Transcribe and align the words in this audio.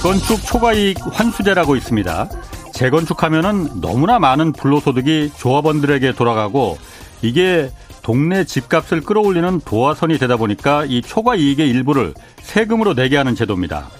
재건축 0.00 0.42
초과이익 0.46 0.96
환수제라고 1.12 1.76
있습니다. 1.76 2.30
재건축하면은 2.72 3.82
너무나 3.82 4.18
많은 4.18 4.52
불로소득이 4.52 5.32
조합원들에게 5.36 6.14
돌아가고 6.14 6.78
이게 7.20 7.70
동네 8.00 8.44
집값을 8.44 9.02
끌어올리는 9.02 9.60
도화선이 9.60 10.16
되다 10.16 10.38
보니까 10.38 10.86
이 10.86 11.02
초과 11.02 11.36
이익의 11.36 11.68
일부를 11.68 12.14
세금으로 12.40 12.94
내게 12.94 13.18
하는 13.18 13.34
제도입니다. 13.34 13.90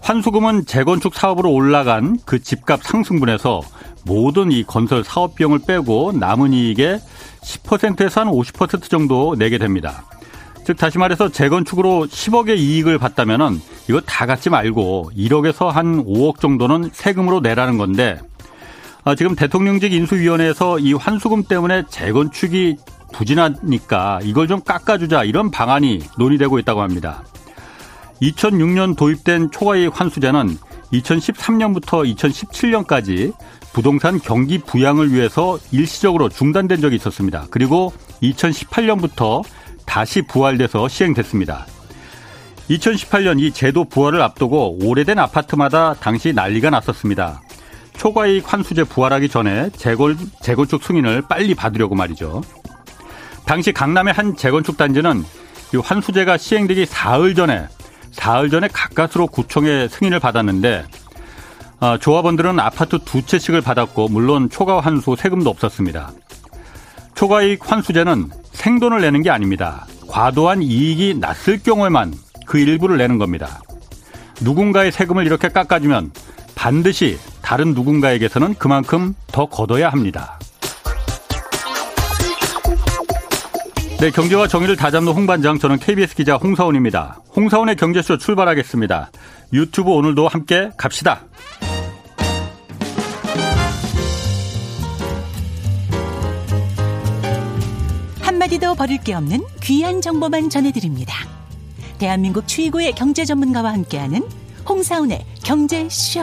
환수금은 0.00 0.64
재건축 0.66 1.12
사업으로 1.12 1.50
올라간 1.50 2.18
그 2.24 2.40
집값 2.40 2.84
상승분에서 2.84 3.62
모든 4.04 4.52
이 4.52 4.62
건설 4.62 5.02
사업 5.02 5.34
비용을 5.34 5.62
빼고 5.66 6.12
남은 6.12 6.52
이익의 6.52 7.00
10%에서 7.42 8.20
한 8.20 8.28
50% 8.28 8.88
정도 8.88 9.34
내게 9.36 9.58
됩니다. 9.58 10.04
즉 10.64 10.76
다시 10.76 10.98
말해서 10.98 11.28
재건축으로 11.28 12.06
10억의 12.06 12.58
이익을 12.58 12.98
받다면은 12.98 13.60
이거 13.88 14.00
다 14.00 14.26
갖지 14.26 14.48
말고 14.50 15.10
1억에서 15.16 15.68
한 15.70 16.04
5억 16.04 16.40
정도는 16.40 16.90
세금으로 16.92 17.40
내라는 17.40 17.78
건데 17.78 18.20
아, 19.04 19.16
지금 19.16 19.34
대통령직 19.34 19.92
인수위원회에서 19.92 20.78
이 20.78 20.92
환수금 20.92 21.44
때문에 21.44 21.84
재건축이 21.88 22.76
부진하니까 23.12 24.20
이걸 24.22 24.46
좀 24.46 24.60
깎아주자 24.62 25.24
이런 25.24 25.50
방안이 25.50 26.00
논의되고 26.18 26.58
있다고 26.60 26.82
합니다. 26.82 27.24
2006년 28.22 28.96
도입된 28.96 29.50
초과이익 29.50 29.98
환수제는 29.98 30.56
2013년부터 30.92 32.14
2017년까지 32.14 33.32
부동산 33.72 34.20
경기 34.20 34.58
부양을 34.58 35.12
위해서 35.12 35.58
일시적으로 35.72 36.28
중단된 36.28 36.80
적이 36.80 36.96
있었습니다. 36.96 37.46
그리고 37.50 37.92
2018년부터 38.22 39.42
다시 39.92 40.22
부활돼서 40.22 40.88
시행됐습니다. 40.88 41.66
2018년 42.70 43.38
이 43.40 43.52
제도 43.52 43.84
부활을 43.84 44.22
앞두고 44.22 44.78
오래된 44.82 45.18
아파트마다 45.18 45.92
당시 45.92 46.32
난리가 46.32 46.70
났었습니다. 46.70 47.42
초과이익 47.98 48.50
환수제 48.50 48.84
부활하기 48.84 49.28
전에 49.28 49.68
재건, 49.76 50.16
재건축 50.40 50.82
승인을 50.82 51.24
빨리 51.28 51.54
받으려고 51.54 51.94
말이죠. 51.94 52.40
당시 53.44 53.70
강남의 53.72 54.14
한 54.14 54.34
재건축 54.34 54.78
단지는 54.78 55.24
이 55.74 55.76
환수제가 55.76 56.38
시행되기 56.38 56.86
사흘 56.86 57.34
전에 57.34 57.68
사흘 58.12 58.48
전에 58.48 58.68
가까스로 58.68 59.26
구청에 59.26 59.88
승인을 59.88 60.20
받았는데 60.20 60.86
어, 61.80 61.98
조합원들은 61.98 62.58
아파트 62.60 62.98
두 63.04 63.26
채씩을 63.26 63.60
받았고 63.60 64.08
물론 64.08 64.48
초과 64.48 64.80
환수 64.80 65.16
세금도 65.16 65.50
없었습니다. 65.50 66.12
초과이익 67.14 67.70
환수제는 67.70 68.30
생돈을 68.52 69.00
내는 69.00 69.22
게 69.22 69.30
아닙니다. 69.30 69.86
과도한 70.08 70.62
이익이 70.62 71.14
났을 71.18 71.62
경우에만 71.62 72.14
그 72.46 72.58
일부를 72.58 72.98
내는 72.98 73.18
겁니다. 73.18 73.60
누군가의 74.40 74.92
세금을 74.92 75.26
이렇게 75.26 75.48
깎아주면 75.48 76.12
반드시 76.54 77.18
다른 77.40 77.74
누군가에게서는 77.74 78.54
그만큼 78.54 79.14
더 79.28 79.46
걷어야 79.46 79.90
합니다. 79.90 80.38
네, 84.00 84.10
경제와 84.10 84.48
정의를 84.48 84.74
다잡는 84.76 85.12
홍반장, 85.12 85.60
저는 85.60 85.78
KBS 85.78 86.16
기자 86.16 86.34
홍사원입니다. 86.34 87.20
홍사원의 87.36 87.76
경제쇼 87.76 88.18
출발하겠습니다. 88.18 89.12
유튜브 89.52 89.92
오늘도 89.92 90.26
함께 90.26 90.70
갑시다. 90.76 91.20
한마디도 98.52 98.74
버릴 98.74 98.98
게 98.98 99.14
없는 99.14 99.40
귀한 99.62 100.00
정보만 100.00 100.50
전해드립니다. 100.50 101.14
대한민국 101.98 102.46
최고의 102.46 102.92
경제 102.92 103.24
전문가와 103.24 103.72
함께하는 103.72 104.22
홍사운의 104.68 105.24
경제쇼. 105.42 106.20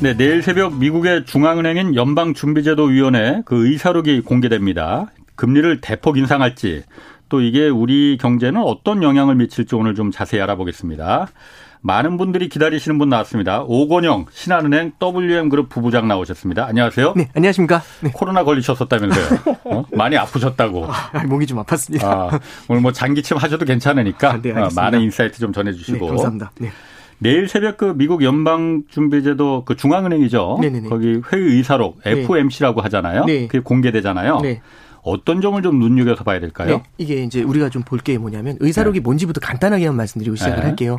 네, 0.00 0.16
내일 0.16 0.42
새벽 0.42 0.78
미국의 0.78 1.26
중앙은행인 1.26 1.94
연방준비제도위원회 1.94 3.42
그 3.44 3.66
의사록이 3.66 4.22
공개됩니다. 4.22 5.10
금리를 5.34 5.80
대폭 5.80 6.16
인상할지 6.16 6.84
또 7.28 7.40
이게 7.42 7.68
우리 7.68 8.16
경제는 8.18 8.62
어떤 8.62 9.02
영향을 9.02 9.34
미칠지 9.34 9.74
오늘 9.74 9.94
좀 9.94 10.10
자세히 10.10 10.40
알아보겠습니다. 10.40 11.28
많은 11.82 12.16
분들이 12.16 12.48
기다리시는 12.48 12.98
분 12.98 13.08
나왔습니다. 13.08 13.62
오건영 13.66 14.26
신한은행 14.30 14.92
WM그룹 15.02 15.68
부부장 15.68 16.08
나오셨습니다. 16.08 16.66
안녕하세요. 16.66 17.14
네, 17.16 17.28
안녕하십니까. 17.34 17.82
네. 18.00 18.10
코로나 18.12 18.44
걸리셨었다면서요. 18.44 19.56
어? 19.64 19.84
많이 19.92 20.16
아프셨다고. 20.16 20.86
아, 20.86 21.24
목이 21.26 21.46
좀 21.46 21.62
아팠습니다. 21.62 22.04
아, 22.04 22.38
오늘 22.68 22.82
뭐 22.82 22.92
잔기침 22.92 23.36
하셔도 23.36 23.64
괜찮으니까 23.64 24.30
아, 24.32 24.40
네, 24.40 24.52
어, 24.52 24.68
많은 24.74 25.00
insight 25.00 25.38
좀 25.38 25.52
전해주시고. 25.52 25.98
네, 25.98 26.06
감사합니다. 26.08 26.52
네. 26.58 26.70
내일 27.18 27.48
새벽 27.48 27.76
그 27.76 27.94
미국 27.96 28.22
연방준비제도 28.22 29.64
그 29.66 29.76
중앙은행이죠. 29.76 30.58
네네네. 30.60 30.88
거기 30.88 31.20
회의 31.32 31.56
의사록 31.56 32.00
FOMC라고 32.04 32.80
하잖아요. 32.82 33.24
네. 33.26 33.46
그게 33.46 33.60
공개되잖아요. 33.60 34.40
네. 35.04 35.10
어떤 35.12 35.40
점을 35.40 35.60
좀 35.62 35.78
눈여겨서 35.78 36.24
봐야 36.24 36.40
될까요? 36.40 36.68
네, 36.78 36.82
이게 36.98 37.22
이제 37.22 37.42
우리가 37.42 37.68
좀 37.68 37.82
볼 37.84 38.00
게 38.00 38.18
뭐냐면 38.18 38.56
의사록이 38.60 39.00
네. 39.00 39.02
뭔지부터 39.02 39.40
간단하게만 39.40 39.96
말씀드리고 39.96 40.36
시작을 40.36 40.56
네. 40.56 40.62
할게요. 40.62 40.98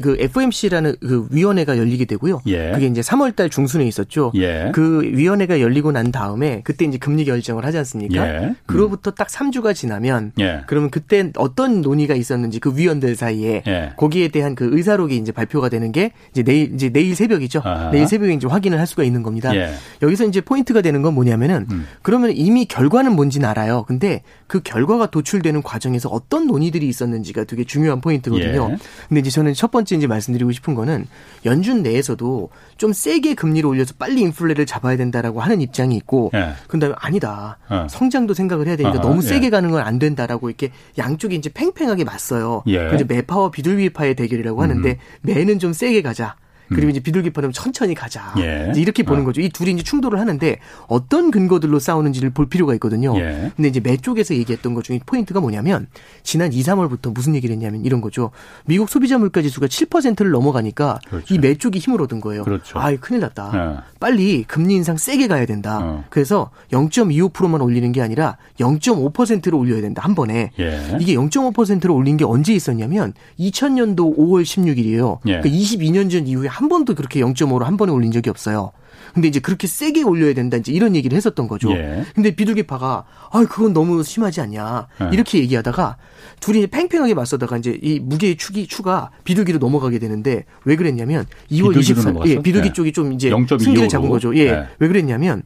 그 0.00 0.16
FOMC라는 0.18 0.96
그 1.00 1.26
위원회가 1.30 1.76
열리게 1.78 2.04
되고요. 2.04 2.42
예. 2.46 2.70
그게 2.72 2.86
이제 2.86 3.00
3월달 3.00 3.50
중순에 3.50 3.84
있었죠. 3.86 4.32
예. 4.36 4.70
그 4.74 5.02
위원회가 5.02 5.60
열리고 5.60 5.90
난 5.92 6.12
다음에 6.12 6.60
그때 6.64 6.84
이제 6.84 6.98
금리 6.98 7.24
결정을 7.24 7.64
하지 7.64 7.78
않습니까? 7.78 8.26
예. 8.26 8.38
음. 8.46 8.54
그로부터 8.66 9.10
딱 9.10 9.28
3주가 9.28 9.74
지나면 9.74 10.32
예. 10.40 10.62
그러면 10.66 10.90
그때 10.90 11.30
어떤 11.36 11.80
논의가 11.80 12.14
있었는지 12.14 12.60
그 12.60 12.76
위원들 12.76 13.16
사이에 13.16 13.62
예. 13.66 13.92
거기에 13.96 14.28
대한 14.28 14.54
그 14.54 14.68
의사록이 14.72 15.16
이제 15.16 15.32
발표가 15.32 15.68
되는 15.68 15.90
게 15.92 16.12
이제 16.30 16.42
내일 16.42 16.72
이제 16.74 16.90
내일 16.90 17.14
새벽이죠. 17.16 17.62
아하. 17.64 17.90
내일 17.90 18.06
새벽에 18.06 18.32
이제 18.34 18.46
확인을 18.46 18.78
할 18.78 18.86
수가 18.86 19.02
있는 19.02 19.22
겁니다. 19.22 19.54
예. 19.56 19.72
여기서 20.02 20.24
이제 20.26 20.40
포인트가 20.40 20.80
되는 20.82 21.02
건 21.02 21.14
뭐냐면은 21.14 21.66
음. 21.70 21.86
그러면 22.02 22.30
이미 22.34 22.64
결과는 22.66 23.12
뭔지는 23.22 23.48
알아요. 23.48 23.84
근데 23.86 24.22
그 24.46 24.60
결과가 24.62 25.06
도출되는 25.06 25.62
과정에서 25.62 26.08
어떤 26.08 26.46
논의들이 26.46 26.88
있었는지가 26.88 27.44
되게 27.44 27.64
중요한 27.64 28.00
포인트거든요. 28.00 28.70
예. 28.72 28.76
근데 29.08 29.20
이제 29.20 29.30
저는 29.30 29.54
첫 29.54 29.70
번째 29.70 29.94
이제 29.96 30.06
말씀드리고 30.06 30.50
싶은 30.52 30.74
거는 30.74 31.06
연준 31.44 31.82
내에서도 31.82 32.50
좀 32.78 32.92
세게 32.92 33.34
금리를 33.34 33.68
올려서 33.68 33.94
빨리 33.98 34.22
인플레를 34.22 34.66
잡아야 34.66 34.96
된다라고 34.96 35.40
하는 35.40 35.60
입장이 35.60 35.94
있고 35.96 36.30
예. 36.34 36.54
그다음에 36.66 36.94
아니다. 36.98 37.58
어. 37.68 37.86
성장도 37.88 38.34
생각을 38.34 38.66
해야 38.66 38.76
되니까 38.76 38.98
어 38.98 39.00
너무 39.00 39.22
세게 39.22 39.46
예. 39.46 39.50
가는 39.50 39.70
건 39.70 39.82
안 39.82 39.98
된다라고 39.98 40.48
이렇게 40.48 40.70
양쪽이 40.96 41.34
이제 41.36 41.50
팽팽하게 41.52 42.04
맞서요. 42.04 42.62
예. 42.68 42.78
그래서 42.86 43.04
매파와 43.04 43.50
비둘기파의 43.50 44.14
대결이라고 44.14 44.62
하는데 44.62 44.90
음. 44.90 44.96
매는 45.22 45.58
좀 45.58 45.72
세게 45.72 46.02
가자. 46.02 46.36
그리고 46.68 46.86
음. 46.86 46.90
이제 46.90 47.00
비둘기파는 47.00 47.52
천천히 47.52 47.94
가자. 47.94 48.34
예. 48.38 48.72
이렇게 48.76 49.02
보는 49.02 49.22
어. 49.22 49.24
거죠. 49.24 49.40
이 49.40 49.48
둘이 49.48 49.72
이제 49.72 49.82
충돌을 49.82 50.18
하는데 50.18 50.58
어떤 50.86 51.30
근거들로 51.30 51.78
싸우는지를 51.78 52.30
볼 52.30 52.48
필요가 52.48 52.74
있거든요. 52.74 53.16
예. 53.18 53.52
근데 53.56 53.68
이제 53.68 53.80
매 53.80 53.96
쪽에서 53.96 54.34
얘기했던 54.34 54.74
것 54.74 54.84
중에 54.84 55.00
포인트가 55.04 55.40
뭐냐면 55.40 55.88
지난 56.22 56.52
2, 56.52 56.62
3월부터 56.62 57.12
무슨 57.12 57.34
얘기를 57.34 57.54
했냐면 57.54 57.84
이런 57.84 58.00
거죠. 58.00 58.30
미국 58.66 58.88
소비자 58.88 59.18
물가 59.18 59.42
지수가 59.42 59.66
7%를 59.66 60.30
넘어가니까 60.30 60.98
그렇죠. 61.08 61.34
이매 61.34 61.54
쪽이 61.54 61.78
힘을 61.78 62.00
얻은 62.02 62.20
거예요. 62.20 62.44
그렇죠. 62.44 62.78
아, 62.78 62.94
큰일 62.96 63.20
났다. 63.20 63.50
예. 63.54 63.91
빨리 64.02 64.42
금리 64.42 64.74
인상 64.74 64.96
세게 64.96 65.28
가야 65.28 65.46
된다. 65.46 65.78
어. 65.80 66.04
그래서 66.10 66.50
0.25%만 66.72 67.60
올리는 67.60 67.92
게 67.92 68.02
아니라 68.02 68.36
0.5%로 68.58 69.56
올려야 69.56 69.80
된다. 69.80 70.02
한 70.02 70.16
번에. 70.16 70.50
예. 70.58 70.96
이게 70.98 71.14
0.5%로 71.14 71.94
올린 71.94 72.16
게 72.16 72.24
언제 72.24 72.52
있었냐면 72.52 73.14
2000년도 73.38 74.18
5월 74.18 74.42
16일이에요. 74.42 75.18
예. 75.26 75.38
그러니까 75.38 75.48
22년 75.48 76.10
전 76.10 76.26
이후에 76.26 76.48
한 76.48 76.68
번도 76.68 76.96
그렇게 76.96 77.20
0.5로 77.20 77.62
한 77.62 77.76
번에 77.76 77.92
올린 77.92 78.10
적이 78.10 78.30
없어요. 78.30 78.72
근데 79.12 79.28
이제 79.28 79.40
그렇게 79.40 79.66
세게 79.66 80.02
올려야 80.02 80.34
된다 80.34 80.56
이제 80.56 80.72
이런 80.72 80.96
얘기를 80.96 81.16
했었던 81.16 81.48
거죠. 81.48 81.70
예. 81.72 82.04
근데 82.14 82.34
비둘기파가 82.34 83.04
아 83.30 83.44
그건 83.48 83.72
너무 83.72 84.02
심하지 84.02 84.40
않냐 84.40 84.88
예. 85.02 85.10
이렇게 85.12 85.38
얘기하다가 85.38 85.96
둘이 86.40 86.66
팽팽하게 86.66 87.14
맞서다가 87.14 87.58
이제 87.58 87.78
이 87.82 88.00
무게의 88.00 88.36
축이 88.36 88.66
추가 88.66 89.10
비둘기로 89.24 89.58
넘어가게 89.58 89.98
되는데 89.98 90.44
왜 90.64 90.76
그랬냐면 90.76 91.26
2월 91.50 91.76
24일 91.76 92.26
예, 92.26 92.42
비둘기 92.42 92.68
예. 92.68 92.72
쪽이 92.72 92.92
좀 92.92 93.12
이제 93.12 93.30
승기를 93.30 93.88
잡은 93.88 94.08
거죠. 94.08 94.34
예. 94.36 94.46
예. 94.46 94.66
왜 94.78 94.88
그랬냐면 94.88 95.42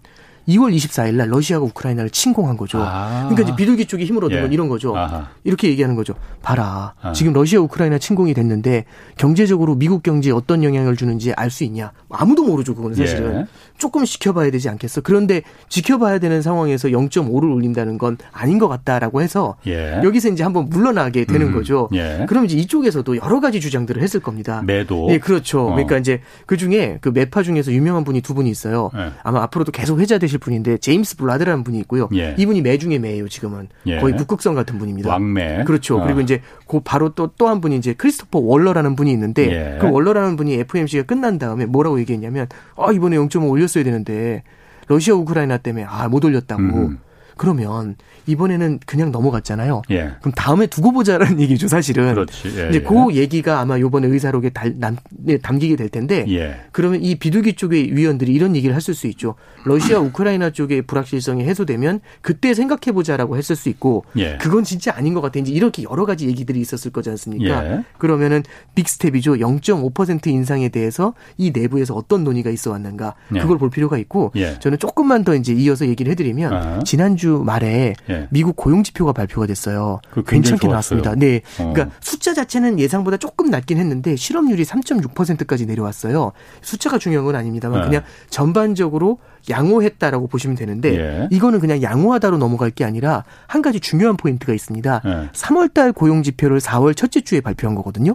2월 0.49 0.75
24일 0.75 1.15
날 1.15 1.29
러시아가 1.29 1.65
우크라이나를 1.65 2.11
침공한 2.11 2.57
거죠. 2.57 2.79
아. 2.81 3.27
그러니까 3.29 3.43
이제 3.43 3.57
비둘기 3.57 3.87
쪽이 3.87 4.05
힘을 4.05 4.25
얻은 4.25 4.37
예. 4.37 4.41
건 4.43 4.53
이런 4.53 4.69
거죠. 4.69 4.97
아하. 4.97 5.29
이렇게 5.45 5.69
얘기하는 5.69 5.97
거죠. 5.97 6.15
봐라. 6.43 6.95
아. 7.03 7.13
지금 7.13 7.33
러시아 7.33 7.61
우크라이나 7.61 7.99
침공이 7.99 8.33
됐는데 8.35 8.85
경제적으로 9.17 9.75
미국 9.75 10.03
경제에 10.03 10.33
어떤 10.33 10.63
영향을 10.63 10.97
주는지 10.97 11.33
알 11.33 11.51
수 11.51 11.65
있냐? 11.65 11.93
아무도 12.11 12.45
모르죠. 12.45 12.75
그거는 12.75 12.95
사실은. 12.97 13.41
예. 13.41 13.47
조금 13.79 14.05
지켜봐야 14.05 14.51
되지 14.51 14.69
않겠어? 14.69 15.01
그런데 15.03 15.43
지켜봐야 15.69 16.19
되는 16.19 16.43
상황에서 16.43 16.89
0.5를 16.89 17.53
올린다는 17.55 17.99
건 17.99 18.17
아닌 18.33 18.59
것 18.59 18.69
같다라고 18.69 19.23
해서 19.23 19.57
예. 19.67 20.01
여기서 20.05 20.29
이제 20.29 20.43
한번 20.43 20.69
물러나게 20.69 21.25
되는 21.25 21.49
음. 21.49 21.53
거죠. 21.55 21.89
예. 21.95 22.25
그럼 22.29 22.45
이제 22.45 22.57
이쪽에서도 22.57 23.17
여러 23.19 23.41
가지 23.41 23.61
주장들을 23.61 24.03
했을 24.03 24.21
겁니다. 24.21 24.63
매도. 24.67 25.09
예, 25.11 25.19
그렇죠. 25.19 25.63
어. 25.69 25.71
그러니까 25.71 25.99
이제 25.99 26.21
그 26.47 26.57
중에 26.57 26.99
그 27.01 27.09
매파 27.09 27.43
중에서 27.43 27.73
유명한 27.73 28.05
분이 28.05 28.21
두 28.21 28.35
분이 28.35 28.49
있어요. 28.51 28.91
예. 28.97 29.13
아마 29.23 29.43
앞으로도 29.43 29.73
계속 29.73 29.99
회자되실 30.01 30.36
아실 30.37 30.39
분인데 30.39 30.79
제임스 30.79 31.17
블라드라는 31.17 31.65
분이 31.65 31.79
있고요. 31.81 32.09
예. 32.15 32.35
이분이 32.39 32.63
매 32.63 32.79
중에 32.79 32.99
매예요. 32.99 33.29
지금은 33.29 33.69
예. 33.87 33.99
거의 33.99 34.15
북극성 34.17 34.55
같은 34.55 34.79
분입니다. 34.79 35.11
왕매. 35.11 35.65
그렇죠. 35.65 35.99
어. 35.99 36.05
그리고 36.05 36.21
이제 36.21 36.41
그 36.69 36.81
바로 36.81 37.11
또 37.11 37.27
또 37.37 37.49
한 37.49 37.61
분이 37.61 37.77
이제 37.77 37.93
크리스토퍼 37.93 38.39
월러라는 38.41 38.97
분이 38.97 39.11
있는데 39.13 39.51
예. 39.75 39.79
그 39.81 39.91
월러라는 39.91 40.37
분이 40.37 40.55
FMC가 40.55 41.03
끝난 41.05 41.39
다음에 41.39 41.67
뭐라고 41.67 41.99
얘기했냐면 42.01 42.47
아 42.77 42.93
이번에 42.93 43.17
0.5 43.17 43.49
올렸어야 43.51 43.85
되는데 43.85 44.43
러시아 44.89 45.15
우크라이나 45.15 45.59
때문에 45.59 45.85
아 45.89 46.09
못 46.09 46.25
올렸다고. 46.25 46.63
음. 46.63 46.99
그러면 47.37 47.97
이번에는 48.27 48.81
그냥 48.87 49.13
넘어갔잖아요. 49.13 49.83
예. 49.91 50.13
그럼 50.21 50.33
다음에 50.35 50.67
두고 50.67 50.93
보자라는 50.93 51.39
얘기죠, 51.43 51.69
사실은. 51.69 52.15
그렇지. 52.15 52.49
예, 52.49 52.69
이제 52.71 52.79
예. 52.79 52.81
그 52.81 53.15
얘기가 53.15 53.61
아마 53.61 53.79
요번에 53.79 54.09
의사록에 54.09 54.51
달, 54.51 54.75
남, 54.79 54.97
네, 55.11 55.39
담기게 55.39 55.77
될 55.77 55.89
텐데 55.89 56.25
예. 56.29 56.57
그러면 56.73 57.03
이 57.03 57.15
비둘기 57.17 57.55
쪽의 57.55 57.95
위원들이 57.95 58.33
이런 58.33 58.57
얘기를 58.57 58.75
했을 58.75 58.95
수 58.95 59.07
있죠. 59.09 59.35
러시아 59.65 59.99
우크라이나 59.99 60.51
쪽의 60.51 60.83
불확실성이 60.83 61.45
해소되면 61.45 62.01
그때 62.23 62.55
생각해 62.55 62.93
보자라고 62.93 63.37
했을 63.37 63.55
수 63.55 63.69
있고 63.69 64.05
예. 64.17 64.39
그건 64.41 64.65
진짜 64.65 64.95
아닌 64.97 65.15
것 65.15 65.21
같아. 65.21 65.39
이제 65.39 65.53
이렇게 65.53 65.83
여러 65.83 66.07
가지 66.07 66.27
얘기들이 66.27 66.61
있었을 66.61 66.91
거지 66.91 67.11
않습니까? 67.11 67.65
예. 67.71 67.85
그러면은 67.99 68.43
big 68.75 68.90
step이죠. 68.90 69.35
0.5% 69.35 70.27
인상에 70.29 70.69
대해서 70.71 71.15
이 71.37 71.51
내부에서 71.51 71.95
어떤 71.95 72.25
논의가 72.25 72.51
있어 72.51 72.71
왔는가 72.71 73.15
그걸 73.29 73.59
볼 73.59 73.71
필요가 73.71 73.99
있고 73.99 74.33
저는 74.61 74.79
조금만 74.79 75.25
더 75.25 75.35
이제 75.35 75.53
이어서 75.53 75.87
얘기를 75.87 76.11
해드리면 76.13 76.53
아. 76.53 76.81
지난주 77.27 77.43
말에 77.45 77.95
예. 78.09 78.29
미국 78.31 78.55
고용 78.55 78.85
지표가 78.85 79.13
발표가 79.13 79.47
됐어요. 79.47 80.01
괜찮게 80.27 80.69
좋았어요. 80.69 80.71
나왔습니다. 80.71 81.15
네. 81.17 81.43
어. 81.59 81.73
그러니까 81.73 81.97
숫자 82.01 82.33
자체는 82.33 82.79
예상보다 82.79 83.17
조금 83.17 83.51
낮긴 83.51 83.79
했는데 83.79 84.15
실업률이 84.15 84.65
3.6%까지 84.65 85.67
내려왔어요. 85.67 86.33
숫자가 86.63 86.99
중요한 86.99 87.25
건 87.25 87.35
아닙니다만 87.35 87.81
예. 87.81 87.87
그냥 87.87 88.03
전반적으로 88.31 89.19
양호했다라고 89.51 90.29
보시면 90.29 90.57
되는데 90.57 90.97
예. 90.97 91.29
이거는 91.31 91.59
그냥 91.59 91.83
양호하다로 91.83 92.39
넘어갈 92.39 92.71
게 92.71 92.85
아니라 92.85 93.25
한 93.47 93.63
가지 93.63 93.81
중요한 93.81 94.17
포인트가 94.17 94.55
있습니다. 94.55 95.03
예. 95.05 95.29
3월 95.33 95.75
달 95.75 95.93
고용 95.93 96.23
지표를 96.23 96.61
4월 96.61 96.97
첫째 96.97 97.21
주에 97.21 97.41
발표한 97.41 97.75
거거든요. 97.75 98.15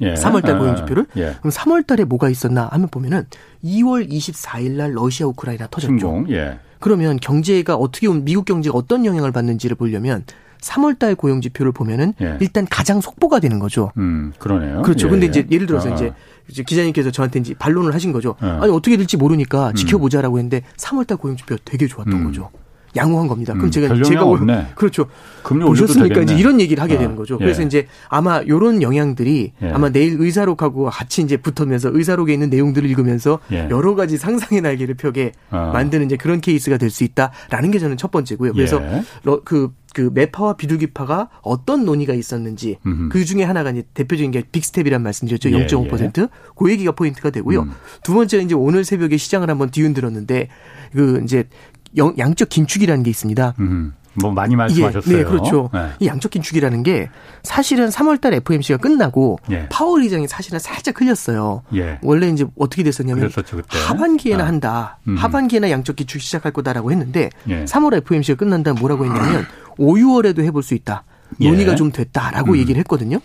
예. 0.00 0.14
3월달 0.14 0.58
고용 0.58 0.76
지표를. 0.76 1.06
예. 1.16 1.34
그럼 1.38 1.50
3월달에 1.50 2.04
뭐가 2.04 2.28
있었나 2.28 2.68
하면 2.72 2.88
보면은 2.88 3.26
2월 3.64 4.08
24일 4.10 4.72
날 4.72 4.94
러시아 4.94 5.26
우크라이나 5.26 5.66
터졌죠. 5.68 5.88
침공. 5.88 6.26
예. 6.30 6.58
그러면 6.80 7.18
경제가 7.18 7.76
어떻게 7.76 8.08
미국 8.08 8.44
경제가 8.44 8.76
어떤 8.76 9.06
영향을 9.06 9.32
받는지를 9.32 9.76
보려면 9.76 10.24
3월달 10.60 11.16
고용 11.16 11.40
지표를 11.40 11.72
보면은 11.72 12.14
예. 12.20 12.38
일단 12.40 12.66
가장 12.68 13.00
속보가 13.00 13.40
되는 13.40 13.58
거죠. 13.58 13.92
음, 13.98 14.32
그러네요. 14.38 14.82
그렇죠. 14.82 15.06
예, 15.06 15.10
근데 15.10 15.26
이제 15.26 15.46
예를 15.50 15.66
들어서 15.66 15.90
아. 15.90 15.94
이제 15.94 16.12
기자님께서 16.62 17.10
저한테 17.10 17.40
이제 17.40 17.54
반론을 17.54 17.94
하신 17.94 18.12
거죠. 18.12 18.34
예. 18.42 18.46
아니 18.46 18.72
어떻게 18.72 18.96
될지 18.96 19.16
모르니까 19.16 19.70
음. 19.70 19.74
지켜보자라고 19.74 20.38
했는데 20.38 20.62
3월달 20.76 21.18
고용 21.18 21.36
지표 21.36 21.56
가 21.56 21.62
되게 21.64 21.86
좋았던 21.86 22.14
음. 22.14 22.24
거죠. 22.24 22.50
양호한 22.96 23.28
겁니다. 23.28 23.52
그럼 23.52 23.66
음, 23.66 23.70
제가 23.70 24.02
제가 24.02 24.24
없네. 24.24 24.68
그렇죠. 24.74 25.06
금리 25.42 25.64
보셨습니까? 25.64 26.22
이제 26.22 26.34
이런 26.34 26.58
얘기를 26.58 26.82
하게 26.82 26.94
어. 26.94 26.98
되는 26.98 27.16
거죠. 27.16 27.36
그래서 27.36 27.62
예. 27.62 27.66
이제 27.66 27.86
아마 28.08 28.42
요런 28.48 28.80
영향들이 28.80 29.52
예. 29.60 29.70
아마 29.70 29.90
내일 29.90 30.16
의사록하고 30.18 30.86
같이 30.86 31.20
이제 31.20 31.36
붙으면서 31.36 31.90
의사록에 31.92 32.32
있는 32.32 32.48
내용들을 32.48 32.88
읽으면서 32.88 33.40
예. 33.52 33.68
여러 33.70 33.94
가지 33.94 34.16
상상의 34.16 34.62
날개를 34.62 34.94
펴게 34.94 35.32
어. 35.50 35.70
만드는 35.74 36.06
이제 36.06 36.16
그런 36.16 36.40
케이스가 36.40 36.78
될 36.78 36.94
수 36.94 37.02
있다라는 37.04 37.72
게 37.72 37.78
저는 37.80 37.96
첫 37.96 38.10
번째고요. 38.12 38.52
그래서 38.52 38.80
예. 38.80 39.02
그, 39.44 39.72
그 39.94 40.10
매파와 40.14 40.56
비둘기파가 40.56 41.28
어떤 41.42 41.84
논의가 41.84 42.14
있었는지 42.14 42.78
음흠. 42.86 43.08
그 43.10 43.24
중에 43.24 43.42
하나가 43.42 43.70
이제 43.70 43.82
대표적인 43.94 44.30
게 44.30 44.42
big 44.50 44.64
step이란 44.64 45.02
말씀드렸죠. 45.02 45.50
0.5%. 45.50 46.22
예, 46.22 46.28
그 46.56 46.70
얘기가 46.70 46.92
포인트가 46.92 47.30
되고요. 47.30 47.62
음. 47.62 47.72
두 48.04 48.14
번째는 48.14 48.44
이제 48.46 48.54
오늘 48.54 48.84
새벽에 48.84 49.16
시장을 49.16 49.50
한번 49.50 49.70
뒤흔들었는데 49.70 50.48
그 50.92 51.20
이제 51.24 51.48
영, 51.96 52.14
양적 52.18 52.48
긴축이라는 52.48 53.02
게 53.02 53.10
있습니다. 53.10 53.54
음. 53.60 53.94
뭐 54.14 54.30
많이 54.30 54.56
말씀하셨어요. 54.56 55.16
네, 55.16 55.24
그렇죠. 55.24 55.70
네. 55.72 55.90
이 55.98 56.06
양적 56.06 56.30
긴축이라는 56.30 56.82
게 56.82 57.08
사실은 57.42 57.88
3월달 57.88 58.32
FOMC가 58.34 58.78
끝나고 58.78 59.38
예. 59.50 59.66
파월 59.70 60.02
의장이 60.02 60.28
사실은 60.28 60.58
살짝 60.58 61.00
흘렸어요. 61.00 61.62
예. 61.74 61.98
원래 62.02 62.28
이제 62.28 62.46
어떻게 62.56 62.82
됐었냐면 62.82 63.28
그랬었죠, 63.28 63.60
하반기에나 63.68 64.44
아. 64.44 64.46
한다. 64.46 64.98
음. 65.08 65.16
하반기에나 65.16 65.70
양적 65.70 65.96
긴축 65.96 66.20
시작할 66.20 66.52
거다라고 66.52 66.92
했는데 66.92 67.30
예. 67.48 67.64
3월 67.64 67.94
FOMC가 67.98 68.38
끝난 68.38 68.62
다음 68.62 68.76
뭐라고 68.76 69.04
했냐면 69.04 69.46
5, 69.78 69.94
6월에도 69.94 70.44
해볼 70.44 70.62
수 70.62 70.74
있다. 70.74 71.04
논의가 71.38 71.72
예. 71.72 71.76
좀 71.76 71.90
됐다라고 71.90 72.52
음. 72.52 72.58
얘기를 72.58 72.78
했거든요. 72.80 73.18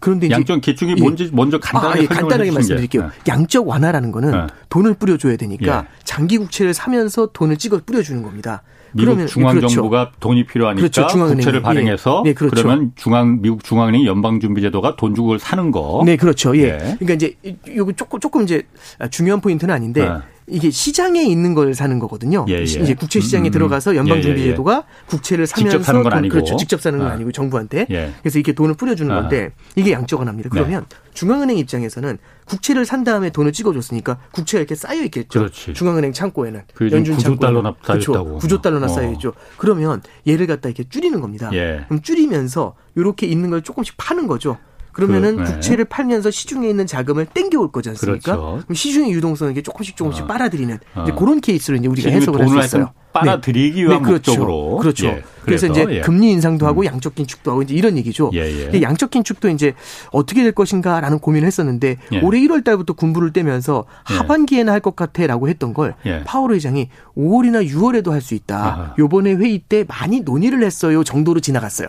그런데 0.00 0.26
이제 0.26 0.34
양적 0.34 0.62
기축이 0.62 0.94
뭔지 0.96 1.30
먼저 1.32 1.58
간단하게, 1.58 2.00
아, 2.00 2.02
예, 2.02 2.06
간단하게 2.06 2.50
말씀드릴게요. 2.50 3.02
네. 3.02 3.08
양적 3.28 3.68
완화라는 3.68 4.10
거는 4.12 4.30
네. 4.30 4.46
돈을 4.70 4.94
뿌려줘야 4.94 5.36
되니까 5.36 5.84
예. 5.84 5.88
장기 6.04 6.38
국채를 6.38 6.74
사면서 6.74 7.28
돈을 7.32 7.58
찍어 7.58 7.82
뿌려주는 7.84 8.22
겁니다. 8.22 8.62
미국 8.92 9.04
그러면, 9.04 9.26
중앙정부가 9.28 10.04
그렇죠. 10.06 10.20
돈이 10.20 10.46
필요하니까 10.46 10.88
그렇죠. 10.88 11.06
국채를 11.06 11.62
발행해서 11.62 12.22
예. 12.24 12.30
네, 12.30 12.34
그렇죠. 12.34 12.56
그러면 12.56 12.92
중앙 12.96 13.40
미국 13.40 13.62
중앙은행 13.62 14.04
연방준비제도가 14.04 14.96
돈 14.96 15.14
주고 15.14 15.38
사는 15.38 15.70
거. 15.70 16.02
네, 16.04 16.16
그렇죠. 16.16 16.56
예. 16.56 16.62
예. 16.62 16.96
그러니까 16.98 17.14
이제 17.14 17.36
이거 17.68 17.92
조금 17.92 18.18
조금 18.18 18.42
이제 18.42 18.62
중요한 19.10 19.40
포인트는 19.40 19.72
아닌데 19.72 20.08
네. 20.08 20.14
이게 20.50 20.70
시장에 20.70 21.22
있는 21.22 21.54
걸 21.54 21.74
사는 21.74 21.98
거거든요. 21.98 22.44
예, 22.48 22.54
예. 22.58 22.62
이제 22.62 22.94
국채 22.94 23.20
시장에 23.20 23.48
음, 23.48 23.50
들어가서 23.50 23.96
연방준비제도가 23.96 24.72
예, 24.72 24.76
예, 24.76 24.78
예. 24.78 25.06
국채를 25.06 25.46
사면서 25.46 25.78
직접 25.78 25.84
사는 25.84 26.02
건 26.02 26.12
아니고 26.12 26.32
그렇죠. 26.32 26.56
직접 26.56 26.80
사는 26.80 26.98
건 26.98 27.08
아. 27.08 27.16
니고 27.16 27.32
정부한테. 27.32 27.86
그래서 27.86 28.38
이렇게 28.38 28.52
돈을 28.52 28.74
뿌려주는 28.74 29.10
아. 29.14 29.20
건데 29.22 29.52
이게 29.76 29.92
양적 29.92 30.18
완화입니다. 30.18 30.50
그러면 30.50 30.86
네. 30.88 30.96
중앙은행 31.14 31.58
입장에서는 31.58 32.18
국채를 32.46 32.84
산 32.84 33.04
다음에 33.04 33.30
돈을 33.30 33.52
찍어줬으니까 33.52 34.18
국채가 34.32 34.60
이렇게 34.60 34.74
쌓여 34.74 35.02
있겠죠. 35.04 35.38
그렇지. 35.38 35.74
중앙은행 35.74 36.12
창고에는 36.12 36.62
연준 36.90 37.16
9조 37.16 37.40
달러나 37.40 37.74
쌓였다고. 37.82 38.38
그렇죠. 38.38 38.46
9조 38.48 38.62
달러나 38.62 38.86
어. 38.86 38.88
쌓여 38.88 39.10
있죠. 39.12 39.32
그러면 39.56 40.02
얘를 40.26 40.46
갖다 40.46 40.68
이렇게 40.68 40.84
줄이는 40.88 41.20
겁니다. 41.20 41.50
그럼 41.50 42.02
줄이면서 42.02 42.74
이렇게 42.96 43.26
있는 43.26 43.50
걸 43.50 43.62
조금씩 43.62 43.94
파는 43.96 44.26
거죠. 44.26 44.58
그러면은 44.92 45.36
그, 45.36 45.42
네. 45.42 45.52
국채를 45.52 45.84
팔면서 45.86 46.30
시중에 46.30 46.68
있는 46.68 46.86
자금을 46.86 47.26
땡겨올 47.26 47.72
거지 47.72 47.88
않습니까? 47.90 48.32
그렇죠. 48.36 48.62
그럼 48.64 48.74
시중의 48.74 49.12
유동성을 49.12 49.52
이게 49.52 49.62
조금씩 49.62 49.96
조금씩 49.96 50.24
어. 50.24 50.26
빨아들이는 50.26 50.78
어. 50.94 51.02
이제 51.02 51.12
그런 51.12 51.40
케이스로 51.40 51.76
이제 51.76 51.88
우리가 51.88 52.10
해석을 52.10 52.40
할 52.40 52.48
수 52.48 52.58
있어요. 52.66 52.92
빨아들이기 53.12 53.82
위한 53.84 54.02
네, 54.02 54.08
그렇죠. 54.08 54.30
목적으로. 54.32 54.76
그렇죠. 54.78 55.06
예, 55.06 55.22
그래서, 55.44 55.66
그래서, 55.66 55.66
이제 55.68 55.96
예. 55.96 56.00
금리 56.00 56.30
인상도 56.30 56.66
하고 56.66 56.82
음. 56.82 56.86
양적 56.86 57.14
긴축도 57.14 57.50
하고 57.50 57.62
이제 57.62 57.74
이런 57.74 57.96
얘기죠. 57.98 58.30
예, 58.34 58.70
예. 58.72 58.82
양적 58.82 59.10
긴축도 59.10 59.48
이제 59.48 59.74
어떻게 60.12 60.42
될 60.42 60.52
것인가라는 60.52 61.18
고민을 61.18 61.46
했었는데 61.46 61.96
예. 62.12 62.20
올해 62.20 62.40
1월 62.40 62.62
달부터 62.64 62.92
군부를 62.94 63.32
떼면서 63.32 63.84
예. 64.10 64.14
하반기에는 64.14 64.72
할 64.72 64.80
것 64.80 64.96
같아라고 64.96 65.48
했던 65.48 65.74
걸 65.74 65.94
파월 66.24 66.52
의장이 66.52 66.88
5월이나 67.16 67.68
6월에도 67.68 68.10
할 68.10 68.20
수 68.22 68.34
있다. 68.34 68.56
아하. 68.56 68.94
요번에 68.98 69.34
회의 69.34 69.58
때 69.58 69.84
많이 69.88 70.20
논의를 70.20 70.62
했어요 70.62 71.02
정도로 71.04 71.40
지나갔어요. 71.40 71.88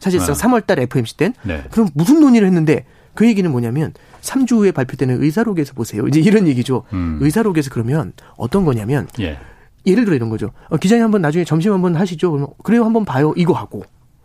사실상 0.00 0.30
아. 0.30 0.34
3월 0.34 0.66
달 0.66 0.78
FMC 0.80 1.16
땐 1.16 1.34
네. 1.42 1.62
그럼 1.70 1.88
무슨 1.94 2.20
논의를 2.20 2.46
했는데 2.48 2.84
그 3.14 3.26
얘기는 3.26 3.48
뭐냐면 3.50 3.92
3주 4.22 4.52
후에 4.56 4.72
발표되는 4.72 5.22
의사록에서 5.22 5.74
보세요. 5.74 6.06
이제 6.08 6.20
이런 6.20 6.46
얘기죠. 6.48 6.84
음. 6.92 7.18
의사록에서 7.20 7.70
그러면 7.70 8.12
어떤 8.36 8.64
거냐면 8.64 9.06
예. 9.20 9.38
예를 9.86 10.04
들어 10.04 10.16
이런 10.16 10.28
거죠. 10.28 10.50
어, 10.68 10.76
기자님 10.76 11.04
한번 11.04 11.22
나중에 11.22 11.44
점심 11.44 11.72
한번 11.72 11.96
하시죠. 11.96 12.30
그러면 12.30 12.48
그래요 12.62 12.84
한번 12.84 13.04
봐요. 13.04 13.32
이거 13.36 13.52
하고. 13.52 13.82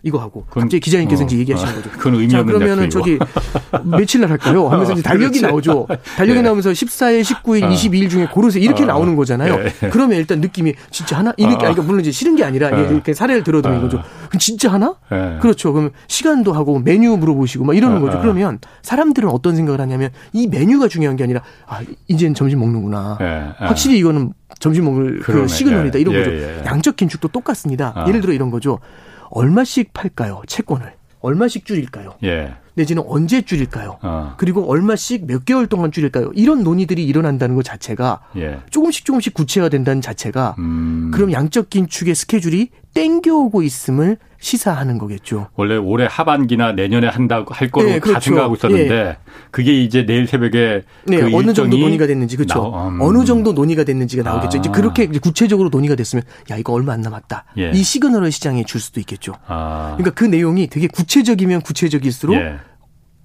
이거 0.08 0.20
하고 0.20 0.46
갑자기 0.50 0.80
기자님께서 0.80 1.24
어, 1.24 1.26
이제 1.26 1.38
얘기하시는 1.38 1.76
거죠. 1.76 1.90
그건 1.92 2.16
의미 2.16 2.30
자, 2.30 2.42
그러면은 2.44 2.90
저기 2.90 3.20
며칠 3.84 4.22
날 4.22 4.32
할까요? 4.32 4.68
하면서 4.72 4.94
이제 4.94 5.02
달력이 5.02 5.42
나오죠. 5.42 5.86
달력이 6.16 6.40
네. 6.40 6.42
나오면서 6.44 6.72
14일, 6.72 7.24
19일, 7.24 7.64
어. 7.64 7.70
22일 7.70 8.10
중에 8.10 8.28
고르세요. 8.28 8.64
이렇게 8.64 8.84
어. 8.84 8.86
나오는 8.86 9.16
거잖아요. 9.18 9.58
네. 9.58 9.90
그러면 9.90 10.18
일단 10.18 10.40
느낌이 10.40 10.76
진짜 10.92 11.18
하나? 11.18 11.34
이 11.36 11.44
느낌, 11.44 11.56
어. 11.56 11.58
그러니까 11.60 11.82
물론 11.84 12.00
이제 12.00 12.12
싫은 12.12 12.38
게 12.38 12.46
아니라 12.46 12.70
네. 12.70 12.88
이렇게 12.90 13.14
사례를 13.14 13.44
들어드리는 13.44 13.82
거죠. 13.82 14.02
그럼 14.30 14.40
진짜 14.40 14.72
하나? 14.72 14.96
네. 15.12 15.40
그렇죠. 15.42 15.74
그럼 15.74 15.92
시간도 16.08 16.54
하고 16.54 16.80
메뉴 16.80 17.18
물어보시고 17.18 17.66
막 17.66 17.76
이러는 17.76 18.00
거죠. 18.00 18.22
그러면 18.22 18.60
사람들은 18.84 19.28
어떤 19.28 19.58
생각을 19.58 19.82
하냐면 19.82 20.12
이 20.32 20.48
메뉴가 20.48 20.88
중요한 20.88 21.18
게 21.18 21.26
아니라 21.26 21.42
아, 21.66 21.82
이제는 22.08 22.34
점심 22.34 22.60
먹는구나. 22.60 23.18
확실히 23.58 23.98
이거는 23.98 24.32
점심 24.60 24.86
먹을 24.86 25.20
그 25.20 25.48
시그널이다. 25.48 26.00
이런 26.00 26.16
예, 26.16 26.20
거죠. 26.20 26.34
예. 26.34 26.62
양적 26.66 26.96
긴축도 26.96 27.28
똑같습니다. 27.30 27.94
아. 27.96 28.08
예를 28.08 28.22
들어 28.22 28.34
이런 28.34 28.50
거죠. 28.50 28.80
얼마씩 29.30 29.94
팔까요? 29.94 30.42
채권을. 30.48 30.94
얼마씩 31.20 31.66
줄일까요? 31.66 32.16
예. 32.24 32.56
내지는 32.76 33.04
언제 33.08 33.42
줄일까요? 33.42 33.98
어. 34.02 34.36
그리고 34.38 34.70
얼마씩 34.70 35.26
몇 35.26 35.46
개월 35.46 35.66
동안 35.68 35.92
줄일까요? 35.92 36.32
이런 36.36 36.64
논의들이 36.64 37.04
일어난다는 37.04 37.56
것 37.56 37.66
자체가 37.66 38.22
예. 38.38 38.60
조금씩 38.70 39.04
조금씩 39.04 39.34
구체화 39.34 39.70
된다는 39.70 40.02
자체가 40.02 40.56
음. 40.60 41.12
그럼 41.14 41.32
양적 41.32 41.70
긴축의 41.72 42.14
스케줄이 42.14 42.70
땡겨오고 42.94 43.64
있음을 43.64 44.18
시사하는 44.40 44.98
거겠죠. 44.98 45.50
원래 45.56 45.76
올해 45.76 46.08
하반기나 46.10 46.74
내년에 46.74 47.08
한다고 47.08 47.54
할 47.54 47.72
거로 47.72 47.88
네, 47.88 48.00
그렇죠. 48.00 48.14
다 48.14 48.20
생각하고 48.20 48.56
있었는데 48.56 48.96
예. 48.96 49.18
그게 49.52 49.74
이제 49.84 50.06
내일 50.06 50.28
새벽에 50.28 50.84
네, 51.06 51.18
그 51.18 51.36
어느 51.36 51.54
정도 51.54 51.78
논의가 51.78 52.08
됐는지 52.08 52.38
그렇죠. 52.38 52.72
나, 52.72 52.88
음. 52.88 53.02
어느 53.02 53.26
정도 53.26 53.54
논의가 53.54 53.84
됐는지가 53.84 54.24
나오겠죠. 54.24 54.58
아. 54.58 54.60
이제 54.60 54.70
그렇게 54.70 55.08
구체적으로 55.08 55.70
논의가 55.70 55.96
됐으면 55.96 56.24
야 56.52 56.58
이거 56.58 56.74
얼마 56.74 56.94
안 56.94 57.02
남았다. 57.02 57.46
예. 57.58 57.72
이 57.72 57.84
시그널을 57.84 58.32
시장에 58.32 58.64
줄 58.64 58.80
수도 58.80 59.00
있겠죠. 59.00 59.34
아. 59.48 59.96
그러니까 59.98 60.12
그 60.12 60.24
내용이 60.24 60.68
되게 60.68 60.88
구체적이면 60.88 61.62
구체적일수록 61.62 62.36
예. 62.36 62.58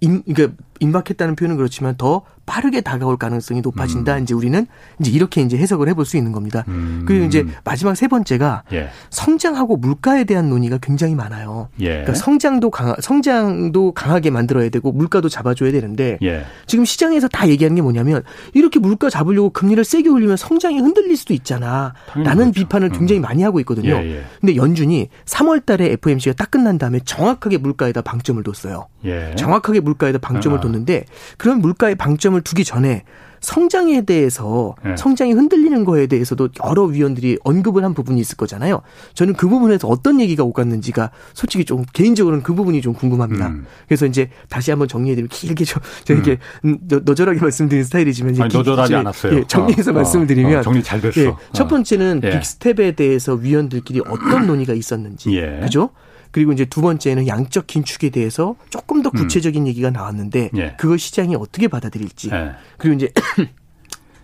임, 0.00 0.22
그러니까 0.22 0.56
임박했다는 0.80 1.36
표현은 1.36 1.56
그렇지만 1.56 1.96
더 1.96 2.22
빠르게 2.52 2.82
다가올 2.82 3.16
가능성이 3.16 3.62
높아진다. 3.62 4.18
음. 4.18 4.22
이제 4.24 4.34
우리는 4.34 4.66
이제 5.00 5.10
이렇게 5.10 5.40
이제 5.40 5.56
해석을 5.56 5.88
해볼 5.88 6.04
수 6.04 6.18
있는 6.18 6.32
겁니다. 6.32 6.64
음. 6.68 7.04
그리고 7.06 7.24
이제 7.24 7.46
마지막 7.64 7.96
세 7.96 8.08
번째가 8.08 8.64
예. 8.74 8.90
성장하고 9.08 9.78
물가에 9.78 10.24
대한 10.24 10.50
논의가 10.50 10.76
굉장히 10.82 11.14
많아요. 11.14 11.70
예. 11.80 11.88
그러니까 11.88 12.12
성장도 12.12 12.70
강 12.70 12.94
성장도 13.00 13.92
강하게 13.92 14.28
만들어야 14.28 14.68
되고 14.68 14.92
물가도 14.92 15.30
잡아줘야 15.30 15.72
되는데 15.72 16.18
예. 16.20 16.44
지금 16.66 16.84
시장에서 16.84 17.26
다 17.26 17.48
얘기하는 17.48 17.74
게 17.74 17.80
뭐냐면 17.80 18.22
이렇게 18.52 18.78
물가 18.78 19.08
잡으려고 19.08 19.48
금리를 19.48 19.82
세게 19.82 20.10
올리면 20.10 20.36
성장이 20.36 20.78
흔들릴 20.78 21.16
수도 21.16 21.32
있잖아. 21.32 21.94
라는 22.14 22.52
그렇죠. 22.52 22.52
비판을 22.52 22.88
음. 22.88 22.98
굉장히 22.98 23.20
많이 23.20 23.42
하고 23.42 23.60
있거든요. 23.60 23.94
예, 23.94 24.16
예. 24.16 24.24
근데 24.42 24.56
연준이 24.56 25.08
3월 25.24 25.64
달에 25.64 25.86
FOMC가 25.92 26.34
딱 26.36 26.50
끝난 26.50 26.76
다음에 26.76 27.00
정확하게 27.02 27.56
물가에다 27.56 28.02
방점을 28.02 28.42
뒀어요. 28.42 28.88
예. 29.06 29.34
정확하게 29.36 29.80
물가에다 29.80 30.18
방점을 30.18 30.58
아. 30.58 30.60
뒀는데 30.60 31.06
그런 31.38 31.60
물가에 31.60 31.94
방점을 31.94 32.41
두기 32.42 32.64
전에 32.64 33.04
성장에 33.42 34.02
대해서 34.02 34.74
네. 34.84 34.96
성장이 34.96 35.32
흔들리는 35.32 35.84
거에 35.84 36.06
대해서도 36.06 36.48
여러 36.64 36.84
위원들이 36.84 37.38
언급을 37.42 37.84
한 37.84 37.92
부분이 37.92 38.20
있을 38.20 38.36
거잖아요. 38.36 38.82
저는 39.14 39.34
그 39.34 39.48
부분에서 39.48 39.88
어떤 39.88 40.20
얘기가 40.20 40.44
오갔는지가 40.44 41.10
솔직히 41.34 41.64
좀 41.64 41.84
개인적으로는 41.92 42.44
그 42.44 42.54
부분이 42.54 42.80
좀 42.80 42.94
궁금합니다. 42.94 43.48
음. 43.48 43.66
그래서 43.88 44.06
이제 44.06 44.30
다시 44.48 44.70
한번 44.70 44.86
정리해드리면 44.86 45.28
길게 45.28 45.64
저, 45.64 45.80
저 46.04 46.14
이렇게 46.14 46.38
음. 46.64 46.78
너절하게 46.88 47.40
말씀드린 47.40 47.82
스타일이지만 47.82 48.40
아니, 48.40 48.54
너절하지 48.54 48.94
않았어요. 48.94 49.38
예, 49.38 49.44
정리해서 49.48 49.90
어, 49.90 49.94
말씀을 49.94 50.28
드리면 50.28 50.60
어, 50.60 50.62
정리 50.62 50.82
잘 50.82 51.00
됐어. 51.00 51.20
예, 51.20 51.34
첫 51.52 51.66
번째는 51.66 52.20
예. 52.22 52.30
빅스텝에 52.30 52.92
대해서 52.92 53.34
위원들끼리 53.34 54.02
어떤 54.06 54.46
논의가 54.46 54.72
있었는지, 54.72 55.36
예. 55.36 55.58
그죠? 55.62 55.90
그리고 56.32 56.52
이제 56.52 56.64
두 56.64 56.80
번째는 56.80 57.28
양적 57.28 57.66
긴축에 57.66 58.10
대해서 58.10 58.56
조금 58.70 59.02
더 59.02 59.10
음. 59.14 59.20
구체적인 59.20 59.62
음. 59.62 59.66
얘기가 59.68 59.90
나왔는데 59.90 60.50
예. 60.56 60.74
그걸 60.78 60.98
시장이 60.98 61.36
어떻게 61.36 61.68
받아들일지. 61.68 62.30
예. 62.32 62.52
그리고 62.78 62.96
이제 62.96 63.12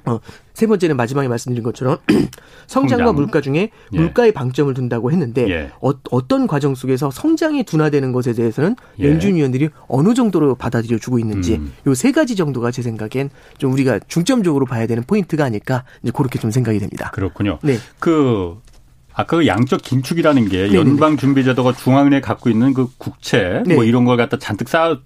어, 0.07 0.21
세 0.55 0.67
번째는 0.67 0.97
마지막에 0.97 1.29
말씀드린 1.29 1.63
것처럼 1.63 1.99
성장과 2.67 3.05
성장. 3.05 3.15
물가 3.15 3.41
중에 3.43 3.71
예. 3.93 3.97
물가에 3.97 4.31
방점을 4.31 4.73
둔다고 4.73 5.13
했는데 5.13 5.49
예. 5.51 5.71
어, 5.81 6.27
떤 6.27 6.47
과정 6.47 6.75
속에서 6.75 7.11
성장이 7.11 7.65
둔화되는 7.65 8.13
것에 8.13 8.33
대해서는 8.33 8.75
예. 9.01 9.09
연준 9.09 9.35
위원들이 9.35 9.69
어느 9.87 10.15
정도로 10.15 10.55
받아들여 10.55 10.99
주고 10.99 11.19
있는지 11.19 11.57
음. 11.57 11.73
요 11.87 12.00
세 12.00 12.13
가지 12.13 12.37
정도가 12.37 12.71
제 12.71 12.81
생각엔 12.81 13.29
좀 13.59 13.73
우리가 13.73 14.01
중점적으로 14.09 14.65
봐야 14.65 14.87
되는 14.87 15.03
포인트가 15.05 15.45
아닐까 15.45 15.85
이제 16.03 16.11
그렇게 16.15 16.39
좀 16.39 16.51
생각이 16.51 16.79
됩니다. 16.79 17.11
그렇군요. 17.13 17.59
네. 17.63 17.77
그 17.99 18.59
아까 19.19 19.37
그 19.37 19.49
양적 19.49 19.83
긴축이라는 19.83 20.49
게 20.49 20.73
연방 20.75 21.17
준비제도가 21.17 21.73
중앙은행에 21.73 22.21
갖고 22.21 22.51
있는 22.51 22.73
그 22.73 22.87
국채 22.99 23.65
네. 23.67 23.75
뭐 23.75 23.83
이런 23.83 24.05
걸 24.05 24.17
갖다 24.17 24.39
잔뜩 24.39 24.69
쌓아 24.69 24.97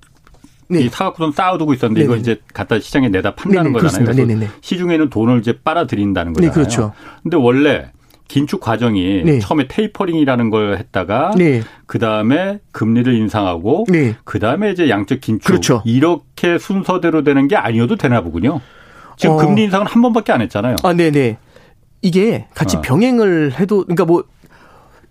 네. 0.68 0.82
이 0.82 0.88
사갖고선 0.90 1.32
쌓아두고 1.32 1.72
있었는데 1.72 2.02
네네. 2.02 2.04
이거 2.04 2.20
이제 2.20 2.38
갖다 2.52 2.78
시장에 2.78 3.08
내다 3.08 3.34
판다는. 3.34 3.72
거잖아요. 3.72 4.04
그래서 4.04 4.26
네네. 4.26 4.48
시중에는 4.60 5.08
돈을 5.08 5.38
이제 5.38 5.58
빨아들인다는 5.64 6.34
거잖아요. 6.34 6.50
네, 6.50 6.54
그렇죠. 6.54 6.92
근데 7.22 7.38
원래 7.38 7.90
긴축 8.28 8.60
과정이 8.60 9.22
네. 9.24 9.38
처음에 9.38 9.66
tapering이라는 9.68 10.50
걸 10.50 10.76
했다가 10.76 11.32
네. 11.38 11.62
그 11.86 11.98
다음에 11.98 12.60
금리를 12.72 13.14
인상하고 13.14 13.86
네. 13.88 14.16
그 14.24 14.38
다음에 14.38 14.72
이제 14.72 14.90
양적 14.90 15.22
긴축 15.22 15.46
그렇죠. 15.46 15.82
이렇게 15.86 16.58
순서대로 16.58 17.24
되는 17.24 17.48
게 17.48 17.56
아니어도 17.56 17.96
되나 17.96 18.20
보군요. 18.20 18.60
지금 19.16 19.36
어. 19.36 19.38
금리 19.38 19.64
인상은 19.64 19.86
한 19.86 20.02
번밖에 20.02 20.32
안 20.32 20.42
했잖아요. 20.42 20.76
아, 20.82 20.92
네 20.92 21.10
네. 21.10 21.38
이게 22.02 22.46
같이 22.54 22.76
어. 22.76 22.80
병행을 22.80 23.58
해도 23.58 23.84
그러니까 23.84 24.04
뭐 24.04 24.24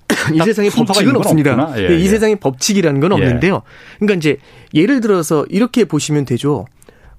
이 0.33 0.39
세상에 0.39 0.69
법칙은 0.69 1.15
없습니다. 1.15 1.73
예, 1.77 1.97
이 1.97 2.03
예. 2.03 2.07
세상에 2.07 2.35
법칙이라는 2.35 2.99
건 2.99 3.11
예. 3.11 3.15
없는데요. 3.15 3.61
그러니까 3.97 4.17
이제 4.17 4.37
예를 4.73 4.99
들어서 5.01 5.45
이렇게 5.49 5.85
보시면 5.85 6.25
되죠. 6.25 6.65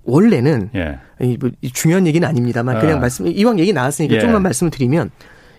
원래는 0.05 0.71
예. 0.75 0.99
뭐 1.41 1.50
중요한 1.73 2.07
얘기는 2.07 2.26
아닙니다만 2.26 2.81
그냥 2.81 2.99
아. 2.99 3.00
말씀 3.00 3.26
이왕 3.26 3.59
얘기 3.59 3.73
나왔으니까 3.73 4.17
예. 4.17 4.21
조금만 4.21 4.43
말씀을 4.43 4.71
드리면 4.71 5.11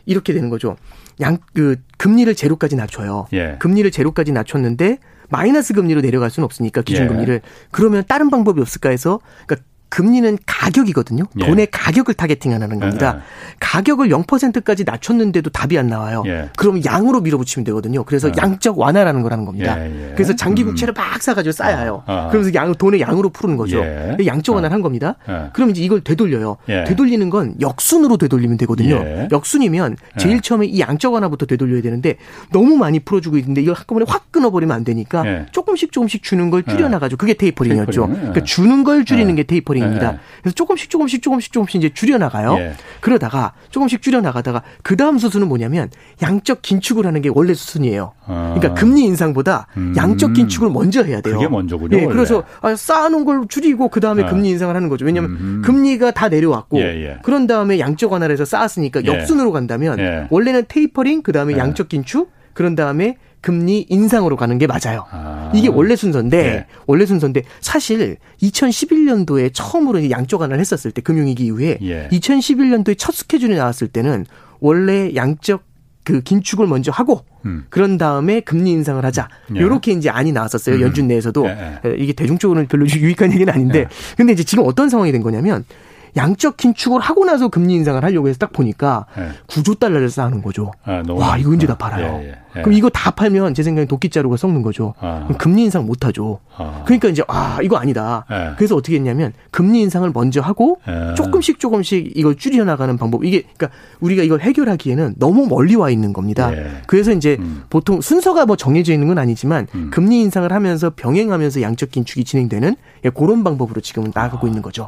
이렇게 0.05 0.33
되는 0.33 0.49
거죠. 0.49 0.77
양 1.21 1.37
그 1.53 1.75
금리를 1.97 2.33
제로까지 2.35 2.75
낮춰요. 2.75 3.27
예. 3.33 3.55
금리를 3.59 3.89
제로까지 3.91 4.31
낮췄는데 4.31 4.97
마이너스 5.29 5.73
금리로 5.73 6.01
내려갈 6.01 6.29
수는 6.29 6.45
없으니까 6.45 6.81
기준 6.81 7.07
금리를 7.07 7.41
그러면 7.71 8.03
다른 8.07 8.29
방법이 8.29 8.59
없을까 8.61 8.89
해서 8.89 9.19
그러니까 9.47 9.65
금리는 9.93 10.39
가격이거든요. 10.47 11.25
예. 11.39 11.45
돈의 11.45 11.67
가격을 11.69 12.15
타겟팅하는 12.15 12.79
겁니다. 12.79 13.13
예, 13.13 13.19
예. 13.19 13.23
가격을 13.59 14.09
0%까지 14.09 14.85
낮췄는데도 14.85 15.51
답이 15.51 15.77
안 15.77 15.85
나와요. 15.85 16.23
예. 16.25 16.49
그럼 16.57 16.83
양으로 16.83 17.21
밀어붙이면 17.21 17.63
되거든요. 17.65 18.03
그래서 18.03 18.29
예. 18.29 18.33
양적 18.35 18.79
완화라는 18.79 19.21
거라는 19.21 19.45
겁니다. 19.45 19.79
예, 19.79 20.13
그래서 20.15 20.35
장기 20.35 20.63
음. 20.63 20.69
국채를 20.69 20.95
막 20.95 21.21
사가지고 21.21 21.51
쌓아요. 21.51 22.01
아, 22.07 22.13
아. 22.13 22.27
그러면서 22.29 22.55
양 22.55 22.73
돈의 22.73 23.01
양으로 23.01 23.29
푸는 23.29 23.55
거죠. 23.55 23.83
양적 24.25 24.55
완화를 24.55 24.73
한 24.73 24.81
겁니다. 24.81 25.15
그럼 25.53 25.69
이제 25.69 25.83
이걸 25.83 26.01
되돌려요. 26.01 26.57
되돌리는 26.65 27.29
건 27.29 27.53
역순으로 27.61 28.17
되돌리면 28.17 28.57
되거든요. 28.57 29.27
역순이면 29.31 29.97
제일 30.17 30.41
처음에 30.41 30.65
이 30.65 30.79
양적 30.79 31.13
완화부터 31.13 31.45
되돌려야 31.45 31.83
되는데 31.83 32.15
너무 32.51 32.77
많이 32.77 32.99
풀어주고 32.99 33.37
있는데 33.37 33.61
이걸 33.61 33.75
한꺼번에 33.75 34.05
확 34.07 34.31
끊어버리면 34.31 34.75
안 34.75 34.83
되니까 34.83 35.23
조금씩 35.51 35.91
조금씩 35.91 36.23
주는 36.23 36.49
걸 36.49 36.63
줄여나가죠. 36.63 37.17
그게 37.17 37.35
tapering이었죠. 37.35 38.07
그러니까 38.07 38.41
주는 38.43 38.83
걸 38.83 39.05
줄이는 39.05 39.35
게 39.35 39.43
테이퍼링. 39.43 39.82
상황입니다. 39.83 40.11
네. 40.13 40.19
그래서 40.41 40.55
조금씩 40.55 40.89
조금씩 40.89 41.21
조금씩 41.21 41.51
조금씩 41.51 41.75
이제 41.83 41.93
줄여 41.93 42.17
나가요. 42.17 42.55
예. 42.59 42.73
그러다가 43.01 43.53
조금씩 43.69 44.01
줄여 44.01 44.21
나가다가 44.21 44.63
그 44.81 44.95
다음 44.95 45.17
수순은 45.17 45.47
뭐냐면 45.47 45.89
양적 46.21 46.61
긴축을 46.61 47.05
하는 47.05 47.21
게 47.21 47.29
원래 47.33 47.53
수순이에요. 47.53 48.13
아. 48.25 48.55
그러니까 48.55 48.79
금리 48.79 49.03
인상보다 49.03 49.67
음. 49.77 49.93
양적 49.95 50.33
긴축을 50.33 50.69
먼저 50.69 51.03
해야 51.03 51.21
돼요. 51.21 51.35
그게 51.35 51.47
먼저군요. 51.47 51.97
예. 51.97 52.05
그래서 52.05 52.43
아, 52.61 52.75
쌓아놓은 52.75 53.25
걸 53.25 53.47
줄이고 53.47 53.89
그 53.89 53.99
다음에 53.99 54.23
아. 54.23 54.27
금리 54.27 54.49
인상을 54.49 54.73
하는 54.75 54.89
거죠. 54.89 55.05
왜냐하면 55.05 55.31
음. 55.31 55.61
금리가 55.63 56.11
다 56.11 56.29
내려왔고 56.29 56.79
예, 56.79 56.83
예. 56.83 57.17
그런 57.23 57.47
다음에 57.47 57.79
양적 57.79 58.11
완화를 58.11 58.33
해서 58.33 58.45
쌓았으니까 58.45 59.01
예. 59.05 59.07
역순으로 59.07 59.51
간다면 59.51 59.99
예. 59.99 60.27
원래는 60.29 60.65
테이퍼링 60.67 61.23
그 61.23 61.31
다음에 61.31 61.57
양적 61.57 61.89
긴축 61.89 62.31
그런 62.53 62.75
다음에 62.75 63.17
금리 63.43 63.85
인상으로 63.89 64.37
가는 64.37 64.57
게 64.57 64.67
맞아요. 64.67 65.05
아. 65.11 65.51
이게 65.53 65.67
원래 65.67 65.97
순서인데 65.97 66.43
네. 66.43 66.65
원래 66.87 67.05
순서인데 67.05 67.43
사실 67.59 68.15
2011년도에 68.41 69.51
처음으로 69.53 70.09
양쪽 70.09 70.39
완화를 70.39 70.61
했었을 70.61 70.91
때 70.91 71.01
금융위기 71.01 71.45
이후에 71.47 71.77
예. 71.81 72.07
2011년도에 72.09 72.95
첫 72.97 73.13
스케줄이 73.13 73.55
나왔을 73.55 73.89
때는 73.89 74.25
원래 74.61 75.13
양적 75.13 75.61
그 76.05 76.21
긴축을 76.21 76.67
먼저 76.67 76.89
하고 76.91 77.25
음. 77.45 77.65
그런 77.69 77.97
다음에 77.97 78.39
금리 78.39 78.71
인상을 78.71 79.03
하자. 79.03 79.27
예. 79.57 79.59
요렇게 79.59 79.91
이제 79.91 80.09
안이 80.09 80.31
나왔었어요. 80.31 80.77
음. 80.77 80.81
연준 80.81 81.07
내에서도. 81.07 81.45
예, 81.45 81.79
예. 81.85 81.95
이게 81.97 82.13
대중적으로는 82.13 82.67
별로 82.69 82.87
유익한 82.87 83.33
얘기는 83.33 83.53
아닌데. 83.53 83.79
예. 83.79 83.87
근데 84.15 84.31
이제 84.31 84.45
지금 84.45 84.63
어떤 84.65 84.87
상황이 84.87 85.11
된 85.11 85.21
거냐면 85.21 85.65
양적 86.15 86.57
긴축을 86.57 86.99
하고 86.99 87.25
나서 87.25 87.47
금리 87.47 87.73
인상을 87.75 88.03
하려고 88.03 88.27
해서 88.27 88.37
딱 88.37 88.53
보니까 88.53 89.05
네. 89.17 89.29
9조 89.47 89.79
달러를 89.79 90.09
쌓는 90.09 90.41
거죠. 90.41 90.71
아, 90.83 91.01
와 91.09 91.37
이거 91.37 91.51
언제 91.51 91.65
다 91.65 91.75
팔아요. 91.75 92.19
예, 92.21 92.27
예, 92.27 92.35
예. 92.55 92.61
그럼 92.61 92.73
이거 92.73 92.89
다 92.89 93.11
팔면 93.11 93.53
제 93.53 93.63
생각엔 93.63 93.87
도끼자루가 93.87 94.37
썩는 94.37 94.61
거죠. 94.61 94.93
아. 94.99 95.27
금리 95.39 95.63
인상 95.63 95.85
못 95.85 96.05
하죠. 96.05 96.39
아. 96.55 96.83
그러니까 96.85 97.09
이제 97.09 97.23
아 97.27 97.59
이거 97.63 97.77
아니다. 97.77 98.25
예. 98.31 98.53
그래서 98.57 98.75
어떻게 98.75 98.95
했냐면 98.95 99.33
금리 99.51 99.81
인상을 99.81 100.09
먼저 100.13 100.41
하고 100.41 100.79
예. 100.87 101.15
조금씩 101.15 101.59
조금씩 101.59 102.11
이걸 102.15 102.35
줄여 102.35 102.63
나가는 102.63 102.95
방법. 102.97 103.25
이게 103.25 103.43
그러니까 103.57 103.69
우리가 103.99 104.23
이걸 104.23 104.41
해결하기에는 104.41 105.15
너무 105.17 105.47
멀리 105.47 105.75
와 105.75 105.89
있는 105.89 106.13
겁니다. 106.13 106.55
예. 106.55 106.81
그래서 106.85 107.11
이제 107.11 107.37
음. 107.39 107.63
보통 107.69 108.01
순서가 108.01 108.45
뭐 108.45 108.55
정해져 108.55 108.93
있는 108.93 109.07
건 109.07 109.17
아니지만 109.17 109.67
음. 109.73 109.89
금리 109.91 110.21
인상을 110.21 110.51
하면서 110.51 110.91
병행하면서 110.95 111.61
양적 111.61 111.91
긴축이 111.91 112.23
진행되는 112.23 112.75
그런 113.15 113.43
방법으로 113.43 113.81
지금은 113.81 114.11
나아가고 114.13 114.45
아. 114.45 114.49
있는 114.49 114.61
거죠. 114.61 114.87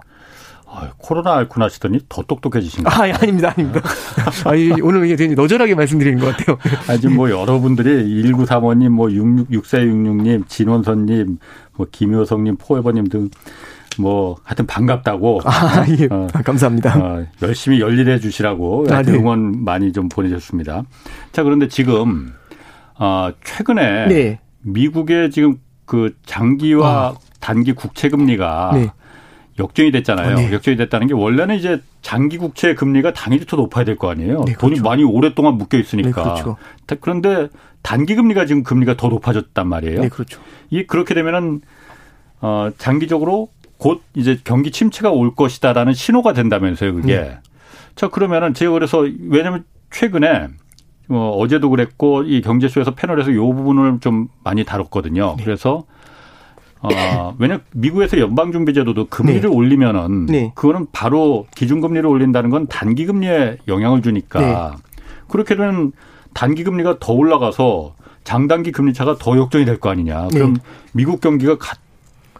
아, 0.67 0.91
코로나 0.97 1.35
앓고 1.35 1.59
나시더니 1.59 1.99
더 2.09 2.23
똑똑해지신 2.23 2.83
거예요. 2.83 3.01
아, 3.01 3.07
예, 3.07 3.11
아닙니다, 3.13 3.53
아닙니다. 3.55 3.81
아, 4.45 4.51
오늘 4.83 5.05
이게 5.05 5.15
되게 5.15 5.35
너절하게 5.35 5.75
말씀드리는 5.75 6.19
것 6.19 6.35
같아요. 6.35 6.57
아, 6.87 6.97
지금 6.97 7.15
뭐 7.15 7.29
여러분들이 7.29 8.23
1935님, 8.23 8.89
뭐 8.89 9.11
66, 9.11 9.49
6466님, 9.51 10.47
진원선님, 10.47 11.37
뭐 11.77 11.87
김효성님, 11.91 12.57
포에버님 12.57 13.07
등 13.07 13.29
뭐 13.97 14.37
하여튼 14.43 14.65
반갑다고. 14.65 15.41
아, 15.45 15.85
예. 15.99 16.07
어, 16.09 16.27
감사합니다. 16.43 16.97
어, 16.97 17.25
열심히 17.41 17.79
열일해 17.79 18.19
주시라고 18.19 18.87
아, 18.89 19.01
네. 19.01 19.13
응원 19.13 19.63
많이 19.63 19.91
좀 19.91 20.09
보내셨습니다. 20.09 20.83
자, 21.31 21.43
그런데 21.43 21.67
지금 21.67 22.33
어, 22.97 23.29
최근에 23.43 24.07
네. 24.07 24.39
미국의 24.61 25.31
지금 25.31 25.57
그 25.85 26.15
장기와 26.25 27.09
어. 27.09 27.17
단기 27.39 27.73
국채 27.73 28.09
금리가 28.09 28.71
네. 28.73 28.91
역전이 29.57 29.91
됐잖아요. 29.91 30.33
어, 30.35 30.39
네. 30.39 30.51
역전이 30.53 30.75
됐다는 30.77 31.07
게 31.07 31.13
원래는 31.13 31.55
이제 31.55 31.81
장기 32.01 32.37
국채 32.37 32.73
금리가 32.75 33.13
더 33.13 33.55
높아야 33.55 33.85
될 33.85 33.95
거 33.95 34.09
아니에요. 34.09 34.43
네, 34.45 34.53
그렇죠. 34.53 34.59
돈이 34.59 34.79
많이 34.81 35.03
오랫동안 35.03 35.57
묶여 35.57 35.77
있으니까. 35.77 36.09
네, 36.09 36.13
그렇죠. 36.43 36.57
그런데 36.99 37.47
단기 37.81 38.15
금리가 38.15 38.45
지금 38.45 38.63
금리가 38.63 38.97
더 38.97 39.07
높아졌단 39.07 39.67
말이에요. 39.67 40.01
네, 40.01 40.09
그렇죠. 40.09 40.41
이 40.69 40.83
그렇게 40.83 41.13
되면은 41.13 41.61
어 42.41 42.69
장기적으로 42.77 43.49
곧 43.77 44.01
이제 44.13 44.39
경기 44.43 44.71
침체가 44.71 45.11
올 45.11 45.35
것이다라는 45.35 45.93
신호가 45.93 46.33
된다면서요, 46.33 46.93
그게. 46.95 47.15
네. 47.21 47.37
자, 47.95 48.09
그러면은 48.09 48.53
제가 48.53 48.71
그래서 48.73 49.05
왜냐면 49.29 49.63
최근에 49.91 50.47
어, 51.09 51.29
어제도 51.37 51.69
그랬고 51.69 52.23
이 52.23 52.41
경제쇼에서 52.41 52.91
패널에서 52.95 53.33
요 53.33 53.45
부분을 53.53 53.99
좀 54.01 54.27
많이 54.43 54.63
다뤘거든요. 54.65 55.35
네. 55.37 55.43
그래서 55.43 55.85
어, 56.93 57.35
왜냐 57.39 57.59
미국에서 57.73 58.19
연방준비제도도 58.19 59.07
금리를 59.07 59.41
네. 59.41 59.47
올리면은 59.47 60.25
네. 60.27 60.51
그거는 60.55 60.87
바로 60.91 61.47
기준금리를 61.55 62.05
올린다는 62.07 62.49
건 62.49 62.67
단기금리에 62.67 63.57
영향을 63.67 64.01
주니까 64.01 64.39
네. 64.39 64.83
그렇게 65.27 65.55
되면 65.55 65.91
단기금리가 66.33 66.97
더 66.99 67.13
올라가서 67.13 67.95
장단기 68.23 68.71
금리 68.71 68.93
차가 68.93 69.15
더 69.17 69.37
역전이 69.37 69.65
될 69.65 69.79
거 69.79 69.89
아니냐. 69.89 70.27
그럼 70.31 70.55
네. 70.55 70.59
미국 70.93 71.21
경기가 71.21 71.57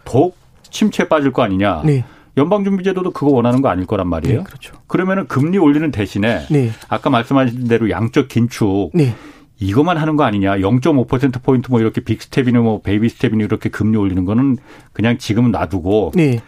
더욱 0.04 0.36
침체에 0.70 1.08
빠질 1.08 1.32
거 1.32 1.42
아니냐. 1.42 1.82
네. 1.84 2.04
연방준비제도도 2.36 3.12
그거 3.12 3.30
원하는 3.32 3.62
거 3.62 3.68
아닐 3.68 3.86
거란 3.86 4.08
말이에요. 4.08 4.38
네, 4.38 4.44
그렇죠. 4.44 4.74
그러면은 4.88 5.26
금리 5.26 5.56
올리는 5.58 5.90
대신에 5.90 6.46
네. 6.50 6.70
아까 6.88 7.08
말씀하신 7.08 7.66
대로 7.68 7.88
양적 7.88 8.28
긴축 8.28 8.90
네. 8.94 9.14
이것만 9.58 9.96
하는 9.96 10.16
거 10.16 10.24
아니냐. 10.24 10.58
0.5% 10.58 11.42
포인트 11.42 11.70
뭐 11.70 11.80
이렇게 11.80 12.00
big 12.00 12.17
step이니 12.17 12.58
뭐 12.58 12.80
baby 12.82 13.08
step이니 13.08 13.44
이렇게 13.44 13.68
금리 13.70 13.96
올리는 13.96 14.24
거는 14.24 14.58
그냥 14.92 15.18
지금은 15.18 15.50
놔두고 15.50 16.12
네. 16.14 16.40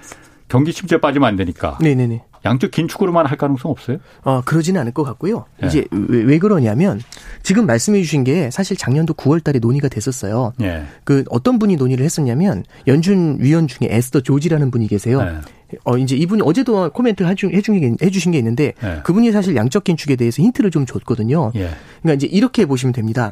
경기 0.48 0.72
침체에 0.72 0.98
빠지면 1.00 1.28
안 1.28 1.36
되니까. 1.36 1.78
네 1.80 1.94
네 1.94 2.06
네. 2.06 2.22
양적 2.45 2.71
긴축으로만 2.71 3.26
할 3.26 3.37
가능성 3.37 3.71
없어요? 3.71 3.99
어, 4.23 4.40
그러지는 4.45 4.80
않을 4.80 4.92
것 4.92 5.04
같고요. 5.04 5.45
네. 5.61 5.66
이제 5.66 5.85
왜, 5.90 6.23
왜, 6.23 6.38
그러냐면 6.38 7.00
지금 7.42 7.66
말씀해 7.66 8.00
주신 8.02 8.25
게 8.25 8.50
사실 8.50 8.76
작년도 8.76 9.14
9월 9.14 9.42
달에 9.42 9.59
논의가 9.59 9.88
됐었어요. 9.88 10.52
네. 10.59 10.85
그 11.04 11.25
어떤 11.30 11.59
분이 11.59 11.76
논의를 11.76 12.04
했었냐면 12.04 12.64
연준 12.87 13.38
위원 13.40 13.66
중에 13.66 13.88
에스더 13.90 14.21
조지라는 14.21 14.71
분이 14.71 14.88
계세요. 14.88 15.23
네. 15.23 15.40
어, 15.85 15.99
이제 15.99 16.16
이분이 16.16 16.42
어제도 16.45 16.90
코멘트 16.90 17.25
해주, 17.25 17.49
해준, 17.49 17.97
해주신 18.00 18.33
게 18.33 18.38
있는데 18.38 18.73
네. 18.80 19.00
그분이 19.04 19.33
사실 19.33 19.54
양적 19.54 19.85
긴축에 19.85 20.16
대해서 20.16 20.42
힌트를 20.42 20.71
좀 20.71 20.87
줬거든요. 20.87 21.52
예. 21.57 21.71
그러니까 22.02 22.14
이제 22.14 22.26
이렇게 22.26 22.64
보시면 22.64 22.92
됩니다. 22.92 23.30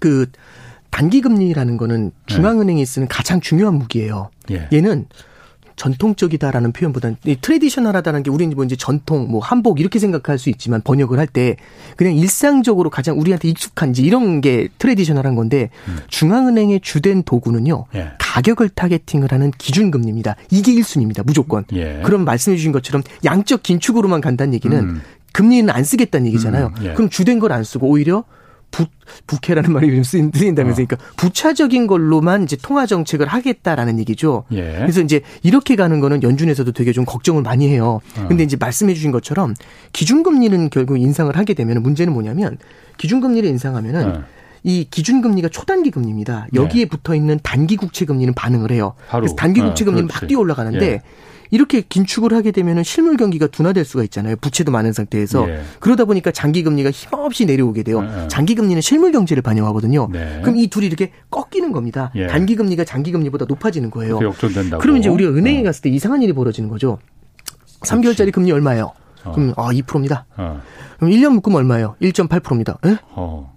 그 0.00 0.26
단기 0.90 1.20
금리라는 1.20 1.76
거는 1.76 2.10
중앙은행이 2.26 2.84
쓰는 2.84 3.06
가장 3.06 3.40
중요한 3.40 3.74
무기예요. 3.74 4.30
예. 4.50 4.68
얘는 4.72 5.06
전통적이다라는 5.80 6.72
표현보다는 6.72 7.16
이 7.24 7.36
트레디셔널하다는 7.40 8.22
게 8.22 8.30
우리는 8.30 8.54
뭐 8.54 8.64
이제 8.66 8.76
전통, 8.76 9.28
뭐 9.30 9.40
한복 9.40 9.80
이렇게 9.80 9.98
생각할 9.98 10.38
수 10.38 10.50
있지만 10.50 10.82
번역을 10.82 11.18
할 11.18 11.30
때 11.30 11.54
그냥 11.96 12.16
일상적으로 12.16 12.90
가장 12.90 13.18
우리한테 13.20 13.46
익숙한지 13.48 14.02
이런 14.02 14.40
게 14.40 14.66
traditional한 14.78 15.36
건데 15.36 15.70
음. 15.86 15.98
중앙은행의 16.08 16.80
주된 16.80 17.22
도구는요 17.22 17.86
예. 17.94 18.08
가격을 18.18 18.70
targeting을 18.70 19.30
하는 19.30 19.52
기준금리입니다. 19.56 20.34
이게 20.50 20.72
1순위입니다. 20.74 21.24
무조건. 21.24 21.64
예. 21.72 22.02
그럼 22.04 22.24
말씀해 22.24 22.56
주신 22.56 22.72
것처럼 22.72 23.04
양적 23.24 23.62
긴축으로만 23.62 24.20
간다는 24.20 24.54
얘기는 24.54 24.76
음. 24.76 25.00
금리는 25.32 25.70
안 25.70 25.84
쓰겠다는 25.84 26.26
얘기잖아요. 26.26 26.72
음. 26.80 26.84
예. 26.84 26.94
그럼 26.94 27.08
주된 27.10 27.38
걸 27.38 27.52
안 27.52 27.62
쓰고 27.62 27.86
오히려 27.88 28.24
부, 28.70 28.86
부캐라는 29.26 29.72
말이 29.72 29.88
요즘 29.88 30.02
쓰인다면서, 30.02 30.82
어. 30.82 30.86
그러니까 30.86 30.96
부차적인 31.16 31.86
걸로만 31.86 32.44
이제 32.44 32.56
통화 32.60 32.86
정책을 32.86 33.26
하겠다라는 33.26 33.98
얘기죠. 34.00 34.44
예. 34.52 34.76
그래서 34.78 35.00
이제 35.00 35.20
이렇게 35.42 35.76
가는 35.76 36.00
거는 36.00 36.22
연준에서도 36.22 36.72
되게 36.72 36.92
좀 36.92 37.04
걱정을 37.04 37.42
많이 37.42 37.68
해요. 37.68 38.00
어. 38.18 38.26
근데 38.28 38.44
이제 38.44 38.56
말씀해 38.58 38.94
주신 38.94 39.10
것처럼 39.10 39.54
기준금리는 39.92 40.70
결국 40.70 40.98
인상을 40.98 41.36
하게 41.36 41.54
되면 41.54 41.82
문제는 41.82 42.12
뭐냐면 42.12 42.58
기준금리를 42.98 43.48
인상하면은 43.48 44.16
어. 44.16 44.24
이 44.62 44.86
기준금리가 44.90 45.48
초단기 45.48 45.90
금리입니다. 45.90 46.46
여기에 46.54 46.84
네. 46.84 46.88
붙어 46.88 47.14
있는 47.14 47.40
단기 47.42 47.76
국채 47.76 48.04
금리는 48.04 48.34
반응을 48.34 48.70
해요. 48.72 48.94
바로. 49.08 49.22
그래서 49.22 49.34
단기 49.34 49.60
국채 49.62 49.84
금리는 49.84 50.06
막 50.06 50.26
뛰어 50.26 50.38
올라가는데 50.38 50.86
예. 50.86 51.02
이렇게 51.50 51.80
긴축을 51.82 52.32
하게 52.32 52.50
되면은 52.52 52.84
실물 52.84 53.16
경기가 53.16 53.46
둔화될 53.46 53.84
수가 53.84 54.04
있잖아요. 54.04 54.36
부채도 54.36 54.70
많은 54.72 54.92
상태에서 54.92 55.48
예. 55.48 55.62
그러다 55.80 56.04
보니까 56.04 56.30
장기 56.30 56.62
금리가 56.62 56.90
힘없이 56.90 57.44
내려오게 57.44 57.82
돼요. 57.82 58.04
예. 58.04 58.28
장기 58.28 58.54
금리는 58.54 58.80
실물 58.80 59.12
경제를 59.12 59.42
반영하거든요. 59.42 60.08
네. 60.12 60.40
그럼 60.42 60.56
이 60.56 60.68
둘이 60.68 60.86
이렇게 60.86 61.12
꺾이는 61.30 61.72
겁니다. 61.72 62.10
예. 62.14 62.26
단기 62.26 62.56
금리가 62.56 62.84
장기 62.84 63.12
금리보다 63.12 63.46
높아지는 63.46 63.90
거예요. 63.90 64.20
역전된다고. 64.22 64.80
그러면 64.80 65.00
이제 65.00 65.08
우리가 65.08 65.30
은행에 65.30 65.60
어. 65.60 65.64
갔을 65.64 65.82
때 65.82 65.90
이상한 65.90 66.22
일이 66.22 66.32
벌어지는 66.32 66.68
거죠. 66.68 66.98
3개월짜리 67.82 68.32
금리 68.32 68.52
얼마예요? 68.52 68.92
어. 69.24 69.32
그럼 69.32 69.52
아 69.56 69.70
2%입니다. 69.72 70.26
어. 70.36 70.60
그럼 70.98 71.10
1년 71.12 71.34
묶으면 71.34 71.58
얼마예요? 71.58 71.96
1.8%입니다. 72.00 72.78
예? 72.86 72.98
어. 73.12 73.49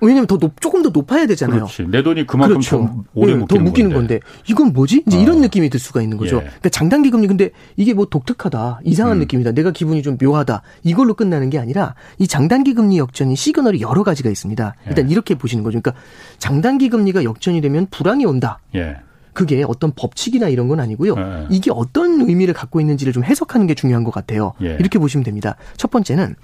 왜냐면 0.00 0.26
더 0.26 0.38
높, 0.38 0.60
조금 0.60 0.82
더 0.82 0.90
높아야 0.90 1.26
되잖아요. 1.26 1.66
그렇지. 1.66 1.86
내 1.88 2.02
돈이 2.02 2.26
그만큼 2.26 2.56
그렇죠. 2.56 2.78
더 2.78 3.04
오래 3.14 3.34
네, 3.34 3.44
더 3.46 3.56
묶이는 3.56 3.92
건데. 3.92 4.18
건데. 4.18 4.20
이건 4.48 4.72
뭐지? 4.72 5.04
이제 5.06 5.18
어. 5.18 5.20
이런 5.20 5.40
느낌이 5.40 5.68
들 5.70 5.78
수가 5.78 6.02
있는 6.02 6.16
거죠. 6.16 6.36
예. 6.36 6.40
그러니까 6.40 6.68
장단기 6.70 7.10
금리 7.10 7.26
근데 7.26 7.50
이게 7.76 7.94
뭐 7.94 8.06
독특하다. 8.06 8.80
이상한 8.84 9.18
음. 9.18 9.20
느낌이다. 9.20 9.52
내가 9.52 9.70
기분이 9.70 10.02
좀 10.02 10.16
묘하다. 10.20 10.62
이걸로 10.82 11.14
끝나는 11.14 11.50
게 11.50 11.58
아니라 11.58 11.94
이 12.18 12.26
장단기 12.26 12.74
금리 12.74 12.98
역전이 12.98 13.36
시그널이 13.36 13.80
여러 13.80 14.02
가지가 14.02 14.30
있습니다. 14.30 14.74
일단 14.88 15.08
예. 15.08 15.12
이렇게 15.12 15.34
보시는 15.34 15.64
거죠. 15.64 15.80
그러니까 15.80 16.02
장단기 16.38 16.88
금리가 16.88 17.24
역전이 17.24 17.60
되면 17.60 17.86
불황이 17.90 18.24
온다. 18.24 18.60
예. 18.74 18.96
그게 19.32 19.64
어떤 19.66 19.92
법칙이나 19.94 20.48
이런 20.48 20.68
건 20.68 20.80
아니고요. 20.80 21.14
예. 21.16 21.46
이게 21.50 21.70
어떤 21.72 22.20
의미를 22.20 22.52
갖고 22.52 22.80
있는지를 22.80 23.12
좀 23.12 23.24
해석하는 23.24 23.66
게 23.66 23.74
중요한 23.74 24.04
것 24.04 24.10
같아요. 24.12 24.52
예. 24.62 24.76
이렇게 24.80 24.98
보시면 24.98 25.24
됩니다. 25.24 25.56
첫 25.76 25.90
번째는 25.90 26.34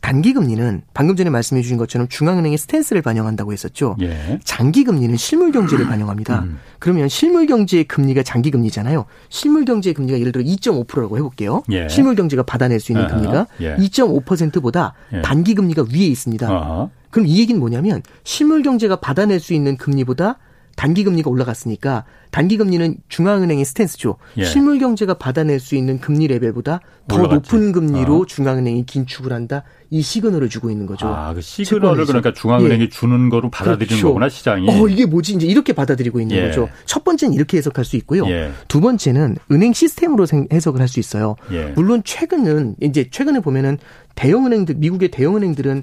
단기 0.00 0.32
금리는 0.32 0.82
방금 0.92 1.16
전에 1.16 1.30
말씀해 1.30 1.62
주신 1.62 1.76
것처럼 1.76 2.08
중앙은행의 2.08 2.58
스탠스를 2.58 3.02
반영한다고 3.02 3.52
했었죠. 3.52 3.96
예. 4.02 4.38
장기 4.44 4.84
금리는 4.84 5.16
실물 5.16 5.52
경제를 5.52 5.86
반영합니다. 5.86 6.40
음. 6.40 6.58
그러면 6.78 7.08
실물 7.08 7.46
경제의 7.46 7.84
금리가 7.84 8.22
장기 8.22 8.50
금리잖아요. 8.50 9.06
실물 9.28 9.64
경제의 9.64 9.94
금리가 9.94 10.18
예를 10.20 10.32
들어 10.32 10.44
2.5%라고 10.44 11.16
해 11.16 11.22
볼게요. 11.22 11.62
예. 11.70 11.88
실물 11.88 12.14
경제가 12.14 12.42
받아낼 12.42 12.80
수 12.80 12.92
있는 12.92 13.06
금리가 13.06 13.46
예. 13.60 13.76
2.5%보다 13.76 14.94
예. 15.12 15.22
단기 15.22 15.54
금리가 15.54 15.84
위에 15.92 16.06
있습니다. 16.06 16.50
어허. 16.50 16.90
그럼 17.10 17.26
이 17.26 17.38
얘기는 17.38 17.58
뭐냐면 17.58 18.02
실물 18.24 18.62
경제가 18.62 18.96
받아낼 18.96 19.40
수 19.40 19.54
있는 19.54 19.76
금리보다 19.76 20.38
단기 20.76 21.04
금리가 21.04 21.30
올라갔으니까 21.30 22.04
단기 22.30 22.56
금리는 22.56 22.96
중앙은행의 23.08 23.64
스탠스죠. 23.64 24.16
예. 24.38 24.44
실물 24.44 24.78
경제가 24.78 25.14
받아낼 25.14 25.60
수 25.60 25.76
있는 25.76 26.00
금리 26.00 26.26
레벨보다 26.26 26.80
더 27.06 27.16
올라갔지. 27.16 27.34
높은 27.54 27.72
금리로 27.72 28.22
어. 28.22 28.26
중앙은행이 28.26 28.86
긴축을 28.86 29.32
한다. 29.32 29.62
이 29.90 30.02
시그널을 30.02 30.48
주고 30.48 30.70
있는 30.70 30.86
거죠. 30.86 31.06
아, 31.06 31.32
그 31.32 31.40
시그널을 31.40 32.06
그러니까 32.06 32.32
중앙은행이 32.32 32.82
예. 32.84 32.88
주는 32.88 33.28
거로 33.28 33.50
받아들이는 33.50 33.86
그렇죠. 33.86 34.08
거구나 34.08 34.28
시장이. 34.28 34.68
어, 34.68 34.88
이게 34.88 35.06
뭐지? 35.06 35.34
이제 35.34 35.46
이렇게 35.46 35.72
받아들이고 35.72 36.20
있는 36.20 36.36
예. 36.36 36.46
거죠. 36.48 36.68
첫 36.86 37.04
번째는 37.04 37.34
이렇게 37.34 37.56
해석할 37.58 37.84
수 37.84 37.96
있고요. 37.96 38.26
예. 38.28 38.50
두 38.66 38.80
번째는 38.80 39.36
은행 39.52 39.72
시스템으로 39.72 40.26
해석을 40.52 40.80
할 40.80 40.88
수 40.88 40.98
있어요. 41.00 41.36
예. 41.52 41.72
물론 41.76 42.02
최근은 42.04 42.76
이제 42.82 43.08
최근에 43.10 43.40
보면은 43.40 43.78
대형 44.16 44.46
은행들 44.46 44.76
미국의 44.76 45.10
대형 45.10 45.36
은행들은 45.36 45.82